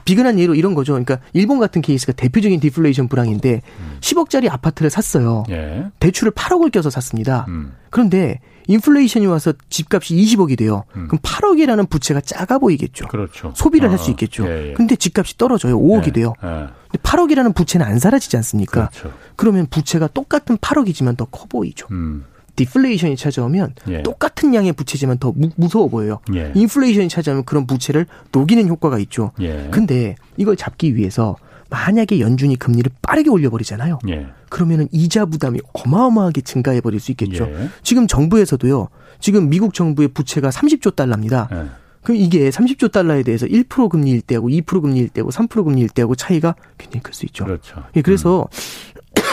비근한 0.05 0.39
예로 0.39 0.55
이런 0.55 0.73
거죠. 0.73 0.93
그러니까 0.93 1.19
일본 1.33 1.59
같은 1.59 1.81
케이스가 1.81 2.13
대표적인 2.13 2.59
디플레이션 2.59 3.07
불황인데 3.07 3.61
음. 3.79 3.97
10억짜리 4.01 4.49
아파트를 4.51 4.89
샀어요. 4.89 5.43
예. 5.49 5.85
대출을 5.99 6.31
8억을 6.31 6.71
껴서 6.71 6.89
샀습니다. 6.89 7.45
음. 7.49 7.73
그런데 7.91 8.39
인플레이션이 8.67 9.27
와서 9.27 9.53
집값이 9.69 10.15
20억이 10.15 10.57
돼요. 10.57 10.85
음. 10.95 11.07
그럼 11.07 11.19
8억이라는 11.21 11.87
부채가 11.89 12.21
작아 12.21 12.57
보이겠죠. 12.57 13.07
그렇죠. 13.07 13.53
소비를 13.55 13.89
어, 13.89 13.91
할수 13.91 14.09
있겠죠. 14.11 14.47
예, 14.47 14.69
예. 14.69 14.73
근데 14.73 14.95
집값이 14.95 15.37
떨어져요. 15.37 15.77
5억이 15.79 16.07
예, 16.07 16.11
돼요. 16.11 16.33
예. 16.43 16.47
근데 16.47 16.97
8억이라는 17.03 17.53
부채는 17.53 17.85
안 17.85 17.99
사라지지 17.99 18.35
않습니까? 18.37 18.89
그렇죠. 18.89 19.13
그러면 19.35 19.67
부채가 19.69 20.07
똑같은 20.07 20.57
8억이지만 20.57 21.15
더 21.17 21.25
커 21.29 21.45
보이죠. 21.47 21.87
음. 21.91 22.25
디플레이션이 22.55 23.15
찾아오면 23.17 23.75
예. 23.89 24.03
똑같은 24.03 24.53
양의 24.55 24.73
부채지만 24.73 25.17
더 25.17 25.33
무, 25.35 25.67
서워 25.69 25.87
보여요. 25.87 26.19
예. 26.33 26.51
인플레이션이 26.55 27.09
찾아오면 27.09 27.45
그런 27.45 27.67
부채를 27.67 28.05
녹이는 28.31 28.67
효과가 28.67 28.99
있죠. 28.99 29.31
예. 29.41 29.67
근데 29.71 30.15
이걸 30.37 30.55
잡기 30.55 30.95
위해서 30.95 31.35
만약에 31.69 32.19
연준이 32.19 32.55
금리를 32.55 32.89
빠르게 33.01 33.29
올려버리잖아요. 33.29 33.99
예. 34.09 34.27
그러면은 34.49 34.87
이자 34.91 35.25
부담이 35.25 35.59
어마어마하게 35.73 36.41
증가해 36.41 36.79
버릴 36.81 36.99
수 36.99 37.11
있겠죠. 37.11 37.45
예. 37.49 37.69
지금 37.83 38.07
정부에서도요. 38.07 38.87
지금 39.19 39.49
미국 39.49 39.73
정부의 39.73 40.09
부채가 40.09 40.49
30조 40.49 40.95
달러입니다. 40.95 41.49
예. 41.51 41.65
그럼 42.03 42.17
이게 42.17 42.51
30조 42.51 42.91
달러에 42.91 43.23
대해서 43.23 43.47
1% 43.47 43.89
금리일 43.89 44.21
때하고 44.21 44.47
2% 44.49 44.81
금리일 44.81 45.09
때하고 45.09 45.31
3% 45.31 45.63
금리일 45.63 45.89
때하고 45.89 46.13
차이가 46.15 46.53
굉장히 46.77 47.01
클 47.01 47.13
수 47.15 47.25
있죠. 47.25 47.45
그렇죠. 47.45 47.83
예, 47.95 48.01
그래서 48.03 48.47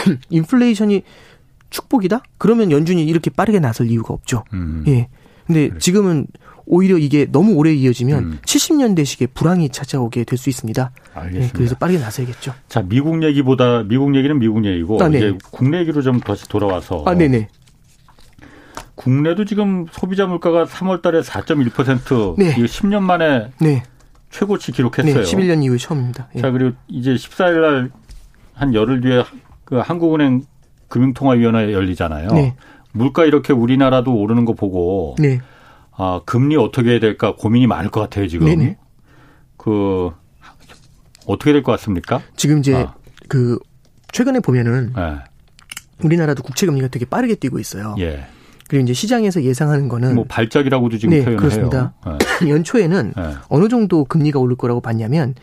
음. 0.07 0.17
인플레이션이 0.29 1.03
축복이다? 1.73 2.21
그러면 2.37 2.71
연준이 2.71 3.03
이렇게 3.03 3.29
빠르게 3.29 3.59
나설 3.59 3.87
이유가 3.89 4.13
없죠. 4.13 4.43
음. 4.53 4.83
예. 4.87 5.07
근데 5.45 5.69
그래. 5.69 5.79
지금은 5.79 6.27
오히려 6.65 6.97
이게 6.97 7.25
너무 7.29 7.53
오래 7.55 7.73
이어지면 7.73 8.23
음. 8.23 8.39
70년대식의 8.45 9.33
불황이 9.33 9.67
찾아오게 9.69 10.23
될 10.23 10.37
수 10.37 10.49
있습니다. 10.49 10.91
알겠습니다. 11.13 11.45
네, 11.47 11.51
그래서 11.53 11.75
빠르게 11.75 11.99
나서야겠죠. 11.99 12.53
자, 12.69 12.81
미국 12.83 13.21
얘기보다 13.23 13.83
미국 13.83 14.15
얘기는 14.15 14.37
미국 14.39 14.63
얘기고 14.65 15.03
아, 15.03 15.09
네. 15.09 15.17
이제 15.17 15.37
국내 15.51 15.79
얘기로 15.79 16.01
좀 16.01 16.19
다시 16.21 16.47
돌아와서 16.47 17.03
아, 17.05 17.13
네네. 17.15 17.49
국내도 18.95 19.43
지금 19.43 19.85
소비자 19.91 20.25
물가가 20.27 20.65
3월 20.65 21.01
달에 21.01 21.19
4.1% 21.21 22.35
네. 22.37 22.51
이거 22.57 22.61
10년 22.65 23.01
만에 23.01 23.49
네. 23.59 23.83
최고치 24.29 24.71
기록했어요. 24.71 25.15
네, 25.15 25.21
11년 25.23 25.63
이후 25.63 25.77
처음입니다. 25.77 26.29
예. 26.35 26.39
자, 26.41 26.51
그리고 26.51 26.75
이제 26.87 27.13
14일 27.15 27.61
날 27.61 27.91
한 28.55 28.71
열흘 28.75 29.01
뒤에 29.01 29.23
그 29.65 29.77
한국은행 29.77 30.43
금융통화위원회 30.89 31.73
열리잖아요. 31.73 32.29
네. 32.31 32.55
물가 32.91 33.25
이렇게 33.25 33.53
우리나라도 33.53 34.15
오르는 34.15 34.45
거 34.45 34.53
보고 34.53 35.15
네. 35.19 35.39
아, 35.95 36.21
금리 36.25 36.55
어떻게 36.55 36.91
해야 36.91 36.99
될까 36.99 37.35
고민이 37.35 37.67
많을 37.67 37.89
것 37.91 38.01
같아요, 38.01 38.27
지금. 38.27 38.45
네네. 38.47 38.77
그, 39.57 40.11
어떻게 41.25 41.53
될 41.53 41.63
것 41.63 41.71
같습니까? 41.73 42.21
지금 42.35 42.59
이제 42.59 42.75
아. 42.75 42.93
그, 43.27 43.57
최근에 44.11 44.39
보면은 44.41 44.93
네. 44.95 45.15
우리나라도 46.03 46.43
국채 46.43 46.65
금리가 46.65 46.89
되게 46.89 47.05
빠르게 47.05 47.35
뛰고 47.35 47.59
있어요. 47.59 47.95
예. 47.99 48.25
그리고 48.67 48.83
이제 48.83 48.93
시장에서 48.93 49.43
예상하는 49.43 49.87
거는 49.87 50.15
뭐 50.15 50.25
발작이라고도 50.27 50.97
지금 50.97 51.11
네, 51.11 51.19
표현을 51.23 51.37
그렇습니다. 51.37 51.93
네. 52.41 52.49
연초에는 52.49 53.13
네. 53.15 53.23
어느 53.49 53.67
정도 53.69 54.03
금리가 54.05 54.39
오를 54.39 54.55
거라고 54.55 54.81
봤냐면 54.81 55.35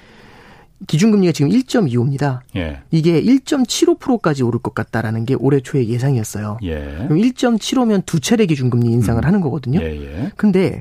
기준금리가 0.87 1.33
지금 1.33 1.51
1.25입니다. 1.51 2.41
예. 2.57 2.81
이게 2.91 3.23
1.75%까지 3.23 4.43
오를 4.43 4.61
것 4.61 4.75
같다라는 4.75 5.27
게 5.27 5.35
올해 5.35 5.61
초의 5.61 5.89
예상이었어요. 5.89 6.59
예. 6.63 6.81
그럼 7.09 7.19
1.75면 7.19 8.07
두 8.07 8.21
차례 8.21 8.47
기준금리 8.47 8.91
인상을 8.91 9.23
음. 9.23 9.27
하는 9.27 9.41
거거든요. 9.41 9.81
예, 9.81 10.01
예. 10.01 10.33
근데 10.37 10.81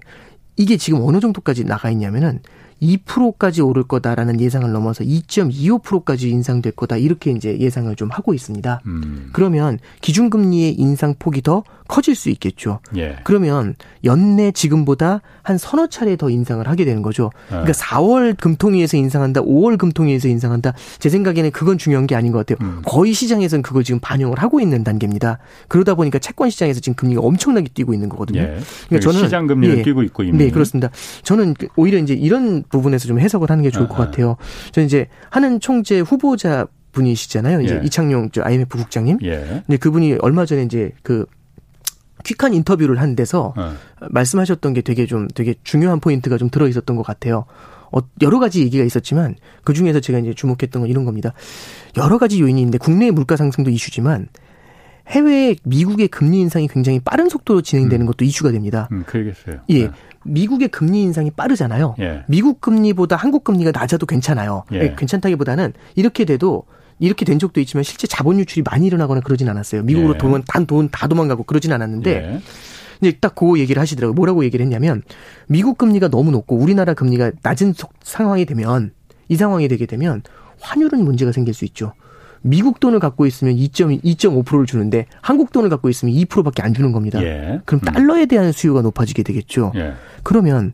이게 0.56 0.78
지금 0.78 1.02
어느 1.02 1.20
정도까지 1.20 1.66
나가 1.66 1.90
있냐면은 1.90 2.40
2%까지 2.82 3.62
오를 3.62 3.84
거다라는 3.84 4.40
예상을 4.40 4.72
넘어서 4.72 5.04
2.25%까지 5.04 6.30
인상될 6.30 6.74
거다 6.74 6.98
이렇게 6.98 7.32
이제 7.32 7.58
예상을 7.60 7.94
좀 7.96 8.10
하고 8.10 8.34
있습니다. 8.34 8.82
음. 8.86 9.30
그러면 9.34 9.80
기준금리의 10.02 10.74
인상 10.74 11.16
폭이 11.18 11.42
더 11.42 11.64
커질 11.90 12.16
수 12.16 12.30
있겠죠. 12.30 12.80
예. 12.96 13.18
그러면 13.24 13.76
연내 14.04 14.52
지금보다 14.52 15.22
한 15.42 15.58
서너 15.58 15.88
차례 15.88 16.16
더 16.16 16.30
인상을 16.30 16.66
하게 16.68 16.86
되는 16.86 17.02
거죠. 17.02 17.32
예. 17.48 17.50
그러니까 17.50 17.74
4월 17.74 18.38
금통위에서 18.38 18.96
인상한다, 18.96 19.42
5월 19.42 19.78
금통위에서 19.78 20.28
인상한다. 20.28 20.74
제 21.00 21.10
생각에는 21.10 21.50
그건 21.50 21.80
중요한 21.80 22.06
게 22.06 22.16
아닌 22.16 22.32
것 22.32 22.46
같아요. 22.46 22.66
음. 22.66 22.82
거의 22.86 23.14
시장에서는 23.14 23.64
그걸 23.64 23.84
지금 23.84 24.00
반영을 24.00 24.38
하고 24.38 24.60
있는 24.62 24.84
단계입니다. 24.84 25.40
그러다 25.68 25.96
보니까 25.96 26.20
채권 26.20 26.52
시장에서 26.52 26.80
지금 26.80 26.94
금리가 26.96 27.22
엄청나게 27.22 27.70
뛰고 27.74 27.94
있는 27.96 28.08
거거든요. 28.08 28.42
예. 28.42 28.60
그러니까 28.88 29.12
저는 29.12 29.26
시장 29.26 29.48
금리를 29.48 29.80
예. 29.80 29.82
뛰고 29.82 30.04
있고 30.04 30.22
이미. 30.24 30.38
네, 30.38 30.52
그렇습니다. 30.52 30.92
저는 31.24 31.56
오히려 31.76 31.98
이제 31.98 32.14
이런 32.14 32.64
부분에서 32.70 33.08
좀 33.08 33.20
해석을 33.20 33.50
하는 33.50 33.64
게 33.64 33.72
좋을 33.72 33.88
것 33.88 34.00
아, 34.00 34.04
아. 34.04 34.06
같아요. 34.06 34.38
저는 34.72 34.86
이제 34.86 35.08
하는 35.30 35.60
총재 35.60 36.00
후보자 36.00 36.68
분이시잖아요. 36.92 37.62
이제 37.62 37.76
예. 37.76 37.86
이창용 37.86 38.30
저 38.32 38.42
IMF 38.44 38.78
국장님. 38.78 39.20
예. 39.24 39.64
근데 39.66 39.78
그분이 39.78 40.18
얼마 40.22 40.46
전에 40.46 40.64
이제 40.64 40.92
그 41.04 41.26
퀵한 42.24 42.54
인터뷰를 42.54 43.00
한 43.00 43.16
데서 43.16 43.54
어. 43.56 43.74
말씀하셨던 44.10 44.74
게 44.74 44.82
되게 44.82 45.06
좀 45.06 45.28
되게 45.34 45.56
중요한 45.64 46.00
포인트가 46.00 46.38
좀 46.38 46.50
들어 46.50 46.68
있었던 46.68 46.96
것 46.96 47.04
같아요. 47.04 47.46
어, 47.92 48.00
여러 48.22 48.40
가지 48.40 48.62
얘기가 48.62 48.84
있었지만 48.84 49.36
그 49.64 49.74
중에서 49.74 50.00
제가 50.00 50.20
이제 50.20 50.34
주목했던 50.34 50.82
건 50.82 50.90
이런 50.90 51.06
겁니다. 51.06 51.34
여러 51.98 52.18
가지 52.18 52.40
요인이 52.42 52.60
있는데 52.62 52.78
국내 52.78 53.12
물가 53.12 53.36
상승도 53.36 53.72
이슈지만 53.72 54.28
해외 55.10 55.56
미국의 55.64 56.08
금리 56.08 56.40
인상이 56.40 56.68
굉장히 56.68 57.00
빠른 57.00 57.30
속도로 57.30 57.62
진행되는 57.62 58.06
음. 58.06 58.08
것도 58.08 58.26
이슈가 58.26 58.52
됩니다. 58.52 58.88
음, 58.92 59.04
그러겠어요. 59.06 59.62
예. 59.70 59.84
네. 59.86 59.92
미국의 60.24 60.68
금리 60.68 61.02
인상이 61.02 61.32
빠르잖아요. 61.32 61.96
예. 62.00 62.24
미국 62.28 62.62
금리보다 62.62 63.16
한국 63.16 63.44
금리가 63.44 63.72
낮아도 63.72 64.06
괜찮아요. 64.06 64.64
예. 64.74 64.78
예. 64.78 64.96
괜찮다기보다는 64.98 65.74
이렇게 65.96 66.26
돼도 66.26 66.66
이렇게 67.00 67.26
된 67.26 67.40
적도 67.40 67.60
있지만 67.62 67.84
실제 67.84 68.06
자본 68.06 68.40
유출이 68.40 68.64
많이 68.64 68.86
일어나거나 68.86 69.22
그러진 69.22 69.50
않았어요. 69.50 69.84
미국으로 69.84 70.16
예. 70.16 70.18
돈, 70.18 70.44
단돈 70.46 70.90
다 70.92 71.08
도망가고 71.08 71.44
그러진 71.44 71.72
않았는데 71.72 72.12
예. 72.12 72.42
이제 73.02 73.18
딱그 73.20 73.60
얘기를 73.60 73.82
하시더라고요. 73.82 74.14
뭐라고 74.14 74.44
얘기를 74.44 74.64
했냐면 74.64 75.02
미국 75.48 75.78
금리가 75.78 76.10
너무 76.10 76.32
높고 76.32 76.58
우리나라 76.58 76.94
금리가 76.94 77.32
낮은 77.42 77.74
상황이 78.04 78.46
되면 78.46 78.92
이 79.30 79.36
상황이 79.38 79.68
되게 79.70 79.86
되면 79.86 80.22
환율은 80.60 81.04
문제가 81.04 81.32
생길 81.32 81.54
수 81.54 81.64
있죠. 81.66 81.94
미국 82.42 82.80
돈을 82.80 83.00
갖고 83.00 83.26
있으면 83.26 83.56
2.2.5%를 83.56 84.66
주는데 84.66 85.06
한국 85.22 85.52
돈을 85.52 85.70
갖고 85.70 85.90
있으면 85.90 86.14
2%밖에 86.16 86.62
안 86.62 86.74
주는 86.74 86.92
겁니다. 86.92 87.22
예. 87.24 87.62
그럼 87.66 87.82
음. 87.84 87.86
달러에 87.86 88.26
대한 88.26 88.52
수요가 88.52 88.82
높아지게 88.82 89.24
되겠죠. 89.24 89.72
예. 89.76 89.94
그러면 90.24 90.74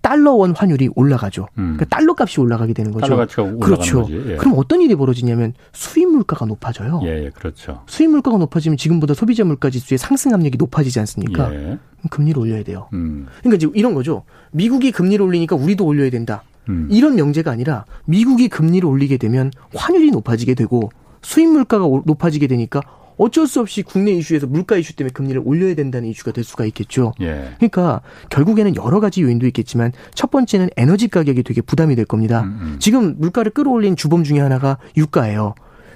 달러 0.00 0.32
원 0.32 0.54
환율이 0.54 0.90
올라가죠. 0.94 1.48
음. 1.58 1.76
그러니까 1.76 1.84
달러 1.86 2.14
값이 2.18 2.40
올라가게 2.40 2.72
되는 2.72 2.92
거죠. 2.92 3.06
달러 3.06 3.16
가치가 3.16 3.52
그렇죠. 3.56 4.06
예. 4.10 4.36
그럼 4.36 4.54
어떤 4.56 4.80
일이 4.80 4.94
벌어지냐면 4.94 5.54
수입 5.72 6.08
물가가 6.08 6.46
높아져요. 6.46 7.00
예, 7.04 7.24
예, 7.24 7.30
그렇죠. 7.30 7.82
수입 7.86 8.10
물가가 8.10 8.38
높아지면 8.38 8.76
지금보다 8.76 9.14
소비자 9.14 9.44
물가 9.44 9.70
지수의 9.70 9.98
상승 9.98 10.32
압력이 10.32 10.56
높아지지 10.56 11.00
않습니까? 11.00 11.52
예. 11.54 11.78
금리를 12.10 12.40
올려야 12.40 12.62
돼요. 12.62 12.88
음. 12.92 13.26
그러니까 13.40 13.56
이제 13.56 13.68
이런 13.74 13.94
거죠. 13.94 14.24
미국이 14.52 14.92
금리를 14.92 15.22
올리니까 15.24 15.56
우리도 15.56 15.84
올려야 15.84 16.10
된다. 16.10 16.42
음. 16.68 16.88
이런 16.90 17.16
명제가 17.16 17.50
아니라 17.50 17.84
미국이 18.04 18.48
금리를 18.48 18.86
올리게 18.86 19.16
되면 19.16 19.50
환율이 19.74 20.10
높아지게 20.10 20.54
되고 20.54 20.90
수입 21.22 21.48
물가가 21.48 21.84
높아지게 22.04 22.46
되니까 22.46 22.80
어쩔 23.18 23.46
수 23.46 23.60
없이 23.60 23.82
국내 23.82 24.12
이슈에서 24.12 24.46
물가 24.46 24.76
이슈 24.76 24.94
때문에 24.94 25.12
금리를 25.12 25.42
올려야 25.44 25.74
된다는 25.74 26.08
이슈가 26.08 26.30
될 26.30 26.44
수가 26.44 26.64
있겠죠. 26.66 27.12
예. 27.20 27.50
그러니까 27.56 28.00
결국에는 28.30 28.76
여러 28.76 29.00
가지 29.00 29.22
요인도 29.22 29.46
있겠지만 29.48 29.92
첫 30.14 30.30
번째는 30.30 30.70
에너지 30.76 31.08
가격이 31.08 31.42
되게 31.42 31.60
부담이 31.60 31.96
될 31.96 32.04
겁니다. 32.04 32.42
음, 32.42 32.58
음. 32.60 32.76
지금 32.78 33.16
물가를 33.18 33.50
끌어올린 33.50 33.96
주범 33.96 34.22
중에 34.22 34.38
하나가 34.38 34.78
유가예요. 34.96 35.54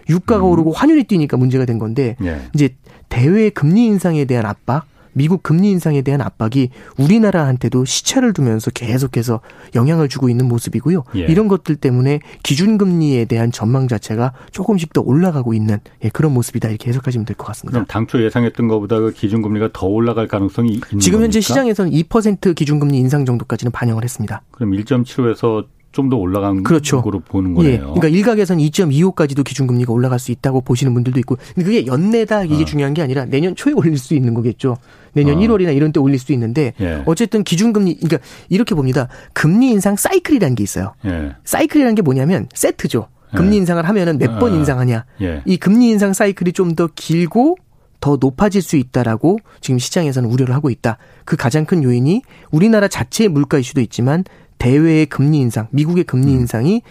유가가 0.08 0.44
음. 0.44 0.50
오르고 0.50 0.72
환율이 0.72 1.04
뛰니까 1.04 1.36
문제가 1.36 1.64
된 1.64 1.78
건데 1.78 2.16
예. 2.22 2.40
이제 2.54 2.74
대외 3.08 3.50
금리 3.50 3.84
인상에 3.86 4.24
대한 4.24 4.44
압박 4.44 4.86
미국 5.12 5.42
금리 5.42 5.70
인상에 5.70 6.02
대한 6.02 6.20
압박이 6.20 6.70
우리나라한테도 6.98 7.84
시차를 7.84 8.32
두면서 8.32 8.70
계속해서 8.70 9.40
영향을 9.74 10.08
주고 10.08 10.28
있는 10.28 10.46
모습이고요. 10.48 11.04
예. 11.16 11.20
이런 11.20 11.48
것들 11.48 11.76
때문에 11.76 12.20
기준금리에 12.42 13.24
대한 13.26 13.52
전망 13.52 13.88
자체가 13.88 14.32
조금씩 14.50 14.92
더 14.92 15.00
올라가고 15.00 15.54
있는 15.54 15.78
예, 16.04 16.08
그런 16.08 16.32
모습이다 16.34 16.68
이렇게 16.68 16.88
해석하시면 16.90 17.24
될 17.26 17.36
것 17.36 17.46
같습니다. 17.46 17.72
그럼 17.72 17.86
당초 17.86 18.22
예상했던 18.22 18.68
것보다 18.68 18.98
그 19.00 19.12
기준금리가 19.12 19.70
더 19.72 19.86
올라갈 19.86 20.28
가능성이 20.28 20.72
있는 20.74 20.98
지금 21.00 21.22
현재 21.22 21.40
시장에서는 21.40 21.90
2% 21.92 22.54
기준금리 22.54 22.96
인상 22.98 23.24
정도까지는 23.24 23.72
반영을 23.72 24.04
했습니다. 24.04 24.42
그럼 24.50 24.72
1.75에서 24.72 25.64
좀 25.92 26.08
더 26.10 26.16
올라간 26.16 26.62
그렇죠. 26.64 27.00
거로 27.00 27.20
보는 27.20 27.54
거네요. 27.54 27.72
예. 27.72 27.78
그러니까 27.78 28.08
일각에서는 28.08 28.62
2.25까지도 28.64 29.44
기준금리가 29.44 29.92
올라갈 29.92 30.18
수 30.18 30.32
있다고 30.32 30.60
보시는 30.62 30.92
분들도 30.94 31.18
있고 31.20 31.36
근데 31.54 31.64
그게 31.64 31.86
연내다 31.86 32.44
이게 32.44 32.62
어. 32.62 32.64
중요한 32.64 32.92
게 32.94 33.02
아니라 33.02 33.24
내년 33.24 33.54
초에 33.54 33.72
올릴 33.72 33.96
수 33.98 34.14
있는 34.14 34.34
거겠죠. 34.34 34.76
내년 35.12 35.36
어. 35.36 35.40
1월이나 35.40 35.74
이런 35.76 35.92
때 35.92 36.00
올릴 36.00 36.18
수 36.18 36.32
있는데 36.32 36.72
예. 36.80 37.02
어쨌든 37.06 37.44
기준금리 37.44 37.96
그러니까 37.96 38.18
이렇게 38.48 38.74
봅니다. 38.74 39.08
금리 39.32 39.70
인상 39.70 39.96
사이클이라는 39.96 40.54
게 40.56 40.62
있어요. 40.64 40.94
예. 41.04 41.32
사이클이라는 41.44 41.94
게 41.94 42.02
뭐냐면 42.02 42.48
세트죠. 42.54 43.08
금리 43.36 43.52
예. 43.54 43.60
인상을 43.60 43.86
하면은 43.88 44.18
몇번 44.18 44.52
어. 44.52 44.56
인상하냐. 44.56 45.04
예. 45.22 45.42
이 45.46 45.56
금리 45.56 45.88
인상 45.90 46.12
사이클이 46.12 46.52
좀 46.52 46.74
더 46.74 46.88
길고 46.94 47.56
더 48.00 48.18
높아질 48.20 48.62
수 48.62 48.76
있다라고 48.76 49.38
지금 49.60 49.78
시장에서는 49.78 50.28
우려를 50.28 50.54
하고 50.54 50.70
있다. 50.70 50.98
그 51.24 51.36
가장 51.36 51.64
큰 51.64 51.84
요인이 51.84 52.22
우리나라 52.50 52.88
자체의 52.88 53.28
물가 53.28 53.58
이슈도 53.58 53.80
있지만 53.80 54.24
대외의 54.62 55.06
금리 55.06 55.38
인상, 55.40 55.66
미국의 55.72 56.04
금리 56.04 56.34
음. 56.34 56.40
인상이 56.40 56.82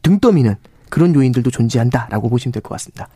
등 0.00 0.20
떠미는 0.20 0.54
그런 0.88 1.14
요인들도 1.14 1.50
존재한다라고 1.50 2.30
보시면 2.30 2.52
될 2.52 2.62
것 2.62 2.70
같습니다. 2.70 3.08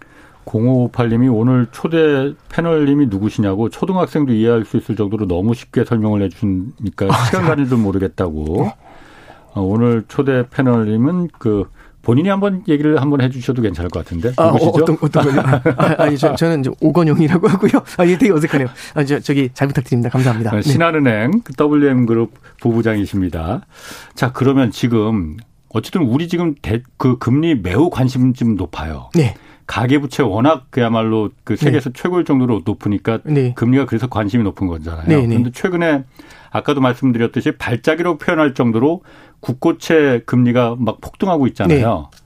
0558님이 0.44 1.34
오늘 1.34 1.66
초대 1.72 2.34
패널님이 2.50 3.07
누구시냐고 3.07 3.70
초등학생도 3.70 4.34
이해할 4.34 4.66
수 4.66 4.76
있을 4.76 4.94
정도로 4.94 5.26
너무 5.26 5.55
쉽게 5.55 5.84
설명을 5.86 6.20
해주니까 6.20 7.07
아, 7.09 7.24
시간 7.24 7.46
가는 7.46 7.66
줄 7.66 7.78
모르겠다고. 7.78 8.64
네. 8.64 8.76
어, 9.55 9.62
오늘 9.62 10.05
초대 10.07 10.46
패널님은 10.50 11.28
그 11.38 11.64
본인이 12.05 12.28
한번 12.28 12.62
얘기를 12.68 13.00
한번 13.00 13.20
해주셔도 13.22 13.62
괜찮을 13.62 13.90
것 13.90 14.05
같은데. 14.05 14.32
아, 14.36 14.44
어, 14.44 14.55
어떤, 14.55 14.96
어떤 15.00 15.24
거요? 15.24 15.42
아, 15.98 16.07
니 16.09 16.18
저, 16.18 16.34
저는 16.34 16.62
오건영이라고 16.80 17.48
하고요. 17.48 17.82
아, 17.96 18.05
이게 18.05 18.18
되게 18.18 18.32
어색하네요. 18.32 18.68
아, 18.94 19.05
저, 19.05 19.18
저기 19.18 19.50
잘 19.55 19.66
부탁드립니다. 19.68 20.11
감사합니다. 20.11 20.50
네. 20.52 20.62
신한은행 20.62 21.40
그 21.42 21.52
WM그룹 21.59 22.32
부부장이십니다. 22.61 23.66
자, 24.14 24.32
그러면 24.32 24.70
지금 24.70 25.36
어쨌든 25.70 26.02
우리 26.02 26.28
지금 26.28 26.55
대, 26.62 26.82
그 26.98 27.18
금리 27.18 27.55
매우 27.55 27.90
관심 27.90 28.32
좀 28.34 28.55
높아요. 28.55 29.11
네. 29.14 29.34
가계부채 29.66 30.22
워낙 30.22 30.66
그야말로 30.70 31.30
그 31.42 31.57
세계에서 31.57 31.90
네. 31.90 32.00
최고일 32.00 32.24
정도로 32.24 32.62
높으니까 32.64 33.20
네. 33.24 33.55
금리가 33.55 33.86
그래서 33.86 34.07
관심이 34.09 34.44
높은 34.44 34.66
거잖아요. 34.66 35.09
네, 35.09 35.22
네. 35.22 35.26
그런데 35.26 35.50
최근에 35.52 36.05
아까도 36.55 36.80
말씀드렸듯이 36.80 37.50
발작이라고 37.52 38.16
표현할 38.16 38.55
정도로 38.55 39.02
국고채 39.40 40.22
금리가 40.24 40.76
막 40.78 41.00
폭등하고 41.00 41.48
있잖아요. 41.48 42.09
네. 42.12 42.18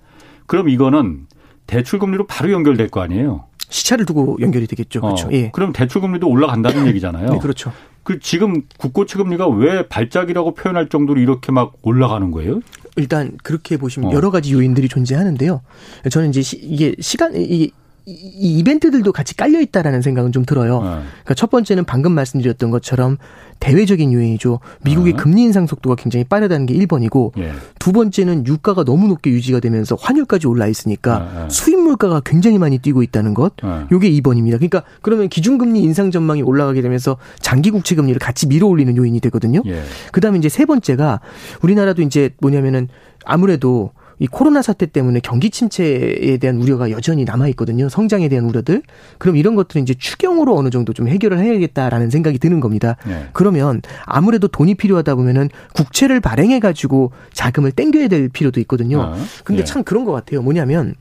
그럼 0.46 0.68
이거는 0.68 1.26
대출 1.66 1.98
금리로 1.98 2.26
바로 2.26 2.52
연결될 2.52 2.90
거 2.90 3.00
아니에요. 3.00 3.46
시차를 3.70 4.04
두고 4.04 4.36
연결이 4.40 4.66
되겠죠. 4.66 5.00
그렇죠. 5.00 5.28
어, 5.28 5.30
예. 5.32 5.50
그럼 5.50 5.72
대출 5.72 6.02
금리도 6.02 6.28
올라간다는 6.28 6.86
얘기잖아요. 6.88 7.30
네, 7.30 7.38
그렇죠. 7.38 7.72
그 8.02 8.18
지금 8.20 8.62
국고채 8.76 9.16
금리가 9.16 9.48
왜 9.48 9.88
발작이라고 9.88 10.52
표현할 10.52 10.90
정도로 10.90 11.20
이렇게 11.20 11.50
막 11.50 11.72
올라가는 11.80 12.30
거예요? 12.30 12.60
일단 12.96 13.38
그렇게 13.42 13.78
보시면 13.78 14.10
어. 14.10 14.12
여러 14.12 14.30
가지 14.30 14.52
요인들이 14.52 14.88
존재하는데요. 14.88 15.62
저는 16.10 16.28
이제 16.28 16.42
시, 16.42 16.58
이게 16.58 16.94
시간 17.00 17.34
이게 17.34 17.70
이 18.08 18.58
이벤트들도 18.58 19.12
같이 19.12 19.36
깔려 19.36 19.60
있다라는 19.60 20.00
생각은 20.00 20.32
좀 20.32 20.46
들어요. 20.46 20.80
네. 20.80 20.88
그러니까 20.88 21.34
첫 21.34 21.50
번째는 21.50 21.84
방금 21.84 22.12
말씀드렸던 22.12 22.70
것처럼 22.70 23.18
대외적인 23.60 24.12
요인이죠. 24.12 24.60
미국의 24.82 25.12
네. 25.12 25.22
금리 25.22 25.42
인상 25.42 25.66
속도가 25.66 25.96
굉장히 25.96 26.24
빠르다는 26.24 26.64
게 26.64 26.74
1번이고 26.74 27.32
예. 27.38 27.52
두 27.78 27.92
번째는 27.92 28.46
유가가 28.46 28.84
너무 28.84 29.08
높게 29.08 29.30
유지가 29.30 29.60
되면서 29.60 29.94
환율까지 30.00 30.46
올라 30.46 30.68
있으니까 30.68 31.30
네. 31.34 31.48
수입 31.50 31.78
물가가 31.80 32.22
굉장히 32.24 32.58
많이 32.58 32.78
뛰고 32.78 33.02
있다는 33.02 33.34
것. 33.34 33.52
요게 33.92 34.10
2번입니다. 34.10 34.52
그러니까 34.52 34.84
그러면 35.02 35.28
기준금리 35.28 35.82
인상 35.82 36.10
전망이 36.10 36.40
올라가게 36.42 36.80
되면서 36.80 37.18
장기 37.40 37.70
국채 37.70 37.94
금리를 37.94 38.18
같이 38.18 38.46
밀어 38.46 38.66
올리는 38.68 38.96
요인이 38.96 39.20
되거든요. 39.20 39.62
예. 39.66 39.82
그다음에 40.12 40.38
이제 40.38 40.48
세 40.48 40.64
번째가 40.64 41.20
우리나라도 41.62 42.00
이제 42.00 42.30
뭐냐면은 42.40 42.88
아무래도 43.24 43.90
이 44.18 44.26
코로나 44.26 44.62
사태 44.62 44.86
때문에 44.86 45.20
경기 45.20 45.50
침체에 45.50 46.38
대한 46.38 46.56
우려가 46.56 46.90
여전히 46.90 47.24
남아 47.24 47.48
있거든요. 47.48 47.88
성장에 47.88 48.28
대한 48.28 48.44
우려들. 48.46 48.82
그럼 49.18 49.36
이런 49.36 49.54
것들은 49.54 49.82
이제 49.82 49.94
추경으로 49.94 50.56
어느 50.56 50.70
정도 50.70 50.92
좀 50.92 51.08
해결을 51.08 51.38
해야겠다라는 51.38 52.10
생각이 52.10 52.38
드는 52.38 52.60
겁니다. 52.60 52.96
네. 53.06 53.28
그러면 53.32 53.80
아무래도 54.04 54.48
돈이 54.48 54.74
필요하다 54.74 55.14
보면은 55.14 55.48
국채를 55.74 56.20
발행해 56.20 56.58
가지고 56.60 57.12
자금을 57.32 57.72
땡겨야 57.72 58.08
될 58.08 58.28
필요도 58.28 58.60
있거든요. 58.60 59.02
아, 59.02 59.16
근데 59.44 59.62
네. 59.62 59.64
참 59.64 59.84
그런 59.84 60.04
것 60.04 60.12
같아요. 60.12 60.42
뭐냐면 60.42 60.94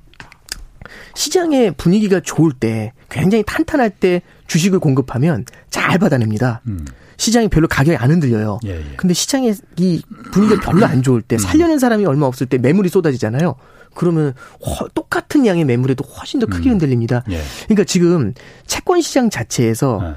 시장의 1.16 1.74
분위기가 1.78 2.20
좋을 2.20 2.52
때 2.54 2.94
굉장히 3.10 3.44
탄탄할 3.46 3.90
때 3.90 4.22
주식을 4.48 4.80
공급하면 4.80 5.46
잘 5.70 5.98
받아냅니다. 5.98 6.62
음. 6.68 6.86
시장이 7.18 7.48
별로 7.50 7.68
가격이 7.68 7.98
안 7.98 8.12
흔들려요. 8.12 8.60
예, 8.66 8.78
예. 8.78 8.84
근데 8.96 9.14
시장의 9.14 9.56
이 9.78 10.02
분위기가 10.32 10.62
별로 10.62 10.86
안 10.86 11.02
좋을 11.02 11.22
때 11.22 11.36
음. 11.36 11.40
살려는 11.40 11.80
사람이 11.80 12.06
얼마 12.06 12.26
없을 12.28 12.48
때 12.48 12.58
매물이 12.58 12.90
쏟아지잖아요. 12.90 13.56
그러면 13.96 14.34
허, 14.64 14.88
똑같은 14.94 15.46
양의 15.48 15.66
매물에도 15.66 16.04
훨씬 16.04 16.40
더 16.40 16.46
크게 16.46 16.70
음. 16.70 16.74
흔들립니다. 16.74 17.24
예. 17.32 17.42
그러니까 17.66 17.84
지금 17.84 18.34
채권 18.68 19.02
시장 19.02 19.30
자체에서 19.30 20.00
네. 20.02 20.14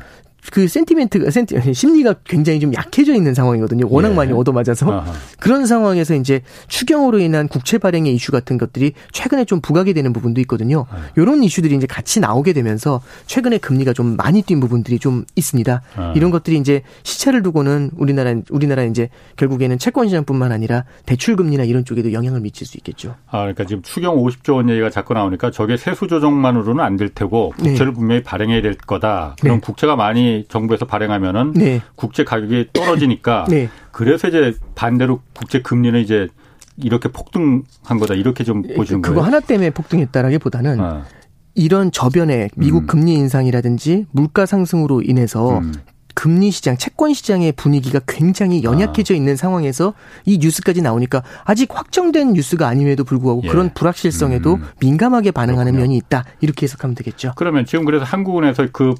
그 0.50 0.68
센티멘트가 0.68 1.30
센티 1.30 1.74
심리가 1.74 2.14
굉장히 2.24 2.60
좀 2.60 2.72
약해져 2.74 3.14
있는 3.14 3.34
상황이거든요. 3.34 3.86
워낙 3.90 4.10
예. 4.10 4.14
많이 4.14 4.32
얻어맞아서 4.32 4.90
아하. 4.90 5.12
그런 5.38 5.66
상황에서 5.66 6.14
이제 6.14 6.42
추경으로 6.68 7.18
인한 7.18 7.48
국채 7.48 7.78
발행의 7.78 8.14
이슈 8.14 8.32
같은 8.32 8.56
것들이 8.56 8.92
최근에 9.12 9.44
좀 9.44 9.60
부각이 9.60 9.92
되는 9.92 10.12
부분도 10.12 10.40
있거든요. 10.42 10.86
아. 10.90 11.08
이런 11.16 11.42
이슈들이 11.42 11.74
이제 11.74 11.86
같이 11.86 12.20
나오게 12.20 12.52
되면서 12.52 13.00
최근에 13.26 13.58
금리가 13.58 13.92
좀 13.92 14.16
많이 14.16 14.42
뛴 14.42 14.60
부분들이 14.60 14.98
좀 14.98 15.24
있습니다. 15.34 15.82
아. 15.96 16.12
이런 16.14 16.30
것들이 16.30 16.56
이제 16.58 16.82
시차를 17.02 17.42
두고는 17.42 17.90
우리나라 17.96 18.34
우리나라 18.50 18.84
이제 18.84 19.08
결국에는 19.36 19.78
채권 19.78 20.06
시장뿐만 20.08 20.52
아니라 20.52 20.84
대출 21.06 21.36
금리나 21.36 21.64
이런 21.64 21.84
쪽에도 21.84 22.12
영향을 22.12 22.40
미칠 22.40 22.66
수 22.66 22.76
있겠죠. 22.76 23.16
아 23.30 23.40
그러니까 23.40 23.64
지금 23.64 23.82
추경 23.82 24.16
50조 24.16 24.54
원 24.54 24.68
얘기가 24.70 24.90
자꾸 24.90 25.14
나오니까 25.14 25.50
저게 25.50 25.76
세수 25.76 26.06
조정만으로는 26.06 26.84
안 26.84 27.00
될 27.00 27.08
테고 27.08 27.54
국채를 27.56 27.86
네. 27.86 27.92
분명히 27.92 28.22
발행해야 28.22 28.60
될 28.60 28.74
거다. 28.74 29.34
그럼 29.40 29.56
네. 29.56 29.60
국채가 29.64 29.96
많이 29.96 30.39
정부에서 30.48 30.86
발행하면은 30.86 31.52
네. 31.54 31.80
국제 31.94 32.24
가격이 32.24 32.70
떨어지니까 32.72 33.46
네. 33.48 33.68
그래서 33.90 34.28
이제 34.28 34.54
반대로 34.74 35.20
국제 35.34 35.62
금리는 35.62 36.00
이제 36.00 36.28
이렇게 36.76 37.08
폭등한 37.08 37.98
거다 37.98 38.14
이렇게 38.14 38.44
좀 38.44 38.62
예, 38.68 38.74
보시는 38.74 39.02
그거 39.02 39.14
거예요. 39.14 39.22
그거 39.22 39.26
하나 39.26 39.40
때문에 39.40 39.70
폭등했다라기보다는 39.70 40.80
어. 40.80 41.04
이런 41.54 41.92
저변에 41.92 42.48
미국 42.56 42.84
음. 42.84 42.86
금리 42.86 43.14
인상이라든지 43.14 44.06
물가 44.12 44.46
상승으로 44.46 45.02
인해서 45.02 45.58
음. 45.58 45.72
금리 46.14 46.50
시장, 46.50 46.76
채권 46.76 47.14
시장의 47.14 47.52
분위기가 47.52 48.00
굉장히 48.06 48.62
연약해져 48.62 49.14
있는 49.14 49.36
상황에서 49.36 49.94
이 50.26 50.38
뉴스까지 50.38 50.82
나오니까 50.82 51.22
아직 51.44 51.74
확정된 51.74 52.32
뉴스가 52.34 52.68
아님에도 52.68 53.04
불구하고 53.04 53.42
예. 53.44 53.48
그런 53.48 53.72
불확실성에도 53.72 54.54
음. 54.54 54.64
민감하게 54.80 55.30
반응하는 55.30 55.72
그렇군요. 55.72 55.88
면이 55.88 55.96
있다. 55.96 56.24
이렇게 56.40 56.64
해석하면 56.64 56.94
되겠죠. 56.94 57.32
그러면 57.36 57.64
지금 57.64 57.84
그래서 57.84 58.04
한국은행에서 58.04 58.66
그 58.72 58.94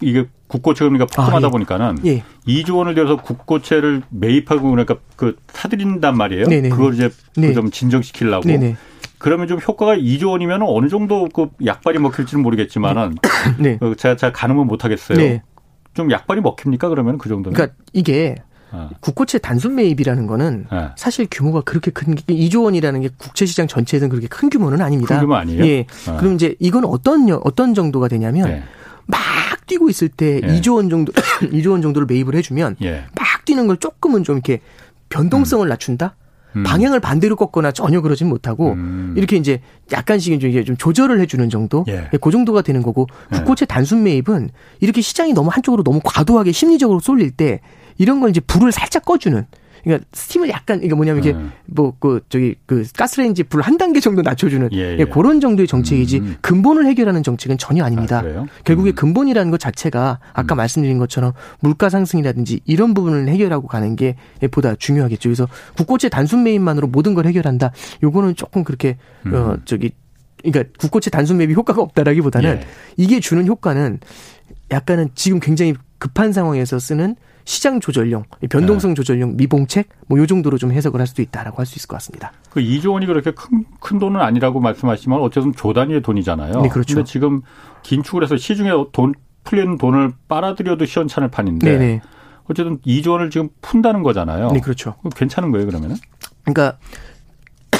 이게 0.00 0.26
국고채 0.46 0.84
금리가 0.84 1.06
폭등하다 1.06 1.46
아, 1.46 1.48
예. 1.48 1.50
보니까는 1.50 1.98
예. 2.06 2.22
2조 2.46 2.76
원을 2.76 2.94
들여서 2.94 3.16
국고채를 3.16 4.02
매입하고 4.10 4.70
그러니까 4.70 4.96
그 5.16 5.36
사들인단 5.48 6.16
말이에요. 6.16 6.46
네네. 6.46 6.68
그걸 6.68 6.94
이제 6.94 7.10
네. 7.36 7.52
좀 7.52 7.70
진정시키려고. 7.70 8.46
네네. 8.46 8.76
그러면 9.18 9.48
좀 9.48 9.58
효과가 9.58 9.96
2조 9.96 10.30
원이면 10.30 10.62
어느 10.62 10.88
정도 10.88 11.28
그 11.28 11.48
약발이 11.64 11.98
먹힐지는 11.98 12.42
모르겠지만은 12.42 13.16
네. 13.58 13.78
그 13.78 13.96
제가 13.96 14.16
잘 14.16 14.32
가늠은 14.32 14.66
못 14.66 14.84
하겠어요. 14.84 15.18
네. 15.18 15.42
좀 15.94 16.10
약발이 16.10 16.42
먹힙니까 16.42 16.90
그러면 16.90 17.16
그 17.16 17.28
정도는? 17.28 17.54
그러니까 17.54 17.76
이게 17.94 18.36
어. 18.72 18.90
국고채 19.00 19.38
단순 19.38 19.74
매입이라는 19.76 20.26
거는 20.26 20.66
네. 20.70 20.88
사실 20.96 21.26
규모가 21.30 21.62
그렇게 21.62 21.90
큰 21.90 22.14
2조 22.14 22.64
원이라는 22.64 23.00
게 23.00 23.08
국채 23.16 23.46
시장 23.46 23.66
전체에서는 23.66 24.10
그렇게 24.10 24.28
큰 24.28 24.50
규모는 24.50 24.82
아닙니다. 24.82 25.14
큰 25.14 25.22
규모 25.22 25.36
아니에요? 25.36 25.64
예. 25.64 25.86
어. 26.08 26.16
그럼 26.18 26.34
이제 26.34 26.54
이건 26.58 26.84
어떤 26.84 27.30
어떤 27.42 27.72
정도가 27.72 28.08
되냐면 28.08 28.48
네. 28.48 28.62
막 29.66 29.68
뛰고 29.68 29.90
있을 29.90 30.08
때 30.08 30.40
예. 30.42 30.46
2조 30.46 30.76
원 30.76 30.88
정도 30.88 31.12
2조 31.42 31.72
원 31.72 31.82
정도를 31.82 32.06
매입을 32.06 32.34
해주면 32.36 32.76
예. 32.82 33.04
막 33.14 33.44
뛰는 33.44 33.66
걸 33.66 33.76
조금은 33.76 34.24
좀 34.24 34.36
이렇게 34.36 34.60
변동성을 35.08 35.66
음. 35.66 35.68
낮춘다. 35.68 36.14
음. 36.54 36.62
방향을 36.62 37.00
반대로 37.00 37.36
꺾거나 37.36 37.72
전혀 37.72 38.00
그러진 38.00 38.28
못하고 38.28 38.72
음. 38.72 39.14
이렇게 39.16 39.36
이제 39.36 39.60
약간씩 39.92 40.42
이제 40.42 40.64
좀 40.64 40.76
조절을 40.76 41.20
해주는 41.20 41.50
정도, 41.50 41.84
예. 41.88 42.08
그 42.18 42.30
정도가 42.30 42.62
되는 42.62 42.82
거고 42.82 43.06
예. 43.32 43.36
국고채 43.38 43.66
단순 43.66 44.04
매입은 44.04 44.50
이렇게 44.80 45.00
시장이 45.02 45.34
너무 45.34 45.50
한쪽으로 45.52 45.82
너무 45.82 46.00
과도하게 46.02 46.52
심리적으로 46.52 47.00
쏠릴 47.00 47.32
때 47.32 47.60
이런 47.98 48.20
걸 48.20 48.30
이제 48.30 48.40
불을 48.40 48.72
살짝 48.72 49.04
꺼주는 49.04 49.44
그러니까 49.86 50.08
스팀을 50.12 50.48
약간 50.48 50.82
이게 50.82 50.96
뭐냐면 50.96 51.22
이게 51.22 51.32
음. 51.32 51.52
뭐그 51.66 52.22
저기 52.28 52.56
그 52.66 52.84
가스레인지 52.96 53.44
불 53.44 53.62
한 53.66 53.78
단계 53.78 54.00
정도 54.00 54.22
낮춰주는 54.22 54.68
예, 54.72 54.78
예. 54.78 54.96
예, 54.98 55.04
그런 55.04 55.40
정도의 55.40 55.66
정책이지 55.66 56.18
음. 56.18 56.36
근본을 56.40 56.86
해결하는 56.86 57.22
정책은 57.22 57.58
전혀 57.58 57.84
아닙니다. 57.84 58.18
아, 58.24 58.44
결국에 58.64 58.90
음. 58.90 58.94
근본이라는 58.94 59.50
것 59.50 59.58
자체가 59.58 60.18
아까 60.32 60.54
음. 60.54 60.56
말씀드린 60.56 60.98
것처럼 60.98 61.32
물가 61.60 61.88
상승이라든지 61.88 62.60
이런 62.64 62.94
부분을 62.94 63.28
해결하고 63.28 63.68
가는 63.68 63.94
게 63.96 64.16
보다 64.50 64.74
중요하겠죠. 64.74 65.28
그래서 65.28 65.48
국고채 65.76 66.08
단순 66.08 66.42
매입만으로 66.42 66.88
모든 66.88 67.14
걸 67.14 67.26
해결한다. 67.26 67.70
요거는 68.02 68.34
조금 68.36 68.64
그렇게 68.64 68.98
음. 69.26 69.34
어 69.34 69.56
저기 69.64 69.92
그러니까 70.42 70.72
국고채 70.78 71.10
단순 71.10 71.36
매입이 71.38 71.54
효과가 71.54 71.80
없다라기보다는 71.80 72.50
예. 72.50 72.66
이게 72.96 73.20
주는 73.20 73.46
효과는 73.46 74.00
약간은 74.70 75.10
지금 75.14 75.40
굉장히 75.40 75.74
급한 75.98 76.32
상황에서 76.32 76.78
쓰는 76.78 77.16
시장 77.46 77.78
조절용, 77.80 78.24
변동성 78.50 78.90
네. 78.90 78.94
조절용 78.96 79.36
미봉책 79.36 79.88
뭐 80.08 80.18
요 80.18 80.26
정도로 80.26 80.58
좀 80.58 80.72
해석을 80.72 80.98
할 81.00 81.06
수도 81.06 81.22
있다라고 81.22 81.58
할 81.58 81.64
수 81.66 81.78
있을 81.78 81.86
것 81.88 81.96
같습니다. 81.96 82.32
그 82.50 82.60
2조 82.60 82.92
원이 82.92 83.06
그렇게 83.06 83.30
큰, 83.30 83.64
큰 83.80 83.98
돈은 83.98 84.20
아니라고 84.20 84.60
말씀하시지만 84.60 85.20
어쨌든 85.20 85.52
조 85.54 85.72
단위의 85.72 86.02
돈이잖아요. 86.02 86.60
네, 86.60 86.68
그렇죠. 86.68 86.96
근데 86.96 87.08
지금 87.10 87.42
긴축을 87.84 88.22
해서 88.24 88.36
시중에 88.36 88.70
돈 88.92 89.14
풀리는 89.44 89.78
돈을 89.78 90.12
빨아들여도 90.28 90.84
시원찮을 90.86 91.30
판인데 91.30 91.70
네네. 91.70 91.86
네. 91.86 92.02
어쨌든 92.50 92.78
2조 92.78 93.12
원을 93.12 93.30
지금 93.30 93.48
푼다는 93.62 94.02
거잖아요. 94.02 94.50
네, 94.50 94.60
그렇죠. 94.60 94.96
괜찮은 95.14 95.52
거예요, 95.52 95.66
그러면은? 95.66 95.96
그러니까 96.44 96.78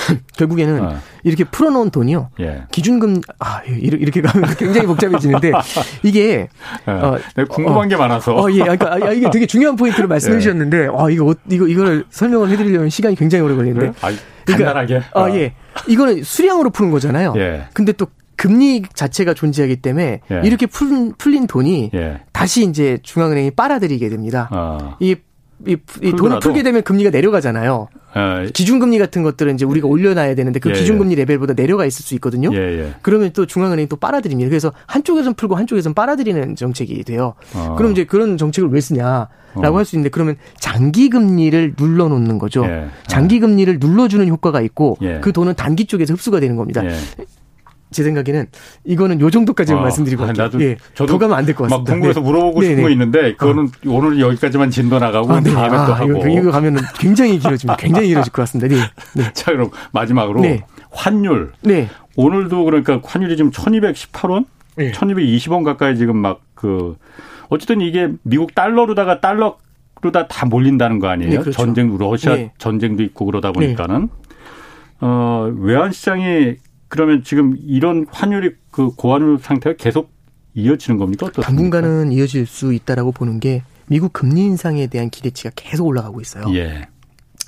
결국에는 0.37 0.85
어. 0.85 0.99
이렇게 1.23 1.45
풀어놓은 1.45 1.91
돈이요. 1.91 2.31
예. 2.41 2.65
기준금 2.71 3.21
아 3.39 3.63
이렇게 3.63 4.21
가면 4.21 4.55
굉장히 4.57 4.87
복잡해지는데 4.87 5.53
이게 6.03 6.49
예. 6.89 6.91
어, 6.91 7.17
네, 7.35 7.45
궁금한 7.45 7.87
어, 7.87 7.89
게 7.89 7.97
많아서. 7.97 8.35
어, 8.35 8.51
예, 8.51 8.61
그러니까 8.61 8.93
아, 8.93 9.13
이게 9.13 9.31
되게 9.31 9.47
중요한 9.47 9.77
포인트를 9.77 10.09
말씀해 10.09 10.37
예. 10.37 10.41
주셨는데, 10.41 10.89
아 10.97 11.11
이거 11.11 11.35
이거 11.51 11.67
이거를 11.67 12.05
설명을 12.11 12.51
해드리려면 12.51 12.91
시간이 12.91 13.17
굉장히 13.17 13.45
오래 13.45 13.55
걸리는데. 13.55 13.93
아, 14.01 14.11
간단하게. 14.47 14.87
그러니까, 14.87 15.25
아 15.25 15.31
예, 15.35 15.55
이거는 15.89 16.23
수량으로 16.23 16.71
푸는 16.71 16.91
거잖아요. 16.91 17.35
예. 17.37 17.67
근데 17.73 17.93
또 17.93 18.07
금리 18.37 18.83
자체가 18.93 19.35
존재하기 19.35 19.77
때문에 19.77 20.21
예. 20.31 20.41
이렇게 20.45 20.67
풀, 20.67 21.13
풀린 21.17 21.47
돈이 21.47 21.91
예. 21.95 22.21
다시 22.33 22.65
이제 22.65 22.99
중앙은행이 23.03 23.53
빨아들이게 23.53 24.09
됩니다. 24.09 24.49
어. 24.53 24.97
이, 25.01 25.17
이, 25.67 25.77
이 26.03 26.13
돈을 26.13 26.41
풀게 26.41 26.63
되면 26.63 26.83
금리가 26.83 27.11
내려가잖아요. 27.11 27.89
아, 28.13 28.47
기준금리 28.53 28.99
같은 28.99 29.23
것들은 29.23 29.55
이제 29.55 29.65
우리가 29.65 29.87
올려놔야 29.89 30.35
되는데 30.35 30.59
그 30.59 30.71
예, 30.71 30.75
기준금리 30.75 31.13
예. 31.13 31.17
레벨보다 31.17 31.55
내려가 31.55 31.85
있을 31.85 32.03
수 32.03 32.15
있거든요. 32.15 32.51
예, 32.53 32.59
예. 32.59 32.95
그러면 33.03 33.31
또 33.35 33.47
중앙은행이 33.47 33.89
또 33.89 33.97
빨아들입니다. 33.97 34.49
그래서 34.49 34.73
한쪽에선 34.87 35.35
풀고 35.35 35.57
한쪽에선 35.57 35.95
빨아들이는 35.95 36.57
정책이 36.57 37.05
돼요. 37.05 37.35
어. 37.55 37.75
그럼 37.77 37.93
이제 37.93 38.05
그런 38.05 38.37
정책을 38.37 38.71
왜 38.71 38.81
쓰냐라고 38.81 39.29
어. 39.55 39.77
할수 39.77 39.97
있는데 39.97 40.11
그러면 40.11 40.37
장기 40.59 41.11
금리를 41.11 41.75
눌러놓는 41.79 42.39
거죠. 42.39 42.65
예. 42.65 42.87
장기 43.07 43.41
금리를 43.41 43.79
눌러주는 43.79 44.27
효과가 44.29 44.61
있고 44.63 44.97
예. 45.03 45.21
그 45.21 45.33
돈은 45.33 45.55
단기 45.55 45.87
쪽에서 45.87 46.15
흡수가 46.15 46.41
되는 46.41 46.57
겁니다. 46.57 46.83
제 47.93 48.03
생각에는 48.03 48.47
이거는 48.85 49.21
요 49.21 49.31
정도까지만 49.31 49.81
어, 49.81 49.83
말씀드리고 49.85 50.25
아, 50.25 50.33
나도 50.33 50.61
예, 50.61 50.77
저도 50.95 51.13
더 51.15 51.19
가면 51.19 51.37
안 51.39 51.45
될 51.47 51.55
것 51.55 51.65
같습니다. 51.65 51.79
막 51.79 51.95
궁금해서 51.95 52.21
네. 52.21 52.27
물어보고 52.27 52.63
싶은 52.63 52.77
네네. 52.77 52.83
거 52.83 52.91
있는데 52.91 53.35
그거는 53.37 53.65
어. 53.65 53.69
오늘 53.87 54.21
여기까지만 54.21 54.71
진도 54.71 54.99
나가고 54.99 55.33
아, 55.33 55.41
네. 55.41 55.53
다음에 55.53 55.77
아, 55.77 55.87
또 55.87 55.95
하고 55.95 56.11
이거, 56.19 56.29
이거 56.29 56.51
가면은 56.51 56.81
굉장히 56.99 57.39
길어집니다. 57.39 57.77
굉장히 57.77 58.09
길어질 58.09 58.33
것 58.33 58.43
같습니다. 58.43 58.75
네. 58.75 58.83
네. 59.15 59.33
자 59.35 59.53
그럼 59.53 59.71
마지막으로 59.93 60.41
네. 60.41 60.65
환율. 60.91 61.53
네. 61.63 61.89
오늘도 62.17 62.65
그러니까 62.65 63.01
환율이 63.05 63.37
지금 63.37 63.51
1,218원, 63.53 64.47
네. 64.77 64.91
1,220원 64.93 65.65
가까이 65.65 65.97
지금 65.97 66.17
막 66.19 66.41
그 66.57 66.97
어쨌든 67.51 67.83
이게 67.83 68.09
미국 68.23 68.55
달러로다가 68.55 69.21
달러로다 69.21 70.27
다 70.27 70.47
몰린다는 70.47 71.01
거 71.01 71.09
아니에요? 71.09 71.31
네, 71.31 71.37
그렇죠. 71.37 71.53
전쟁 71.53 71.95
러시아 71.99 72.35
네. 72.35 72.51
전쟁도 72.57 73.03
있고 73.03 73.27
그러다 73.27 73.53
보니까는 73.53 74.09
어 75.03 75.53
외환 75.59 75.93
시장이 75.93 76.55
그러면 76.89 77.23
지금 77.25 77.57
이런 77.61 78.07
환율이 78.11 78.55
그 78.71 78.91
고환율 78.91 79.39
상태가 79.39 79.77
계속 79.77 80.11
이어지는 80.55 80.99
겁니까? 80.99 81.27
어떻습니까? 81.27 81.47
당분간은 81.47 82.13
이어질 82.13 82.47
수 82.47 82.73
있다라고 82.73 83.13
보는 83.13 83.41
게 83.41 83.63
미국 83.87 84.13
금리 84.13 84.43
인상에 84.43 84.87
대한 84.87 85.11
기대치가 85.11 85.51
계속 85.55 85.87
올라가고 85.87 86.21
있어요. 86.21 86.45
예. 86.55 86.89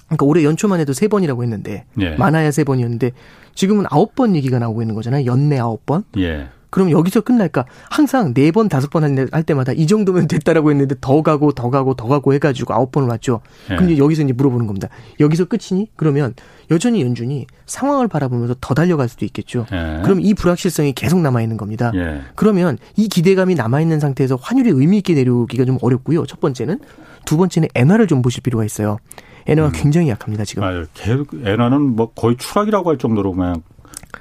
그러니까 0.07 0.26
올해 0.26 0.45
연초만 0.45 0.80
해도 0.80 0.93
세 0.93 1.09
번이라고 1.09 1.43
했는데 1.43 1.84
예. 2.01 2.16
많아야 2.16 2.51
세 2.51 2.64
번이었는데 2.64 3.12
지금은 3.55 3.86
아홉 3.91 4.14
번 4.14 4.36
얘기가 4.36 4.59
나오고 4.59 4.82
있는 4.82 4.95
거잖아요. 4.95 5.26
연내 5.26 5.59
아홉 5.59 5.84
번. 5.84 6.05
예. 6.16 6.49
그럼 6.70 6.90
여기서 6.90 7.22
끝날까? 7.22 7.64
항상 7.90 8.34
네 8.34 8.50
번, 8.50 8.68
다섯 8.68 8.90
번 8.90 8.98
할 9.32 9.42
때마다 9.42 9.72
이 9.72 9.86
정도면 9.86 10.28
됐다라고 10.28 10.70
했는데 10.70 10.94
더 11.00 11.22
가고 11.22 11.52
더 11.52 11.70
가고 11.70 11.94
더 11.94 12.08
가고 12.08 12.34
해가지고 12.34 12.74
아홉 12.74 12.92
번을 12.92 13.08
왔죠. 13.08 13.40
예. 13.70 13.84
이제 13.84 13.98
여기서 13.98 14.22
이제 14.22 14.32
물어보는 14.32 14.66
겁니다. 14.66 14.88
여기서 15.20 15.46
끝이니? 15.46 15.88
그러면 15.96 16.34
여전히 16.70 17.00
연준이 17.02 17.46
상황을 17.66 18.08
바라보면서 18.08 18.56
더 18.60 18.74
달려갈 18.74 19.08
수도 19.08 19.24
있겠죠. 19.24 19.66
예. 19.72 20.02
그럼 20.04 20.20
이 20.20 20.34
불확실성이 20.34 20.92
계속 20.92 21.20
남아 21.20 21.40
있는 21.42 21.56
겁니다. 21.56 21.90
예. 21.94 22.20
그러면 22.34 22.76
이 22.96 23.08
기대감이 23.08 23.54
남아 23.54 23.80
있는 23.80 24.00
상태에서 24.00 24.36
환율이 24.36 24.70
의미 24.70 24.98
있게 24.98 25.14
내려오기가 25.14 25.64
좀 25.64 25.78
어렵고요. 25.80 26.26
첫 26.26 26.40
번째는 26.40 26.80
두 27.24 27.36
번째는 27.36 27.68
엔화를 27.74 28.06
좀 28.06 28.20
보실 28.22 28.42
필요가 28.42 28.64
있어요. 28.64 28.98
엔화가 29.46 29.68
음. 29.68 29.72
굉장히 29.74 30.08
약합니다 30.10 30.44
지금. 30.44 30.62
맞아요. 30.62 30.84
엔화는 31.44 31.80
뭐 31.96 32.10
거의 32.14 32.36
추락이라고 32.36 32.90
할 32.90 32.98
정도로 32.98 33.32
그냥 33.32 33.62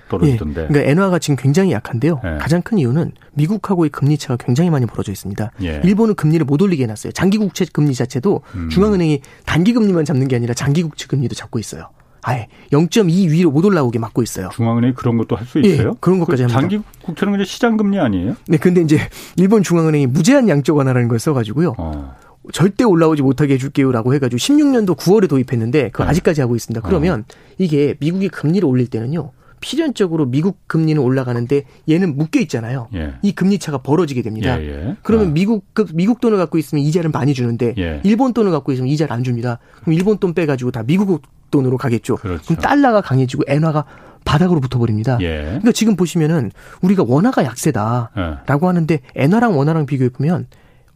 떨어지던데. 0.10 0.64
예, 0.64 0.68
그러니까 0.68 0.92
엔화가 0.92 1.20
지금 1.20 1.36
굉장히 1.36 1.72
약한데요. 1.72 2.22
예. 2.24 2.38
가장 2.40 2.62
큰 2.62 2.78
이유는 2.78 3.12
미국하고의 3.34 3.90
금리 3.90 4.18
차가 4.18 4.38
굉장히 4.38 4.70
많이 4.70 4.86
벌어져 4.86 5.12
있습니다. 5.12 5.52
예. 5.64 5.82
일본은 5.84 6.16
금리를 6.16 6.46
못 6.46 6.62
올리게 6.62 6.84
해놨어요. 6.84 7.12
장기 7.14 7.38
국채 7.38 7.66
금리 7.72 7.94
자체도 7.94 8.42
음. 8.56 8.70
중앙은행이 8.70 9.22
단기 9.46 9.74
금리만 9.74 10.06
잡는 10.06 10.28
게 10.28 10.36
아니라 10.36 10.54
장기 10.54 10.84
국채 10.84 11.08
금리도 11.08 11.36
잡고 11.36 11.60
있어요. 11.60 11.90
아예 12.24 12.48
0.2 12.74 13.30
위로 13.30 13.52
못 13.52 13.64
올라오게 13.64 14.00
막고 14.00 14.22
있어요. 14.24 14.50
중앙은행이 14.54 14.94
그런 14.96 15.18
것도 15.18 15.36
할 15.38 15.46
수 15.48 15.60
있어요? 15.60 15.90
예, 15.90 15.94
그런 16.02 16.20
것까지 16.20 16.44
그 16.46 16.52
합니다. 16.52 16.60
장기 16.60 16.82
국채는 17.04 17.32
그냥 17.34 17.46
시장 17.46 17.78
금리 17.78 18.00
아니에요? 18.00 18.36
네, 18.48 18.58
근데 18.58 18.82
이제 18.82 19.00
일본 19.38 19.64
중앙은행이 19.64 20.08
무제한 20.08 20.50
양적 20.50 20.76
완화라는 20.76 21.08
걸 21.08 21.20
써가지고요. 21.20 21.76
어. 21.78 22.16
절대 22.54 22.84
올라오지 22.86 23.22
못하게 23.24 23.56
해줄게요라고 23.56 24.14
해가지고 24.14 24.38
16년도 24.38 24.96
9월에 24.98 25.30
도입했는데 25.30 25.90
그 25.92 26.04
아직까지 26.04 26.42
하고 26.42 26.56
있습니다. 26.56 26.86
그러면 26.88 27.22
어. 27.22 27.34
이게 27.58 27.96
미국이 28.00 28.30
금리를 28.30 28.66
올릴 28.68 28.88
때는요. 28.88 29.32
필연적으로 29.60 30.26
미국 30.26 30.68
금리는 30.68 31.02
올라가는데 31.02 31.64
얘는 31.90 32.16
묶여 32.16 32.40
있잖아요. 32.42 32.88
예. 32.94 33.14
이 33.22 33.32
금리 33.34 33.60
차가 33.60 33.80
벌어지게 33.80 34.22
됩니다. 34.22 34.62
예, 34.62 34.68
예. 34.68 34.96
그러면 35.04 35.28
어. 35.28 35.32
미국 35.32 35.66
그 35.74 35.86
미국 35.94 36.22
돈을 36.22 36.38
갖고 36.38 36.58
있으면 36.58 36.84
이자를 36.84 37.10
많이 37.12 37.34
주는데 37.34 37.74
예. 37.78 38.02
일본 38.04 38.34
돈을 38.34 38.52
갖고 38.52 38.72
있으면 38.72 38.90
이자를 38.90 39.14
안 39.14 39.24
줍니다. 39.24 39.60
그럼 39.82 39.94
일본 39.94 40.18
돈 40.18 40.34
빼가지고 40.34 40.72
다 40.72 40.84
미국 40.84 41.24
돈으로 41.52 41.78
가겠죠. 41.78 42.18
그렇죠. 42.18 42.44
그럼 42.46 42.62
달러가 42.62 43.02
강해지고 43.02 43.44
엔화가 43.48 43.86
바닥으로 44.26 44.60
붙어버립니다. 44.60 45.18
예. 45.22 45.44
그러니까 45.44 45.72
지금 45.72 45.96
보시면은 45.96 46.52
우리가 46.82 47.04
원화가 47.08 47.46
약세다라고 47.46 48.12
예. 48.18 48.68
하는데 48.68 49.00
엔화랑 49.16 49.58
원화랑 49.58 49.86
비교해 49.86 50.10
보면 50.10 50.48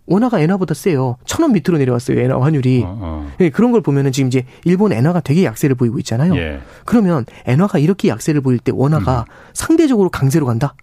원화가 0.07 0.39
엔화보다 0.39 0.73
세요. 0.73 1.17
천 1.25 1.43
원 1.43 1.53
밑으로 1.53 1.77
내려왔어요. 1.77 2.19
엔화 2.19 2.41
환율이. 2.41 2.83
어, 2.85 2.97
어. 3.01 3.31
네, 3.37 3.49
그런 3.49 3.71
걸 3.71 3.81
보면은 3.81 4.11
지금 4.11 4.27
이제 4.27 4.45
일본 4.65 4.91
엔화가 4.93 5.21
되게 5.21 5.43
약세를 5.45 5.75
보이고 5.75 5.97
있잖아요. 5.99 6.35
예. 6.37 6.59
그러면 6.85 7.25
엔화가 7.45 7.79
이렇게 7.79 8.09
약세를 8.09 8.41
보일 8.41 8.59
때 8.59 8.71
원화가 8.75 9.25
음. 9.27 9.33
상대적으로 9.53 10.09
강세로 10.09 10.45
간다? 10.45 10.75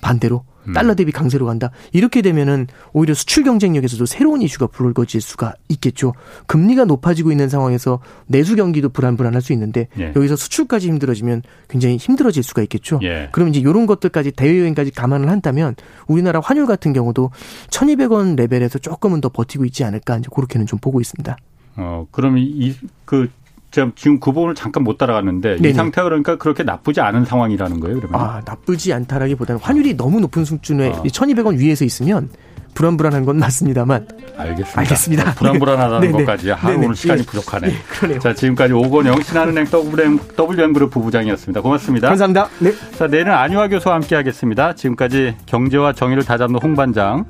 반대로 0.00 0.44
음. 0.59 0.59
달러 0.72 0.94
대비 0.94 1.12
강세로 1.12 1.46
간다. 1.46 1.70
이렇게 1.92 2.22
되면은 2.22 2.66
오히려 2.92 3.14
수출 3.14 3.44
경쟁력에서도 3.44 4.06
새로운 4.06 4.42
이슈가 4.42 4.68
불거질 4.68 5.20
수가 5.20 5.54
있겠죠. 5.68 6.14
금리가 6.46 6.84
높아지고 6.84 7.30
있는 7.30 7.48
상황에서 7.48 8.00
내수 8.26 8.56
경기도 8.56 8.88
불안불안할 8.88 9.42
수 9.42 9.52
있는데 9.52 9.88
예. 9.98 10.12
여기서 10.14 10.36
수출까지 10.36 10.88
힘들어지면 10.88 11.42
굉장히 11.68 11.96
힘들어질 11.96 12.42
수가 12.42 12.62
있겠죠. 12.62 13.00
예. 13.02 13.28
그럼 13.32 13.48
이제 13.48 13.60
이런 13.60 13.86
것들까지 13.86 14.32
대외 14.32 14.60
여행까지 14.60 14.90
감안을 14.90 15.28
한다면 15.28 15.74
우리나라 16.06 16.40
환율 16.40 16.66
같은 16.66 16.92
경우도 16.92 17.30
1,200원 17.70 18.36
레벨에서 18.36 18.78
조금은 18.78 19.20
더 19.20 19.28
버티고 19.28 19.64
있지 19.64 19.84
않을까 19.84 20.18
이제 20.18 20.28
그렇게는 20.34 20.66
좀 20.66 20.78
보고 20.78 21.00
있습니다. 21.00 21.36
어, 21.76 22.06
그럼 22.10 22.36
이 22.38 22.74
그 23.10 23.28
지금 23.70 23.92
그 24.18 24.32
부분을 24.32 24.54
잠깐 24.54 24.82
못 24.84 24.98
따라갔는데 24.98 25.56
네네. 25.56 25.68
이 25.68 25.72
상태가 25.72 26.04
그러니까 26.04 26.36
그렇게 26.36 26.62
나쁘지 26.62 27.00
않은 27.00 27.24
상황이라는 27.24 27.80
거예요, 27.80 28.00
그러면? 28.00 28.20
아, 28.20 28.42
나쁘지 28.44 28.92
않다라기보다는 28.92 29.60
환율이 29.60 29.96
너무 29.96 30.20
높은 30.20 30.44
수준에 30.44 30.90
아. 30.92 31.02
1,200원 31.02 31.58
위에서 31.58 31.84
있으면 31.84 32.28
불안불안한 32.74 33.24
건 33.24 33.38
맞습니다만. 33.38 34.08
알겠습니다. 34.36 34.80
알겠습니다. 34.80 35.34
불안불안하다는 35.38 36.00
네. 36.12 36.12
것까지. 36.12 36.52
아, 36.52 36.58
오늘 36.76 36.94
시간이 36.94 37.22
네. 37.22 37.26
부족하네. 37.26 37.68
네, 37.68 37.74
그러네요. 37.90 38.18
자, 38.20 38.34
지금까지 38.34 38.72
오건영 38.72 39.22
신한은행 39.22 39.66
WM, 39.72 40.72
그룹 40.72 40.90
부부장이었습니다. 40.90 41.60
고맙습니다. 41.60 42.08
감사합니다. 42.08 42.48
네. 42.60 42.72
자, 42.96 43.06
내일은 43.06 43.32
안유화 43.32 43.68
교수와 43.68 43.96
함께 43.96 44.14
하겠습니다. 44.16 44.74
지금까지 44.74 45.36
경제와 45.46 45.92
정의를 45.92 46.24
다잡는 46.24 46.60
홍반장, 46.62 47.24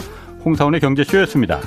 홍사원의 0.45 0.81
경제쇼였습니다. 0.81 1.61